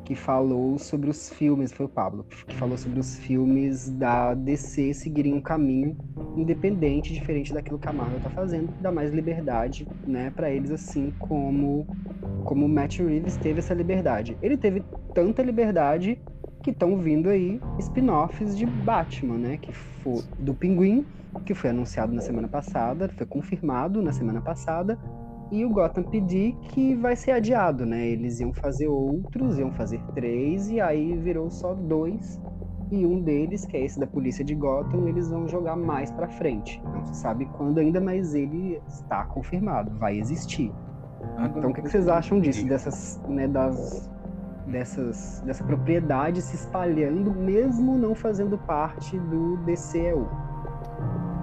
que 0.08 0.16
falou 0.16 0.80
sobre 0.80 1.10
os 1.10 1.30
filmes, 1.30 1.74
foi 1.74 1.86
o 1.86 1.90
Pablo, 1.90 2.26
que 2.48 2.56
falou 2.56 2.78
sobre 2.78 2.98
os 2.98 3.20
filmes 3.20 3.92
da 3.92 4.34
DC 4.34 4.94
seguirem 4.94 5.34
um 5.34 5.42
caminho 5.42 5.98
independente, 6.38 7.14
diferente 7.14 7.54
daquilo 7.54 7.78
que 7.78 7.90
a 7.90 7.92
Marvel 7.92 8.22
tá 8.22 8.30
fazendo, 8.30 8.72
que 8.72 8.82
dá 8.82 8.90
mais 8.90 9.12
liberdade, 9.12 9.86
né, 10.08 10.32
para 10.34 10.50
eles, 10.50 10.72
assim 10.72 11.12
como 11.20 11.86
como 12.46 12.66
o 12.66 12.70
Matt 12.70 13.00
Reeves 13.00 13.36
teve 13.36 13.60
essa 13.60 13.74
liberdade. 13.74 14.38
Ele 14.42 14.56
teve 14.56 14.82
tanta 15.14 15.44
liberdade 15.44 16.18
que 16.64 16.72
estão 16.72 16.98
vindo 16.98 17.30
aí 17.30 17.60
spin-offs 17.80 18.58
de 18.58 18.66
Batman, 18.66 19.38
né? 19.38 19.58
Que 19.58 19.74
foi 19.74 20.24
do 20.40 20.54
Pinguim, 20.54 21.06
que 21.46 21.54
foi 21.54 21.72
anunciado 21.72 22.14
na 22.14 22.22
semana 22.22 22.48
passada, 22.48 23.10
foi 23.10 23.26
confirmado 23.26 24.02
na 24.02 24.14
semana 24.14 24.40
passada, 24.40 24.98
e 25.52 25.66
o 25.66 25.70
Gotham 25.70 26.04
PD 26.04 26.56
que 26.70 26.96
vai 26.96 27.16
ser 27.16 27.32
adiado, 27.32 27.86
né? 27.86 28.06
Eles 28.06 28.40
iam 28.40 28.54
fazer 28.54 28.88
outros, 28.88 29.58
iam 29.58 29.72
fazer 29.72 30.02
três, 30.14 30.70
e 30.70 30.80
aí 30.82 31.16
virou 31.18 31.50
só 31.50 31.74
dois 31.74 32.40
e 32.92 33.06
um 33.06 33.22
deles, 33.22 33.66
que 33.66 33.76
é 33.76 33.84
esse 33.84 34.00
da 34.00 34.08
polícia 34.08 34.44
de 34.46 34.56
Gotham, 34.56 35.08
eles 35.08 35.30
vão 35.30 35.48
jogar 35.48 35.76
mais 35.76 36.10
pra 36.12 36.28
frente. 36.28 36.82
Não 36.84 37.06
se 37.06 37.16
sabe 37.16 37.46
quando 37.58 37.80
ainda, 37.80 38.00
mas 38.00 38.34
ele 38.34 38.82
está 38.88 39.26
confirmado, 39.26 39.92
vai 39.98 40.18
existir. 40.18 40.72
Então, 41.40 41.72
o 41.72 41.74
que, 41.74 41.82
que 41.82 41.90
vocês 41.90 42.08
acham 42.08 42.40
disso, 42.40 42.66
dessas, 42.66 43.20
né, 43.28 43.48
das, 43.48 44.10
dessas, 44.68 45.42
dessa 45.46 45.64
propriedade 45.64 46.42
se 46.42 46.56
espalhando, 46.56 47.34
mesmo 47.34 47.98
não 47.98 48.16
fazendo 48.16 48.58
parte 48.58 49.20
do 49.20 49.58
DCEU? 49.58 50.28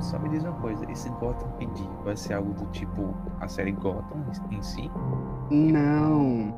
Só 0.00 0.18
me 0.18 0.28
diz 0.28 0.44
uma 0.44 0.52
coisa, 0.60 0.84
esse 0.90 1.08
Gotham 1.10 1.48
PD 1.58 1.82
vai 2.04 2.16
ser 2.16 2.34
algo 2.34 2.52
do 2.52 2.66
tipo 2.70 3.14
a 3.40 3.48
série 3.48 3.72
Gotham 3.72 4.24
em 4.50 4.62
si? 4.62 4.90
Não. 5.50 6.54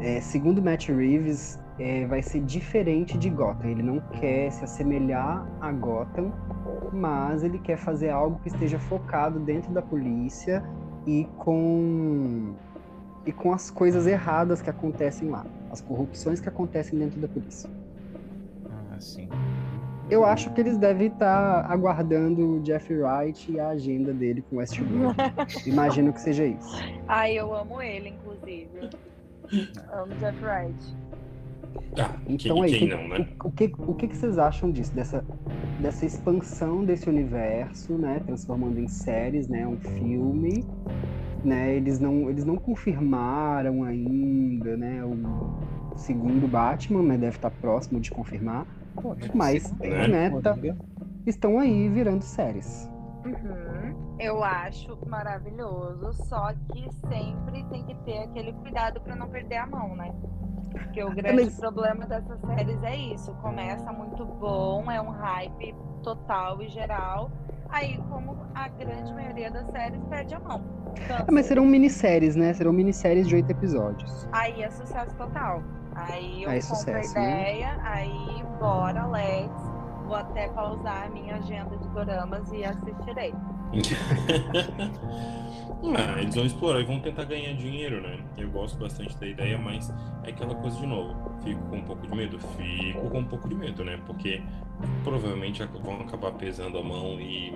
É, 0.00 0.20
segundo 0.20 0.62
Matt 0.62 0.88
Reeves, 0.88 1.58
é, 1.78 2.06
vai 2.06 2.22
ser 2.22 2.40
diferente 2.40 3.18
de 3.18 3.28
Gotham. 3.30 3.68
Ele 3.68 3.82
não 3.82 4.00
quer 4.00 4.50
se 4.50 4.64
assemelhar 4.64 5.46
a 5.60 5.72
Gotham, 5.72 6.32
mas 6.92 7.42
ele 7.42 7.58
quer 7.58 7.76
fazer 7.76 8.10
algo 8.10 8.38
que 8.40 8.48
esteja 8.48 8.78
focado 8.78 9.38
dentro 9.40 9.72
da 9.72 9.82
polícia 9.82 10.62
e 11.06 11.26
com 11.38 12.54
e 13.26 13.32
com 13.32 13.52
as 13.52 13.70
coisas 13.70 14.06
erradas 14.06 14.62
que 14.62 14.70
acontecem 14.70 15.28
lá, 15.28 15.44
as 15.70 15.80
corrupções 15.80 16.40
que 16.40 16.48
acontecem 16.48 16.98
dentro 16.98 17.20
da 17.20 17.28
polícia. 17.28 17.68
Ah, 18.70 18.98
sim. 18.98 19.28
Eu 20.10 20.24
acho 20.24 20.50
que 20.52 20.60
eles 20.60 20.76
devem 20.76 21.06
estar 21.08 21.70
aguardando 21.70 22.56
o 22.56 22.60
Jeff 22.60 22.92
Wright 22.92 23.50
e 23.52 23.60
a 23.60 23.68
agenda 23.68 24.12
dele 24.12 24.42
com 24.42 24.56
Westworld. 24.56 25.14
Imagino 25.66 26.12
que 26.12 26.20
seja 26.20 26.44
isso. 26.44 26.76
Ai, 27.06 27.34
eu 27.38 27.54
amo 27.54 27.80
ele, 27.80 28.08
inclusive. 28.10 28.90
amo 29.92 30.12
Jeff 30.18 30.44
Wright. 30.44 30.96
Ah, 31.98 32.10
Então 32.26 32.56
quem, 32.56 32.64
aí, 32.64 32.70
quem 32.78 32.88
que- 32.88 32.94
não, 32.94 33.08
né? 33.08 33.26
o, 33.44 33.48
o 33.48 33.52
que, 33.52 33.72
o 33.78 33.94
que 33.94 34.08
que 34.08 34.16
vocês 34.16 34.36
acham 34.38 34.70
disso? 34.72 34.92
Dessa, 34.94 35.24
dessa 35.80 36.04
expansão 36.04 36.84
desse 36.84 37.08
universo, 37.08 37.92
né? 37.96 38.20
Transformando 38.26 38.78
em 38.80 38.88
séries, 38.88 39.46
né? 39.48 39.66
Um 39.66 39.76
filme, 39.78 40.64
né? 41.44 41.72
Eles 41.74 42.00
não, 42.00 42.28
eles 42.28 42.44
não 42.44 42.56
confirmaram 42.56 43.84
ainda, 43.84 44.76
né? 44.76 45.04
O 45.04 45.14
segundo 46.00 46.48
Batman, 46.48 47.02
mas 47.02 47.20
deve 47.20 47.36
estar 47.36 47.50
próximo 47.50 48.00
de 48.00 48.10
confirmar. 48.10 48.66
Pô, 48.94 49.14
Mas, 49.34 49.64
sei, 49.78 50.08
né, 50.08 50.30
pô, 50.30 50.40
tá-. 50.40 50.56
Estão 51.26 51.58
aí 51.58 51.88
virando 51.88 52.22
séries. 52.22 52.88
Uhum. 53.24 54.16
Eu 54.18 54.42
acho 54.42 54.98
maravilhoso, 55.06 56.12
só 56.24 56.52
que 56.68 56.90
sempre 57.08 57.64
tem 57.70 57.84
que 57.84 57.94
ter 58.04 58.18
aquele 58.18 58.52
cuidado 58.54 59.00
para 59.00 59.14
não 59.14 59.28
perder 59.28 59.56
a 59.56 59.66
mão, 59.66 59.94
né? 59.94 60.12
Porque 60.72 61.02
o 61.04 61.10
grande 61.10 61.44
mas- 61.44 61.58
problema 61.58 62.06
dessas 62.06 62.40
séries 62.40 62.82
é 62.82 62.96
isso. 62.96 63.32
Começa 63.34 63.92
muito 63.92 64.24
bom, 64.24 64.90
é 64.90 65.00
um 65.00 65.10
hype 65.10 65.74
total 66.02 66.62
e 66.62 66.68
geral. 66.68 67.30
Aí, 67.68 67.98
como 68.08 68.36
a 68.54 68.68
grande 68.68 69.12
maioria 69.14 69.50
das 69.50 69.66
séries 69.70 70.02
perde 70.06 70.34
a 70.34 70.40
mão. 70.40 70.62
Ah, 71.08 71.26
mas 71.30 71.46
serão 71.46 71.64
minisséries, 71.64 72.34
né? 72.36 72.52
Serão 72.52 72.72
minisséries 72.72 73.28
de 73.28 73.34
oito 73.36 73.50
episódios. 73.50 74.28
Aí 74.32 74.62
é 74.62 74.70
sucesso 74.70 75.14
total. 75.16 75.62
Aí 75.94 76.42
eu 76.42 76.50
Aí 76.50 76.60
compro 76.60 76.76
sucesso, 76.76 77.18
a 77.18 77.20
né? 77.20 77.40
ideia, 77.40 77.78
aí 77.82 78.44
bora, 78.58 79.06
let's. 79.06 79.70
Vou 80.06 80.16
até 80.16 80.48
pausar 80.48 81.04
a 81.06 81.08
minha 81.08 81.36
agenda 81.36 81.76
de 81.76 81.88
doramas 81.90 82.50
e 82.52 82.64
assistirei. 82.64 83.32
ah, 85.96 86.20
eles 86.20 86.34
vão 86.34 86.44
explorar 86.44 86.80
e 86.80 86.84
vão 86.84 86.98
tentar 87.00 87.24
ganhar 87.24 87.54
dinheiro, 87.54 88.00
né? 88.02 88.18
Eu 88.36 88.50
gosto 88.50 88.76
bastante 88.76 89.16
da 89.18 89.26
ideia, 89.26 89.56
mas 89.56 89.88
é 90.24 90.30
aquela 90.30 90.54
coisa 90.56 90.76
de 90.78 90.86
novo. 90.86 91.14
Fico 91.44 91.60
com 91.68 91.76
um 91.76 91.84
pouco 91.84 92.06
de 92.06 92.16
medo? 92.16 92.40
Fico 92.40 93.08
com 93.08 93.20
um 93.20 93.24
pouco 93.24 93.48
de 93.48 93.54
medo, 93.54 93.84
né? 93.84 94.00
Porque 94.04 94.42
provavelmente 95.04 95.62
vão 95.64 96.00
acabar 96.00 96.32
pesando 96.32 96.76
a 96.78 96.82
mão 96.82 97.20
e, 97.20 97.54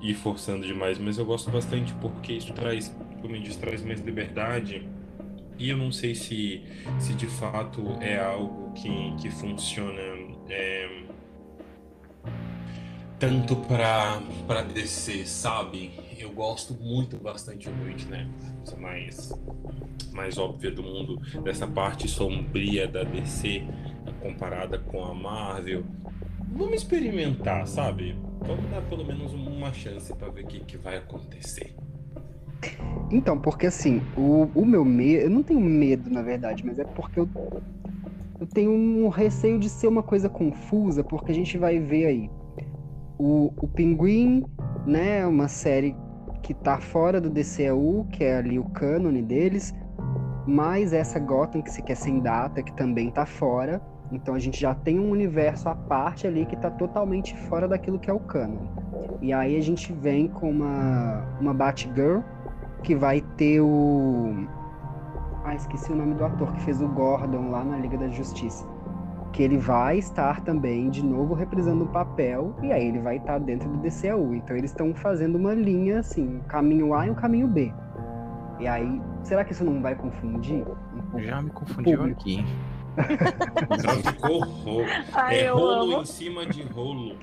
e 0.00 0.14
forçando 0.14 0.66
demais. 0.66 0.98
Mas 0.98 1.18
eu 1.18 1.26
gosto 1.26 1.50
bastante 1.50 1.92
porque 1.94 2.32
isso 2.32 2.54
traz, 2.54 2.88
como 3.20 3.36
eu 3.36 3.42
disse, 3.42 3.58
traz 3.58 3.84
mais 3.84 4.00
liberdade. 4.00 4.88
E 5.58 5.70
eu 5.70 5.76
não 5.76 5.90
sei 5.90 6.14
se, 6.14 6.62
se 6.98 7.14
de 7.14 7.26
fato 7.26 7.82
é 8.00 8.18
algo 8.18 8.72
que, 8.74 9.16
que 9.20 9.30
funciona. 9.30 10.00
é, 10.48 11.02
tanto 13.18 13.56
para 13.56 14.62
descer, 14.62 15.26
sabe? 15.26 15.92
Eu 16.18 16.30
gosto 16.32 16.74
muito 16.74 17.16
bastante 17.16 17.68
do 17.68 18.08
né? 18.08 18.28
Coisa 18.58 18.76
mais 18.76 19.32
mais 20.12 20.38
óbvia 20.38 20.70
do 20.70 20.82
mundo 20.82 21.20
dessa 21.42 21.66
parte 21.66 22.08
sombria 22.08 22.88
da 22.88 23.04
DC 23.04 23.62
comparada 24.20 24.78
com 24.78 25.04
a 25.04 25.14
Marvel. 25.14 25.84
Vamos 26.52 26.76
experimentar, 26.76 27.66
sabe? 27.66 28.16
Vamos 28.40 28.68
dar 28.70 28.82
pelo 28.82 29.04
menos 29.04 29.32
uma 29.32 29.72
chance 29.72 30.12
para 30.14 30.28
ver 30.28 30.44
o 30.44 30.46
que, 30.46 30.60
que 30.60 30.76
vai 30.76 30.96
acontecer. 30.96 31.74
Então, 33.10 33.38
porque 33.38 33.66
assim, 33.66 34.02
o, 34.16 34.48
o 34.54 34.64
meu 34.64 34.84
medo. 34.84 35.24
Eu 35.24 35.30
não 35.30 35.42
tenho 35.42 35.60
medo, 35.60 36.10
na 36.10 36.22
verdade, 36.22 36.64
mas 36.66 36.78
é 36.78 36.84
porque 36.84 37.20
eu, 37.20 37.28
eu 38.40 38.46
tenho 38.46 38.72
um 38.72 39.08
receio 39.08 39.58
de 39.58 39.68
ser 39.68 39.86
uma 39.86 40.02
coisa 40.02 40.28
confusa, 40.28 41.04
porque 41.04 41.30
a 41.30 41.34
gente 41.34 41.56
vai 41.56 41.78
ver 41.78 42.06
aí. 42.06 42.30
O, 43.18 43.52
o 43.56 43.68
Pinguim, 43.68 44.44
né? 44.86 45.26
Uma 45.26 45.48
série 45.48 45.94
que 46.42 46.52
tá 46.52 46.78
fora 46.78 47.20
do 47.20 47.30
DCU, 47.30 48.06
que 48.12 48.24
é 48.24 48.36
ali 48.36 48.58
o 48.58 48.64
cânone 48.64 49.22
deles, 49.22 49.74
mais 50.46 50.92
essa 50.92 51.18
Gotham 51.18 51.62
que 51.62 51.70
se 51.70 51.82
quer 51.82 51.96
sem 51.96 52.20
data, 52.20 52.62
que 52.62 52.72
também 52.72 53.10
tá 53.10 53.24
fora. 53.24 53.80
Então 54.12 54.34
a 54.34 54.38
gente 54.38 54.60
já 54.60 54.74
tem 54.74 54.98
um 55.00 55.10
universo 55.10 55.68
à 55.68 55.74
parte 55.74 56.26
ali 56.26 56.46
que 56.46 56.56
tá 56.56 56.70
totalmente 56.70 57.36
fora 57.48 57.66
daquilo 57.66 57.98
que 57.98 58.08
é 58.08 58.12
o 58.12 58.20
cânone. 58.20 58.68
E 59.20 59.32
aí 59.32 59.56
a 59.56 59.60
gente 59.60 59.92
vem 59.92 60.28
com 60.28 60.50
uma, 60.50 61.24
uma 61.40 61.52
Batgirl 61.52 62.20
que 62.86 62.94
vai 62.94 63.20
ter 63.36 63.60
o. 63.60 64.46
Ah, 65.44 65.54
esqueci 65.56 65.90
o 65.92 65.96
nome 65.96 66.14
do 66.14 66.24
ator 66.24 66.52
que 66.52 66.60
fez 66.62 66.80
o 66.80 66.86
Gordon 66.88 67.50
lá 67.50 67.64
na 67.64 67.78
Liga 67.78 67.98
da 67.98 68.08
Justiça. 68.08 68.64
Que 69.32 69.42
ele 69.42 69.58
vai 69.58 69.98
estar 69.98 70.40
também 70.42 70.88
de 70.88 71.04
novo 71.04 71.34
reprisando 71.34 71.82
o 71.84 71.88
papel 71.88 72.54
e 72.62 72.72
aí 72.72 72.86
ele 72.86 73.00
vai 73.00 73.16
estar 73.16 73.38
dentro 73.38 73.68
do 73.68 73.78
DCU. 73.78 74.34
Então 74.34 74.56
eles 74.56 74.70
estão 74.70 74.94
fazendo 74.94 75.36
uma 75.36 75.52
linha 75.52 75.98
assim, 75.98 76.36
um 76.36 76.40
caminho 76.48 76.94
A 76.94 77.08
e 77.08 77.10
um 77.10 77.14
caminho 77.14 77.48
B. 77.48 77.72
E 78.60 78.68
aí, 78.68 79.02
será 79.24 79.44
que 79.44 79.52
isso 79.52 79.64
não 79.64 79.82
vai 79.82 79.94
confundir? 79.96 80.62
um 80.62 81.00
pouco? 81.10 81.20
Já 81.20 81.42
me 81.42 81.50
confundiu 81.50 81.98
Público. 81.98 82.20
aqui. 82.20 82.44
Ai, 85.12 85.40
É 85.40 85.48
rolo 85.50 85.92
amo. 85.92 86.02
em 86.02 86.06
cima 86.06 86.46
de 86.46 86.62
rolo. 86.62 87.16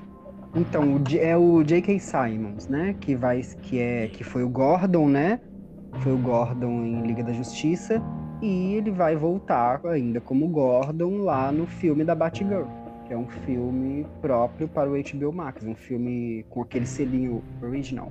Então, 0.54 1.00
é 1.18 1.36
o 1.36 1.64
J.K. 1.64 1.98
Simons, 1.98 2.68
né? 2.68 2.94
Que 3.00 3.16
vai, 3.16 3.40
que 3.62 3.80
é, 3.80 4.06
que 4.06 4.22
foi 4.22 4.44
o 4.44 4.48
Gordon, 4.48 5.08
né? 5.08 5.40
Foi 6.02 6.12
o 6.12 6.18
Gordon 6.18 6.84
em 6.84 7.02
Liga 7.06 7.22
da 7.22 7.32
Justiça 7.32 8.02
e 8.42 8.74
ele 8.74 8.90
vai 8.90 9.16
voltar 9.16 9.80
ainda 9.86 10.20
como 10.20 10.46
Gordon 10.48 11.18
lá 11.22 11.50
no 11.50 11.66
filme 11.66 12.04
da 12.04 12.14
Batgirl, 12.14 12.64
que 13.06 13.12
é 13.14 13.16
um 13.16 13.26
filme 13.28 14.06
próprio 14.20 14.68
para 14.68 14.90
o 14.90 14.94
HBO 14.94 15.32
Max, 15.32 15.64
um 15.64 15.74
filme 15.74 16.44
com 16.50 16.62
aquele 16.62 16.84
selinho 16.86 17.42
original. 17.62 18.10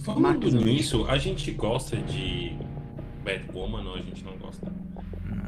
Falando 0.00 0.22
Marcos 0.22 0.54
nisso, 0.54 1.06
a 1.08 1.16
gente 1.18 1.50
gosta 1.52 1.96
de 1.96 2.56
Batwoman 3.24 3.84
ou 3.88 3.94
a 3.94 3.98
gente 4.02 4.24
não 4.24 4.36
gosta? 4.36 4.70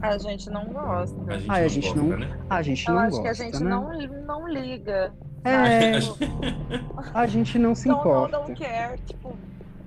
A 0.03 0.17
gente 0.19 0.49
não 0.51 0.65
gosta. 0.67 1.17
A 1.33 1.39
gente 1.39 1.51
Ah, 1.51 1.55
a 1.57 1.61
não 1.61 1.69
gente 1.69 1.89
gosta, 1.89 2.03
não- 2.03 2.17
né? 2.19 2.39
A 2.49 2.63
gente 2.63 2.89
Eu 2.89 2.95
não 2.95 3.01
acho 3.03 3.11
gosta, 3.11 3.23
que 3.23 3.29
a 3.29 3.33
gente 3.35 3.63
né? 3.65 3.71
não, 3.71 4.27
não 4.27 4.49
liga. 4.49 5.13
É, 5.45 5.57
A 7.15 7.27
gente- 7.27 7.59
não 7.59 7.75
se 7.75 7.89
Don't 7.89 8.05
know, 8.05 8.27
importa. 8.27 8.39
don't 8.39 8.55
care. 8.61 8.99
Tipo, 9.07 9.35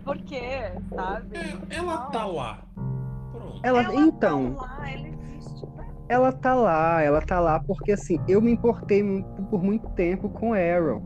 por 0.03 0.17
quê? 0.17 0.71
Sabe? 0.93 1.37
É, 1.37 1.75
ela 1.77 1.95
Não. 1.97 2.11
tá 2.11 2.25
lá. 2.25 2.59
Pronto. 3.31 3.59
Ela, 3.63 3.83
Ela 3.83 3.95
então, 3.95 4.53
Tá 4.53 4.61
lá, 4.61 4.89
ela 4.91 5.07
existe. 5.07 5.65
tá? 5.75 5.83
ela 6.09 6.31
tá 6.31 6.53
lá, 6.53 7.01
ela 7.01 7.21
tá 7.21 7.39
lá 7.39 7.59
porque 7.59 7.91
assim, 7.93 8.19
eu 8.27 8.41
me 8.41 8.51
importei 8.51 9.03
por 9.49 9.63
muito 9.63 9.89
tempo 9.91 10.29
com 10.29 10.53
Arrow, 10.53 11.01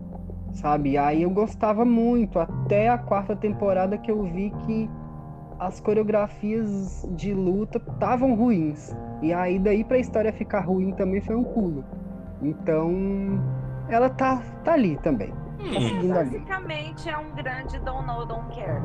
sabe? 0.53 0.91
E 0.91 0.97
aí 0.97 1.21
eu 1.23 1.29
gostava 1.29 1.85
muito, 1.85 2.39
até 2.39 2.89
a 2.89 2.97
quarta 2.97 3.35
temporada 3.35 3.97
que 3.97 4.11
eu 4.11 4.23
vi 4.23 4.51
que 4.65 4.89
as 5.59 5.79
coreografias 5.79 7.07
de 7.11 7.33
luta 7.33 7.77
estavam 7.77 8.35
ruins. 8.35 8.95
E 9.21 9.33
aí 9.33 9.57
daí 9.57 9.83
pra 9.83 9.97
história 9.97 10.31
ficar 10.33 10.61
ruim 10.61 10.91
também 10.93 11.21
foi 11.21 11.35
um 11.35 11.43
pulo. 11.43 11.83
Então, 12.41 12.91
ela 13.89 14.09
tá, 14.09 14.41
tá 14.63 14.73
ali 14.73 14.97
também. 14.97 15.33
Hum, 15.59 16.13
ali. 16.13 16.39
Basicamente 16.39 17.09
é 17.09 17.17
um 17.17 17.31
grande 17.31 17.79
don't 17.79 18.05
know, 18.05 18.25
don't 18.25 18.47
care. 18.53 18.81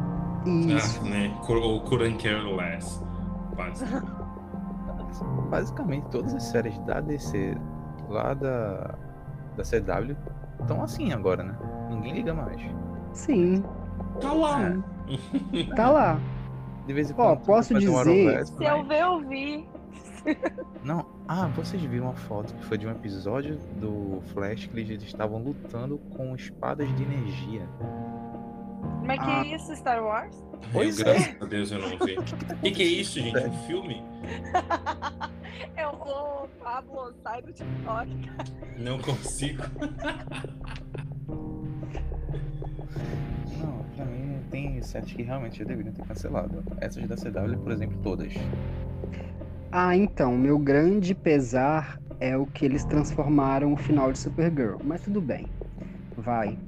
Isso. 0.46 1.00
ah, 1.04 1.08
né? 1.08 1.38
Ou 1.48 1.80
couldn't 1.82 2.16
care 2.18 2.42
less. 2.42 3.02
Basicamente. 3.56 4.12
Basicamente, 5.50 6.06
todas 6.10 6.34
as 6.34 6.42
séries 6.44 6.78
da 6.80 7.00
DC 7.00 7.54
lá 8.08 8.32
da, 8.34 8.94
da 9.56 9.62
CW 9.62 10.16
estão 10.60 10.82
assim 10.82 11.12
agora, 11.12 11.42
né? 11.44 11.54
Ninguém 11.90 12.14
liga 12.14 12.32
mais. 12.34 12.60
Sim, 13.12 13.62
Tá 14.20 14.32
lá. 14.32 14.58
tá 15.76 15.90
lá. 15.90 16.18
De 16.86 16.92
vez 16.94 17.10
em 17.10 17.12
Ó, 17.12 17.16
quando. 17.36 17.44
posso 17.46 17.72
faz 17.74 17.86
um 17.86 17.88
dizer- 17.88 17.96
Arrowverse, 18.00 18.56
Se 18.56 18.64
eu 18.64 18.84
ver, 18.84 19.00
eu 19.02 19.20
vi. 19.20 19.68
Não, 20.84 21.06
ah, 21.28 21.46
vocês 21.48 21.80
viram 21.82 22.06
uma 22.06 22.14
foto 22.14 22.54
que 22.54 22.64
foi 22.64 22.76
de 22.78 22.86
um 22.86 22.90
episódio 22.90 23.56
do 23.80 24.20
Flash 24.32 24.66
que 24.66 24.78
eles 24.80 25.02
estavam 25.02 25.42
lutando 25.42 25.98
com 26.16 26.34
espadas 26.34 26.88
de 26.96 27.02
energia. 27.02 27.62
Mas 29.04 29.18
que 29.18 29.24
Ah. 29.30 29.44
isso, 29.46 29.74
Star 29.76 30.02
Wars? 30.02 30.36
Pois 30.72 30.98
eu, 31.00 31.06
é. 31.08 31.14
graças 31.14 31.42
a 31.42 31.44
Deus 31.44 31.72
eu 31.72 31.78
não 31.80 31.88
vi. 32.06 32.18
O 32.18 32.56
que, 32.62 32.70
que 32.70 32.82
é 32.82 32.86
isso, 32.86 33.20
gente? 33.20 33.36
Um 33.38 33.52
filme? 33.66 34.02
Eu 35.76 35.96
vou, 35.96 36.48
Pablo, 36.62 37.12
sai 37.22 37.42
do 37.42 37.52
TikTok. 37.52 38.10
Não 38.78 38.98
consigo. 38.98 39.62
Não, 43.58 43.84
pra 43.96 44.04
mim 44.04 44.40
tem 44.50 44.82
séries 44.82 45.12
que 45.12 45.22
realmente 45.22 45.58
já 45.58 45.64
deveriam 45.64 45.92
ter 45.94 46.04
cancelado. 46.06 46.62
Essas 46.80 47.06
da 47.06 47.16
CW, 47.16 47.58
por 47.62 47.72
exemplo, 47.72 47.98
todas. 48.02 48.32
Ah, 49.74 49.96
então, 49.96 50.36
meu 50.36 50.58
grande 50.58 51.14
pesar 51.14 51.98
é 52.20 52.36
o 52.36 52.44
que 52.44 52.66
eles 52.66 52.84
transformaram 52.84 53.72
o 53.72 53.76
final 53.78 54.12
de 54.12 54.18
Supergirl. 54.18 54.76
Mas 54.84 55.00
tudo 55.00 55.18
bem. 55.18 55.48
Vai. 56.14 56.58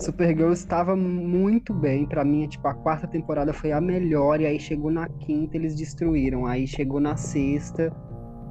Supergirl 0.00 0.50
estava 0.50 0.96
muito 0.96 1.72
bem. 1.72 2.04
Pra 2.04 2.24
mim, 2.24 2.42
é, 2.42 2.48
tipo, 2.48 2.66
a 2.66 2.74
quarta 2.74 3.06
temporada 3.06 3.52
foi 3.52 3.70
a 3.70 3.80
melhor. 3.80 4.40
E 4.40 4.46
aí 4.46 4.58
chegou 4.58 4.90
na 4.90 5.08
quinta, 5.08 5.56
eles 5.56 5.76
destruíram. 5.76 6.46
Aí 6.46 6.66
chegou 6.66 6.98
na 6.98 7.14
sexta, 7.14 7.94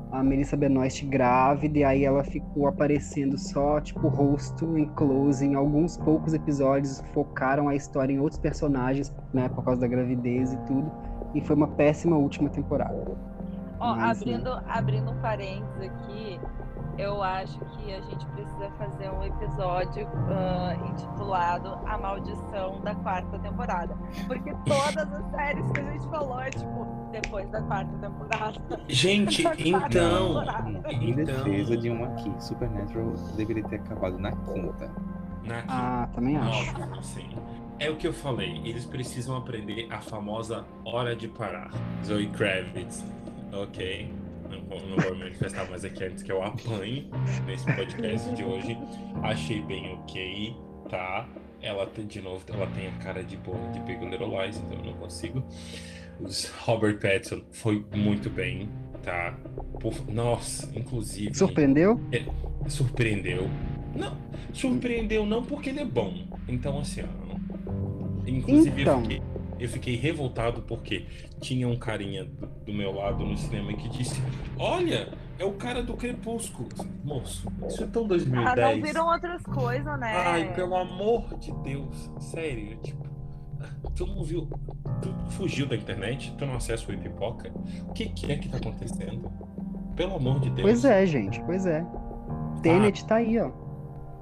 a 0.09 0.23
Melissa 0.23 0.55
Benoist 0.55 1.05
grávida. 1.05 1.79
E 1.79 1.83
aí 1.83 2.05
ela 2.05 2.23
ficou 2.23 2.67
aparecendo 2.67 3.37
só, 3.37 3.81
tipo, 3.81 4.07
rosto 4.07 4.77
em 4.77 4.85
close. 4.85 5.45
Em 5.45 5.53
alguns 5.53 5.97
poucos 5.97 6.33
episódios, 6.33 7.03
focaram 7.13 7.67
a 7.67 7.75
história 7.75 8.13
em 8.13 8.19
outros 8.21 8.39
personagens, 8.39 9.13
né? 9.33 9.49
Por 9.49 9.65
causa 9.65 9.81
da 9.81 9.87
gravidez 9.87 10.53
e 10.53 10.57
tudo. 10.59 10.89
E 11.33 11.41
foi 11.41 11.57
uma 11.57 11.67
péssima 11.67 12.15
última 12.15 12.49
temporada. 12.49 13.34
Ó, 13.79 13.93
abrindo, 13.93 14.49
abrindo 14.67 15.11
um 15.11 15.15
parênteses 15.21 15.81
aqui, 15.81 16.39
eu 16.97 17.21
acho 17.21 17.59
que 17.59 17.93
a 17.93 17.99
gente 18.01 18.25
precisa 18.27 18.69
fazer 18.77 19.09
um 19.09 19.23
episódio 19.23 20.07
ah, 20.29 20.75
intitulado 20.89 21.77
A 21.85 21.97
Maldição 21.97 22.79
da 22.81 22.95
Quarta 22.95 23.37
Temporada. 23.39 23.95
Porque 24.27 24.53
todas 24.65 25.11
as 25.13 25.31
séries 25.31 25.69
que 25.71 25.79
a 25.81 25.91
gente 25.91 26.07
falou 26.09 26.39
é 26.39 26.49
tipo, 26.49 26.85
depois 27.11 27.49
da 27.49 27.61
quarta 27.63 27.91
temporada. 27.97 28.61
Gente, 28.87 29.43
quarta 29.61 29.61
então. 29.67 30.27
temporada. 30.27 30.69
Em 30.91 31.09
Então- 31.11 31.25
defesa 31.25 31.77
de 31.77 31.89
uma 31.89 32.07
aqui, 32.07 32.33
Supernatural 32.43 33.13
deveria 33.35 33.63
ter 33.65 33.75
acabado 33.75 34.17
na 34.17 34.31
quinta. 34.31 34.89
Na 35.43 35.63
Ah, 35.67 36.07
também 36.15 36.37
acho. 36.37 36.69
Óbvio, 36.81 37.03
sim. 37.03 37.29
É 37.77 37.89
o 37.89 37.97
que 37.97 38.07
eu 38.07 38.13
falei, 38.13 38.61
eles 38.65 38.85
precisam 38.85 39.35
aprender 39.35 39.87
a 39.91 39.99
famosa 39.99 40.63
hora 40.85 41.13
de 41.13 41.27
parar. 41.27 41.69
Zoe 42.05 42.27
Kravitz, 42.27 43.03
ok? 43.63 44.09
Não, 44.49 44.61
vou- 44.65 44.87
não 44.87 44.97
vou 44.97 45.11
me 45.13 45.23
manifestar 45.23 45.69
mais 45.69 45.83
aqui 45.83 46.03
antes 46.03 46.23
que 46.23 46.31
eu 46.31 46.43
apanhe 46.43 47.09
nesse 47.45 47.65
podcast 47.65 48.33
de 48.35 48.43
hoje. 48.43 48.77
Achei 49.23 49.61
bem 49.61 49.93
ok, 49.93 50.55
tá? 50.89 51.27
Ela 51.61 51.87
tem, 51.87 52.05
de 52.05 52.21
novo, 52.21 52.43
ela 52.53 52.67
tem 52.67 52.87
a 52.87 52.91
cara 53.03 53.23
de 53.23 53.35
boa 53.37 53.57
de 53.71 53.79
Big 53.81 54.05
Little 54.05 54.39
Lies, 54.41 54.57
então 54.57 54.77
eu 54.79 54.85
não 54.85 54.93
consigo. 54.93 55.43
Os 56.19 56.47
Robert 56.59 56.99
Pattinson 56.99 57.41
foi 57.51 57.83
muito 57.95 58.29
bem, 58.29 58.69
tá? 59.03 59.35
Por- 59.79 60.07
nossa, 60.09 60.71
inclusive 60.77 61.33
Surpreendeu? 61.35 61.99
surpreendeu. 62.67 63.49
Não, 63.95 64.15
surpreendeu 64.53 65.25
não 65.25 65.43
porque 65.43 65.69
ele 65.71 65.79
é 65.79 65.85
bom. 65.85 66.13
Então, 66.47 66.79
assim, 66.79 67.01
ó, 67.01 67.35
inclusive 68.27 68.81
Então. 68.81 68.97
eu, 68.97 69.01
fiquei, 69.01 69.21
eu 69.59 69.69
fiquei 69.69 69.95
revoltado 69.95 70.61
porque 70.63 71.05
tinha 71.41 71.67
um 71.67 71.77
carinha 71.77 72.25
do, 72.25 72.47
do 72.47 72.73
meu 72.73 72.91
lado 72.93 73.23
no 73.25 73.37
cinema 73.37 73.73
que 73.73 73.87
disse: 73.89 74.21
Olha, 74.57 75.09
é 75.39 75.45
o 75.45 75.53
cara 75.53 75.81
do 75.83 75.93
Crepúsculo. 75.95 76.69
Moço, 77.03 77.47
isso 77.67 77.83
é 77.83 77.87
tão 77.87 78.03
Ah, 78.03 78.07
2010. 78.07 78.77
não 78.77 78.83
viram 78.85 79.07
outras 79.07 79.43
coisas, 79.43 79.99
né? 79.99 80.13
Ai, 80.15 80.53
pelo 80.53 80.75
amor 80.75 81.37
de 81.39 81.51
Deus, 81.63 82.09
sério, 82.19 82.77
tipo, 82.81 83.05
tu 83.95 84.05
não 84.07 84.23
viu, 84.23 84.47
tu 85.01 85.13
fugiu 85.31 85.65
da 85.67 85.75
internet, 85.75 86.33
tu 86.37 86.45
não 86.45 86.55
acessa 86.55 86.91
o 86.91 86.97
pipoca, 86.97 87.51
o 87.87 87.93
que, 87.93 88.09
que 88.09 88.31
é 88.31 88.37
que 88.37 88.49
tá 88.49 88.57
acontecendo? 88.57 89.31
Pelo 89.95 90.15
amor 90.15 90.39
de 90.41 90.49
Deus. 90.49 90.61
Pois 90.61 90.85
é, 90.85 91.05
gente, 91.05 91.41
pois 91.43 91.65
é. 91.65 91.85
Tenet 92.61 93.05
tá 93.05 93.15
aí, 93.15 93.39
ó. 93.39 93.51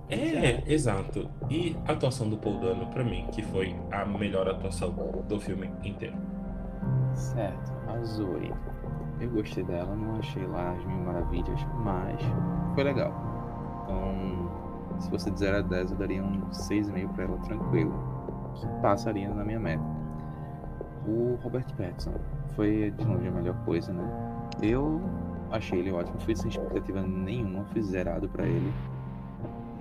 É, 0.10 0.64
exato. 0.72 1.30
E 1.50 1.76
a 1.88 1.94
atuação 1.94 2.30
do 2.30 2.38
Paul 2.38 2.60
Dano, 2.60 2.88
pra 2.88 3.04
mim, 3.04 3.28
que 3.32 3.42
foi 3.42 3.76
a 3.92 4.06
melhor 4.06 4.48
atuação 4.48 4.94
do 5.28 5.40
filme 5.40 5.72
inteiro. 5.84 6.16
Certo, 7.14 7.72
a 7.88 8.04
Zoe. 8.04 8.54
Eu 9.20 9.30
gostei 9.30 9.64
dela, 9.64 9.96
não 9.96 10.18
achei 10.18 10.46
lá 10.46 10.72
as 10.72 10.86
mil 10.86 10.98
maravilhas, 10.98 11.60
mas 11.84 12.20
foi 12.76 12.84
legal. 12.84 13.14
Então, 13.84 15.00
se 15.00 15.10
você 15.10 15.32
de 15.32 15.40
0 15.40 15.58
a 15.58 15.62
10, 15.62 15.92
eu 15.92 15.98
daria 15.98 16.24
um 16.24 16.42
6,5 16.52 17.14
pra 17.14 17.24
ela 17.24 17.38
tranquilo, 17.38 17.94
que 18.56 18.68
passaria 18.82 19.30
na 19.34 19.44
minha 19.44 19.60
meta. 19.60 19.84
O 21.08 21.38
Robert 21.42 21.66
Pattinson 21.76 22.14
foi 22.56 22.92
de 22.92 23.06
longe 23.06 23.28
a 23.28 23.32
melhor 23.32 23.56
coisa, 23.66 23.94
né? 23.94 24.50
Eu 24.62 25.02
achei 25.52 25.80
ele 25.80 25.92
ótimo, 25.92 26.20
fui 26.20 26.36
sem 26.36 26.50
expectativa 26.50 27.02
nenhuma, 27.02 27.66
fui 27.66 27.82
zerado 27.82 28.28
pra 28.30 28.46
ele. 28.46 28.74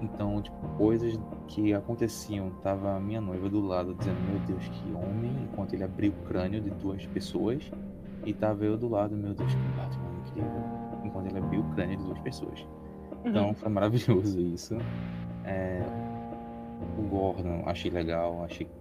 Então, 0.03 0.43
tipo, 0.43 0.57
coisas 0.77 1.19
que 1.47 1.73
aconteciam, 1.73 2.51
tava 2.63 2.97
a 2.97 3.01
minha 3.01 3.21
noiva 3.21 3.49
do 3.49 3.61
lado 3.65 3.95
dizendo, 3.95 4.19
meu 4.29 4.41
Deus, 4.41 4.69
que 4.69 4.93
homem, 4.93 5.31
enquanto 5.45 5.75
ele 5.75 5.85
abriu 5.85 6.11
o 6.13 6.27
crânio 6.27 6.61
de 6.61 6.71
duas 6.71 7.07
pessoas, 7.07 7.71
e 8.27 8.33
tava 8.33 8.65
eu 8.65 8.77
do 8.77 8.89
lado, 8.89 9.17
meu 9.17 9.33
Deus, 9.33 9.55
que 9.55 9.61
Batman 9.77 10.11
incrível, 10.27 10.63
enquanto 11.05 11.27
ele 11.27 11.39
abriu 11.39 11.61
o 11.61 11.75
crânio 11.75 11.97
de 11.97 12.05
duas 12.05 12.19
pessoas. 12.19 12.67
Então 13.25 13.55
foi 13.55 13.69
maravilhoso 13.69 14.41
isso. 14.41 14.77
É, 15.45 15.83
o 16.99 17.03
Gordon 17.03 17.63
achei 17.67 17.91
legal, 17.91 18.45
achei 18.45 18.67
que 18.67 18.73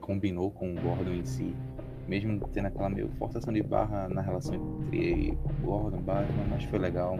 combinou 0.00 0.50
com 0.50 0.72
o 0.72 0.74
Gordon 0.80 1.12
em 1.12 1.24
si, 1.24 1.54
mesmo 2.06 2.38
tendo 2.52 2.66
aquela 2.66 2.90
meio 2.90 3.08
forçação 3.18 3.52
de 3.52 3.62
barra 3.62 4.08
na 4.08 4.20
relação 4.20 4.54
entre 4.54 5.38
Gordon 5.62 5.98
e 5.98 6.02
Batman, 6.02 6.44
mas 6.50 6.64
foi 6.64 6.78
legal. 6.78 7.18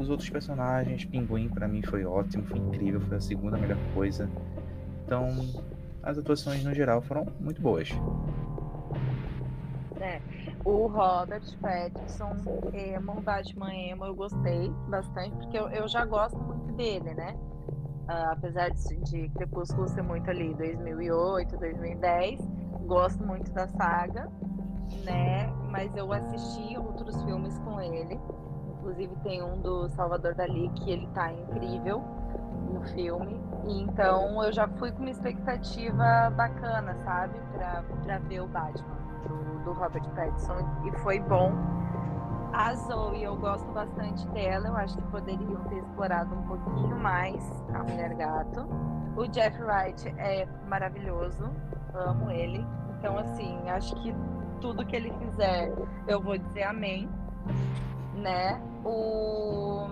Os 0.00 0.08
outros 0.08 0.30
personagens, 0.30 1.04
Pinguim 1.04 1.50
pra 1.50 1.68
mim 1.68 1.82
foi 1.82 2.06
ótimo, 2.06 2.46
foi 2.46 2.58
incrível, 2.58 3.02
foi 3.02 3.18
a 3.18 3.20
segunda 3.20 3.58
melhor 3.58 3.76
coisa. 3.92 4.30
Então, 5.04 5.28
as 6.02 6.16
atuações 6.16 6.64
no 6.64 6.72
geral 6.72 7.02
foram 7.02 7.26
muito 7.38 7.60
boas. 7.60 7.90
É, 10.00 10.18
o 10.64 10.86
Robert 10.86 11.44
Pattinson, 11.60 12.34
emo, 12.72 13.20
Batman 13.20 13.74
emo, 13.74 14.06
eu 14.06 14.14
gostei 14.14 14.70
bastante, 14.88 15.36
porque 15.36 15.58
eu, 15.58 15.68
eu 15.68 15.86
já 15.86 16.06
gosto 16.06 16.38
muito 16.38 16.72
dele, 16.72 17.12
né? 17.12 17.36
Ah, 18.08 18.32
apesar 18.32 18.70
de, 18.70 18.96
de 19.02 19.28
Crepúsculo 19.28 19.86
ser 19.86 20.00
muito 20.00 20.30
ali 20.30 20.54
2008, 20.54 21.58
2010, 21.58 22.40
gosto 22.86 23.22
muito 23.22 23.52
da 23.52 23.68
saga, 23.68 24.30
né? 25.04 25.46
Mas 25.70 25.94
eu 25.94 26.10
assisti 26.10 26.78
outros 26.78 27.22
filmes 27.22 27.58
com 27.58 27.78
ele, 27.78 28.18
inclusive 28.80 29.14
tem 29.22 29.42
um 29.42 29.60
do 29.60 29.88
Salvador 29.90 30.34
Dali 30.34 30.70
que 30.70 30.90
ele 30.90 31.06
tá 31.14 31.30
incrível 31.32 32.02
no 32.72 32.80
filme, 32.88 33.38
então 33.66 34.42
eu 34.42 34.52
já 34.52 34.66
fui 34.66 34.90
com 34.92 35.00
uma 35.00 35.10
expectativa 35.10 36.30
bacana, 36.34 36.96
sabe? 37.04 37.38
Pra, 37.52 37.84
pra 38.04 38.18
ver 38.18 38.40
o 38.40 38.46
Batman 38.46 38.96
do, 39.28 39.64
do 39.64 39.72
Robert 39.72 40.08
Pattinson 40.14 40.56
e 40.86 40.92
foi 40.98 41.20
bom. 41.20 41.52
A 42.52 42.74
Zoe, 42.74 43.22
eu 43.22 43.36
gosto 43.36 43.70
bastante 43.72 44.26
dela, 44.28 44.68
eu 44.68 44.76
acho 44.76 44.96
que 44.96 45.02
poderiam 45.04 45.62
ter 45.68 45.78
explorado 45.78 46.34
um 46.34 46.42
pouquinho 46.42 46.96
mais 46.98 47.64
a 47.74 47.78
Mulher 47.82 48.14
Gato. 48.14 48.66
O 49.16 49.26
Jeff 49.28 49.62
Wright 49.62 50.08
é 50.18 50.48
maravilhoso, 50.66 51.50
amo 51.94 52.30
ele. 52.30 52.66
Então, 52.98 53.16
assim, 53.18 53.56
acho 53.68 53.94
que 54.02 54.14
tudo 54.60 54.84
que 54.84 54.96
ele 54.96 55.12
fizer, 55.18 55.72
eu 56.08 56.20
vou 56.20 56.36
dizer 56.36 56.64
amém, 56.64 57.08
né? 58.20 58.60
O, 58.84 59.86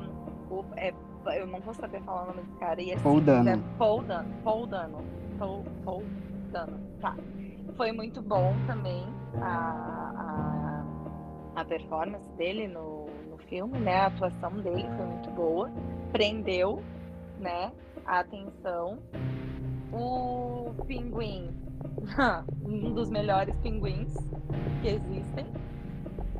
o 0.50 0.64
é, 0.76 0.92
eu 1.36 1.46
não 1.46 1.60
vou 1.60 1.74
saber 1.74 2.00
falar 2.02 2.24
o 2.24 2.26
nome 2.28 2.42
desse 2.42 2.58
cara. 2.58 2.80
E 2.80 2.92
assim, 2.92 3.02
Paul 3.02 3.20
Dano. 3.20 3.48
é 3.50 3.58
Paul 3.78 4.02
Dano. 4.02 4.34
Paul 4.44 4.66
Dano. 4.66 4.98
Paul, 5.38 5.64
Paul 5.84 6.04
Dano. 6.52 6.78
Tá. 7.00 7.16
Foi 7.76 7.92
muito 7.92 8.20
bom 8.22 8.54
também 8.66 9.06
a, 9.40 10.84
a, 11.54 11.60
a 11.60 11.64
performance 11.64 12.28
dele 12.36 12.66
no, 12.68 13.06
no 13.30 13.38
filme, 13.48 13.78
né? 13.78 14.00
A 14.00 14.06
atuação 14.06 14.50
dele 14.60 14.88
foi 14.96 15.06
muito 15.06 15.30
boa. 15.30 15.70
Prendeu, 16.12 16.82
né? 17.38 17.72
A 18.06 18.20
atenção. 18.20 18.98
O 19.92 20.74
pinguim, 20.86 21.50
um 22.66 22.92
dos 22.92 23.08
melhores 23.10 23.54
pinguins 23.60 24.14
que 24.82 24.88
existem. 24.88 25.46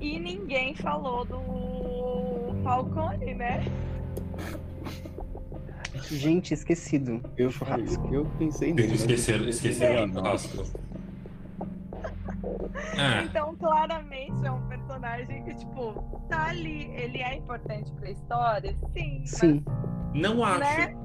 E 0.01 0.19
ninguém 0.19 0.75
falou 0.75 1.25
do 1.25 2.63
Falcone, 2.63 3.35
né? 3.35 3.65
Gente, 6.11 6.55
esquecido. 6.55 7.21
Eu, 7.37 7.51
Churrasco. 7.51 8.15
eu 8.15 8.25
pensei 8.39 8.73
nele. 8.73 8.89
mas 8.89 9.01
Esqueceram, 9.01 9.43
eu- 9.45 9.49
esqueceram 9.51 10.05
o 10.05 10.13
churrasco. 10.15 10.65
Ah, 12.97 13.23
Então, 13.29 13.55
claramente, 13.57 14.47
é 14.47 14.51
um 14.51 14.63
personagem 14.69 15.43
que, 15.45 15.55
tipo, 15.55 15.93
tá 16.29 16.47
ali. 16.49 16.85
Ele 16.95 17.19
é 17.19 17.35
importante 17.37 17.91
pra 17.93 18.11
história? 18.11 18.77
Sim. 18.97 19.23
Sim. 19.27 19.65
Não 20.15 20.43
acho. 20.45 20.61
Né? 20.61 20.97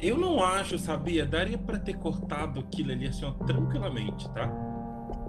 Eu 0.00 0.18
não 0.18 0.42
acho, 0.42 0.78
sabia? 0.78 1.24
Daria 1.24 1.56
pra 1.58 1.78
ter 1.78 1.94
cortado 1.94 2.58
aquilo 2.60 2.90
ali 2.90 3.06
assim, 3.06 3.24
ó, 3.24 3.30
tranquilamente, 3.44 4.28
tá? 4.32 4.50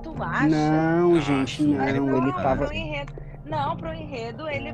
Tu 0.04 0.14
acha? 0.22 0.48
Não, 0.48 1.16
Ah, 1.16 1.20
gente, 1.20 1.64
Mas 1.64 1.96
não. 1.96 2.18
Ele 2.18 2.34
tava. 2.34 2.66
pro 2.66 2.74
enredo, 2.76 3.14
não, 3.46 3.78
pro 3.78 3.94
enredo, 3.94 4.48
ele, 4.50 4.74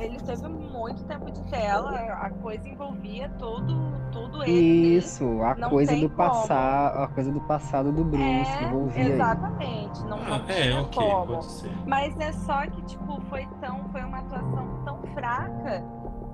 ele 0.00 0.18
teve 0.20 0.48
muito 0.48 1.02
tempo 1.04 1.30
de 1.30 1.42
tela. 1.50 1.90
A 1.98 2.30
coisa 2.30 2.68
envolvia 2.68 3.28
todo, 3.38 3.76
todo 4.12 4.42
ele. 4.44 4.96
Isso, 4.96 5.24
a 5.42 5.54
Não 5.56 5.68
coisa 5.70 5.94
do 5.96 6.08
como. 6.08 6.16
passado, 6.16 6.98
a 7.02 7.08
coisa 7.08 7.32
do 7.32 7.40
passado 7.40 7.92
do 7.92 8.04
Bruce 8.04 8.22
É, 8.22 8.62
envolvia 8.64 9.02
ele. 9.02 9.12
exatamente. 9.14 10.00
Não, 10.04 10.18
Ah, 10.18 10.28
não 10.38 10.48
é, 10.48 10.62
tinha 10.62 10.80
ok, 10.82 11.02
como. 11.10 11.26
pode 11.26 11.44
ser. 11.52 11.70
Mas 11.86 12.18
é 12.20 12.32
só 12.32 12.62
que, 12.66 12.82
tipo, 12.82 13.20
foi 13.28 13.46
tão. 13.60 13.88
Foi 13.90 14.02
uma 14.02 14.18
atuação 14.18 14.82
tão 14.84 15.02
fraca 15.14 15.82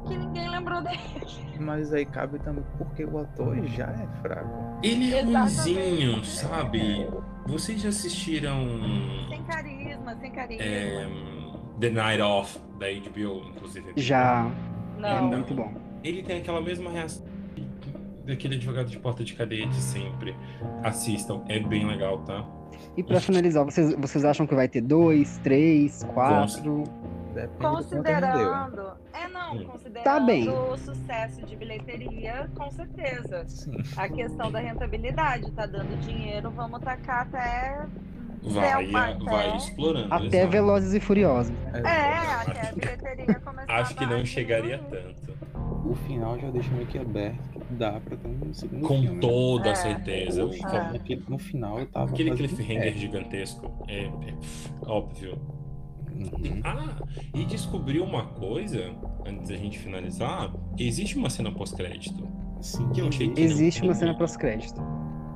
que 0.06 0.16
ninguém 0.16 0.48
lembrou 0.50 0.82
dele. 0.82 1.00
Mas 1.58 1.92
aí 1.92 2.04
cabe 2.04 2.38
também 2.40 2.64
porque 2.78 3.04
o 3.04 3.18
ator 3.18 3.56
já 3.66 3.86
é 3.86 4.06
fraco. 4.20 4.50
Ele 4.82 5.14
é 5.14 5.20
Exatamente. 5.22 5.56
ruimzinho, 5.74 6.24
sabe? 6.24 7.08
Vocês 7.46 7.80
já 7.80 7.88
assistiram 7.88 8.66
Sem 9.28 9.42
carisma, 9.44 10.16
sem 10.20 10.30
carisma. 10.30 10.64
é, 10.64 11.08
The 11.80 11.90
Night 11.90 12.22
Off 12.22 12.58
da 12.78 12.86
HBO, 12.86 13.48
inclusive? 13.48 13.92
Já 13.96 14.50
é 14.98 15.00
não. 15.00 15.28
muito 15.28 15.54
bom. 15.54 15.72
Ele 16.02 16.22
tem 16.22 16.38
aquela 16.38 16.60
mesma 16.60 16.90
reação 16.90 17.24
daquele 18.24 18.56
advogado 18.56 18.88
de 18.88 18.98
porta 18.98 19.22
de 19.22 19.34
cadeia 19.34 19.66
de 19.66 19.76
sempre. 19.76 20.34
Assistam, 20.82 21.42
é 21.48 21.60
bem 21.60 21.86
legal, 21.86 22.18
tá? 22.24 22.44
E 22.96 23.02
pra 23.02 23.20
finalizar, 23.20 23.64
vocês, 23.64 23.94
vocês 23.94 24.24
acham 24.24 24.46
que 24.46 24.54
vai 24.54 24.68
ter 24.68 24.80
dois, 24.80 25.38
três, 25.38 26.02
quatro? 26.12 26.84
Depende 27.36 27.62
rendeu. 27.64 27.70
Considerando. 27.70 28.92
É, 29.12 29.28
não, 29.28 29.64
considerando 29.66 30.04
Tá 30.04 30.18
bem. 30.20 30.48
o 30.48 30.76
sucesso 30.78 31.42
de 31.44 31.54
bilheteria, 31.56 32.48
com 32.56 32.70
certeza. 32.70 33.44
Sim. 33.46 33.76
A 33.96 34.08
questão 34.08 34.50
da 34.50 34.58
rentabilidade, 34.58 35.50
tá 35.52 35.66
dando 35.66 35.98
dinheiro, 36.00 36.50
vamos 36.50 36.80
tacar 36.80 37.22
até. 37.22 37.86
Vai, 38.42 38.86
Selma, 38.86 39.18
vai 39.24 39.48
até- 39.48 39.56
explorando. 39.56 40.14
Até 40.14 40.26
exato. 40.38 40.50
Velozes 40.52 40.94
e 40.94 41.00
Furiosos. 41.00 41.52
É, 41.74 41.78
até 41.80 42.68
a 42.68 42.72
bilheteria 42.72 43.34
começar 43.40 43.72
Acho 43.80 43.94
que 43.96 44.06
não 44.06 44.24
chegaria 44.24 44.78
tanto. 44.78 45.36
O 45.88 45.94
final 45.94 46.38
já 46.38 46.50
deixa 46.50 46.70
meio 46.72 46.86
que 46.86 46.98
aberto 46.98 47.60
dá 47.70 47.92
pra 48.00 48.16
ter 48.16 48.28
um 48.28 48.54
segundo 48.54 48.86
Com 48.86 49.00
filme. 49.02 49.20
toda 49.20 49.70
É. 49.70 49.74
certeza. 49.74 50.48
Que 50.48 50.64
aquele- 50.96 51.24
no 51.28 51.38
final 51.38 51.78
eu 51.80 51.86
tava. 51.86 52.10
Aquele 52.10 52.30
cliffhanger 52.36 52.92
pé. 52.92 52.98
gigantesco 52.98 53.72
é, 53.88 54.04
é, 54.04 54.10
óbvio. 54.86 55.38
Uhum. 56.16 56.60
Ah, 56.64 56.96
e 57.34 57.44
descobri 57.44 58.00
uma 58.00 58.26
coisa, 58.26 58.94
antes 59.26 59.48
da 59.48 59.56
gente 59.56 59.78
finalizar, 59.78 60.50
existe 60.78 61.18
uma 61.18 61.28
cena 61.30 61.50
pós-crédito. 61.52 62.26
Sim, 62.60 62.88
Que 62.90 63.00
eu 63.00 63.08
achei 63.08 63.28
que- 63.30 63.40
Existe 63.40 63.82
uma 63.82 63.94
cena 63.94 64.14
pós-crédito. 64.16 64.80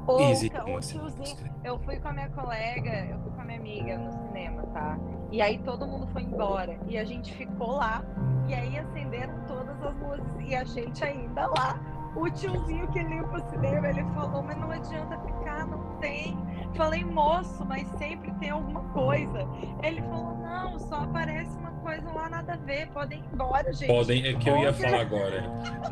Ou 0.07 0.21
Existe 0.31 0.57
o 0.57 0.65
uma 0.67 0.83
cena 0.83 1.01
tiozinho. 1.03 1.25
pós-crédito. 1.25 1.61
Eu 1.65 1.79
fui 1.81 1.97
com 1.97 2.09
a 2.09 2.13
minha 2.13 2.29
colega, 2.31 3.07
eu 3.11 3.19
fui 3.21 3.31
com 3.33 3.41
a 3.41 3.45
minha 3.45 3.59
amiga 3.59 3.99
no 3.99 4.13
cinema, 4.27 4.63
tá? 4.73 4.99
E 5.31 5.41
aí 5.43 5.59
todo 5.59 5.87
mundo 5.87 6.07
foi 6.09 6.23
embora. 6.23 6.79
E 6.89 6.97
a 6.99 7.05
gente 7.05 7.33
ficou 7.35 7.73
lá. 7.77 8.03
E 8.49 8.55
aí 8.55 8.77
acenderam 8.79 9.35
todas 9.47 9.81
as 9.83 9.95
luzes. 10.01 10.49
E 10.51 10.57
a 10.57 10.65
gente 10.65 11.05
ainda 11.05 11.47
lá. 11.47 11.79
O 12.17 12.29
tiozinho 12.29 12.89
que 12.89 12.99
limpa 13.01 13.37
o 13.37 13.51
cinema, 13.51 13.89
ele 13.89 14.03
falou, 14.15 14.43
mas 14.43 14.59
não 14.59 14.71
adianta 14.73 15.17
ficar, 15.21 15.65
não 15.69 15.79
tem. 16.01 16.37
Falei, 16.75 17.05
moço, 17.05 17.65
mas 17.67 17.87
sempre 17.99 18.31
tem 18.35 18.51
alguma 18.51 18.81
coisa. 18.93 19.47
Ele 19.83 20.01
falou, 20.03 20.39
não, 20.39 20.79
só 20.79 20.97
aparece 21.03 21.51
uma 21.59 21.71
coisa 21.73 22.11
lá, 22.13 22.29
nada 22.31 22.55
a 22.55 22.57
ver. 22.57 22.89
Podem 22.89 23.19
ir 23.21 23.25
embora, 23.35 23.73
gente. 23.73 23.89
Podem, 23.89 24.27
é 24.27 24.33
que 24.35 24.49
eu 24.49 24.57
ia 24.59 24.73
falar 24.73 25.01
agora. 25.01 25.43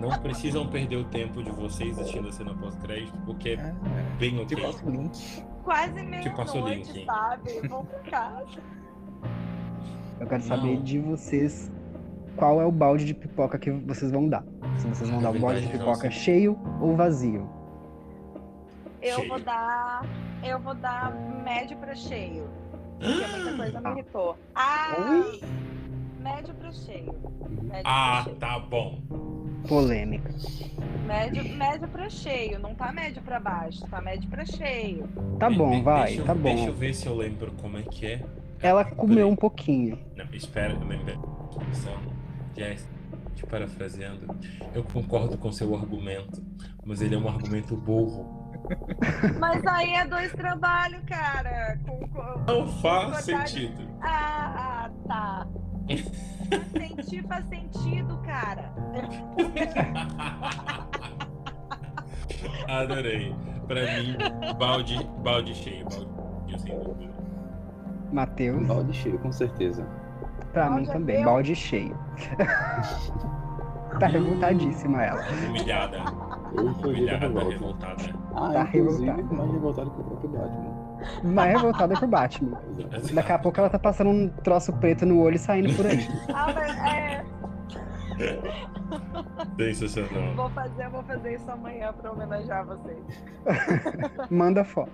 Não 0.01 0.11
precisam 0.21 0.67
perder 0.69 0.97
o 0.97 1.05
tempo 1.05 1.43
de 1.43 1.51
vocês 1.51 1.99
assistindo 1.99 2.29
a 2.29 2.33
cena 2.33 2.55
pós-crédito, 2.55 3.19
porque 3.27 3.51
é 3.51 3.53
É, 3.55 3.75
bem 4.19 4.41
ok. 4.41 4.47
te 4.57 4.63
passo 4.63 4.87
o 4.87 4.91
link. 4.91 5.45
Quase 5.65 5.93
Te 6.23 6.31
passo 6.31 6.59
o 6.59 6.65
meia-noite, 6.65 6.93
link. 6.93 7.05
sabe? 7.07 7.69
Vão 7.69 7.85
pra 7.85 7.99
casa. 8.01 8.61
Eu 10.21 10.27
quero 10.27 10.43
saber 10.43 10.75
Não. 10.77 10.83
de 10.83 10.99
vocês 10.99 11.71
qual 12.37 12.61
é 12.61 12.65
o 12.65 12.73
balde 12.73 13.05
de 13.05 13.15
pipoca 13.15 13.59
que 13.59 13.71
vocês 13.71 14.11
vão 14.11 14.29
dar. 14.29 14.45
Se 14.79 14.87
vocês 14.87 15.11
vão 15.11 15.19
É 15.19 15.23
dar 15.23 15.31
o 15.31 15.39
balde 15.39 15.61
de 15.63 15.69
pipoca 15.69 16.11
cheio 16.11 16.59
ou 16.81 16.97
vazio. 16.97 17.49
Eu 19.03 19.17
Cheio. 19.17 19.29
vou 19.29 19.41
dar. 19.41 20.05
Eu 20.45 20.59
vou 20.61 20.75
dar 20.75 21.13
médio 21.45 21.77
pra 21.79 21.95
cheio. 21.95 22.49
Porque 22.99 23.27
muita 23.37 23.57
coisa 23.57 23.81
me 23.81 23.91
irritou. 23.91 24.37
Ah! 24.55 24.95
Médio 26.21 26.55
pra 26.55 26.73
cheio. 26.73 27.15
Médio 27.63 27.83
Ah, 27.85 28.13
pra 28.15 28.25
cheio. 28.25 28.37
tá 28.37 28.59
bom. 28.59 29.01
Polêmica. 29.69 30.31
Médio, 31.07 31.45
médio 31.57 31.89
pra 31.89 32.09
cheio. 32.09 32.59
Não 32.59 32.75
tá 32.75 32.93
médio 32.93 33.23
pra 33.23 33.39
baixo, 33.41 33.87
tá 33.89 34.01
médio 34.01 34.29
pra 34.29 34.45
cheio. 34.45 35.09
Tá 35.39 35.49
bom, 35.51 35.71
de- 35.77 35.83
vai, 35.83 36.05
deixa 36.07 36.21
eu- 36.21 36.25
tá 36.27 36.35
bom. 36.35 36.43
Deixa 36.55 36.67
eu 36.69 36.75
ver 36.75 36.95
se 36.95 37.07
eu 37.07 37.15
lembro 37.17 37.53
como 37.61 37.79
é 37.79 37.83
que 37.83 38.07
é. 38.07 38.25
Ela 38.61 38.85
comeu 38.85 39.29
um 39.29 39.37
pouquinho. 39.37 39.99
Não, 40.17 40.25
espera, 40.33 40.73
eu 40.75 40.87
lembrei. 40.87 41.17
Só, 41.73 41.97
Jess, 42.57 42.89
te 43.35 43.47
parafraseando, 43.47 44.27
eu 44.75 44.83
concordo 44.85 45.39
com 45.39 45.51
seu 45.53 45.75
argumento, 45.75 46.43
mas 46.85 47.01
ele 47.01 47.15
é 47.15 47.19
um 47.19 47.29
argumento 47.29 47.77
burro. 47.77 48.48
Mas 49.39 49.65
aí 49.67 49.95
é 49.95 50.05
dois 50.07 50.33
trabalhos, 50.33 51.01
cara. 51.07 51.79
Com, 51.87 52.09
com- 52.09 52.41
Não 52.47 52.67
faz 52.81 53.27
Verdade. 53.27 53.51
sentido. 53.51 53.89
Ah, 54.03 54.91
tá. 55.07 55.47
Faz 56.51 56.67
sentido, 56.73 57.29
faz 57.29 57.47
sentido, 57.49 58.19
cara. 58.27 58.73
Adorei. 62.69 63.35
Pra 63.67 63.83
mim, 63.83 64.17
balde, 64.59 65.05
balde 65.23 65.55
cheio, 65.55 65.85
balde 65.85 66.61
sem 66.63 66.79
dúvida. 66.79 67.13
Matheus, 68.11 68.67
Balde 68.67 68.93
cheio, 68.95 69.19
com 69.19 69.31
certeza. 69.31 69.87
pra 70.55 70.71
mim 70.71 70.77
Balde 70.77 70.89
é 70.89 70.93
também, 70.95 71.17
meu. 71.17 71.25
balde 71.27 71.55
cheio. 71.55 71.95
tá 74.01 74.07
revoltadíssima 74.07 75.03
ela. 75.05 75.21
Humilhada, 75.47 75.99
Revolta. 76.57 77.49
revoltada. 77.51 78.03
Ah, 78.35 78.53
Tá 78.53 78.63
inclusive, 78.75 79.07
revoltado. 79.07 79.35
mais 79.35 79.53
revoltado 79.53 79.91
que 79.91 80.01
o 80.01 80.05
próprio 80.05 80.31
Batman. 80.31 80.89
Mais 81.25 81.53
revoltada 81.53 81.95
por 82.01 82.09
Batman. 82.09 82.59
Exato. 82.79 83.15
Daqui 83.15 83.33
a 83.33 83.39
pouco 83.39 83.61
ela 83.61 83.71
tá 83.71 83.79
passando 83.79 84.11
um 84.11 84.29
troço 84.29 84.73
preto 84.75 85.07
no 85.07 85.21
olho 85.21 85.37
e 85.37 85.39
saindo 85.39 85.75
por 85.75 85.87
aí. 85.87 85.99
Ah, 86.35 86.53
mas 86.55 86.77
é. 86.79 87.25
Sensacional. 89.57 90.35
Vou 90.35 90.51
fazer, 90.51 90.89
vou 90.89 91.03
fazer 91.05 91.35
isso 91.35 91.49
amanhã 91.51 91.93
pra 91.93 92.11
homenagear 92.13 92.67
vocês. 92.67 92.99
Manda 94.31 94.65
foto. 94.65 94.91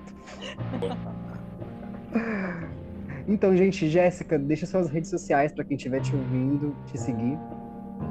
Então, 3.27 3.57
gente, 3.57 3.89
Jéssica, 3.89 4.39
deixa 4.39 4.67
suas 4.67 4.91
redes 4.91 5.09
sociais 5.09 5.53
pra 5.53 5.65
quem 5.65 5.77
estiver 5.77 6.01
te 6.01 6.15
ouvindo, 6.15 6.77
te 6.87 6.99
seguir. 6.99 7.39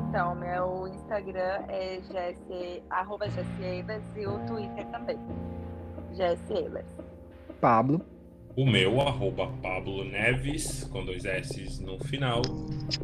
Então, 0.10 0.36
meu 0.36 0.88
Instagram 0.88 1.64
é 1.70 2.00
Jessie, 2.12 2.84
arroba 2.90 3.26
e 3.28 4.28
o 4.28 4.40
Twitter 4.46 4.86
também. 4.88 5.18
Eilers. 6.52 6.96
Pablo. 7.60 8.02
O 8.56 8.66
meu, 8.66 9.02
arroba 9.02 9.48
Pablo 9.64 10.04
Neves, 10.04 10.84
com 10.84 11.04
dois 11.04 11.26
S 11.26 11.82
no 11.82 11.98
final, 12.04 12.44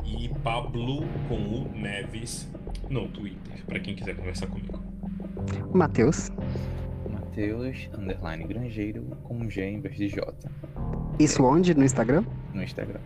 e 0.06 0.30
Pablo 0.44 1.00
com 1.28 1.36
o 1.36 1.72
Neves 1.74 2.48
no 2.88 3.08
Twitter, 3.08 3.66
pra 3.66 3.80
quem 3.80 3.96
quiser 3.96 4.16
conversar 4.16 4.46
comigo. 4.46 4.80
Matheus. 5.74 6.30
Matheus, 7.10 7.90
underline 7.98 8.44
granjeiro, 8.44 9.06
com 9.24 9.50
G 9.50 9.64
em 9.64 9.82
vez 9.82 9.96
de 9.96 10.10
J, 10.10 10.36
Isso 11.18 11.44
onde? 11.44 11.74
No 11.74 11.84
Instagram? 11.84 12.24
no 12.54 12.62
Instagram. 12.62 13.00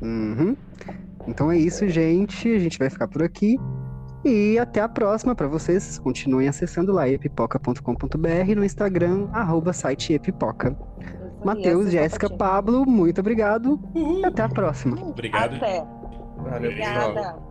Uhum. 0.00 0.56
Então 1.26 1.50
é 1.50 1.58
isso, 1.58 1.88
gente. 1.88 2.48
A 2.48 2.58
gente 2.58 2.78
vai 2.78 2.88
ficar 2.88 3.08
por 3.08 3.22
aqui. 3.22 3.56
E 4.24 4.58
até 4.58 4.80
a 4.80 4.88
próxima 4.88 5.34
para 5.34 5.46
vocês. 5.46 5.98
Continuem 5.98 6.48
acessando 6.48 6.92
lá 6.92 7.08
epipoca.com.br 7.08 8.54
no 8.56 8.64
Instagram, 8.64 9.28
arroba 9.32 9.72
site 9.72 10.12
epipoca. 10.12 10.76
Matheus, 11.44 11.86
assista 11.86 12.02
Jéssica. 12.02 12.30
Pablo, 12.30 12.84
muito 12.84 13.20
obrigado. 13.20 13.80
Uhul. 13.94 14.20
E 14.20 14.24
até 14.24 14.42
a 14.42 14.48
próxima. 14.48 15.00
Obrigado. 15.00 15.56
Até. 15.56 15.84
Valeu, 16.36 16.74
pessoal. 16.74 17.10
Obrigada. 17.10 17.47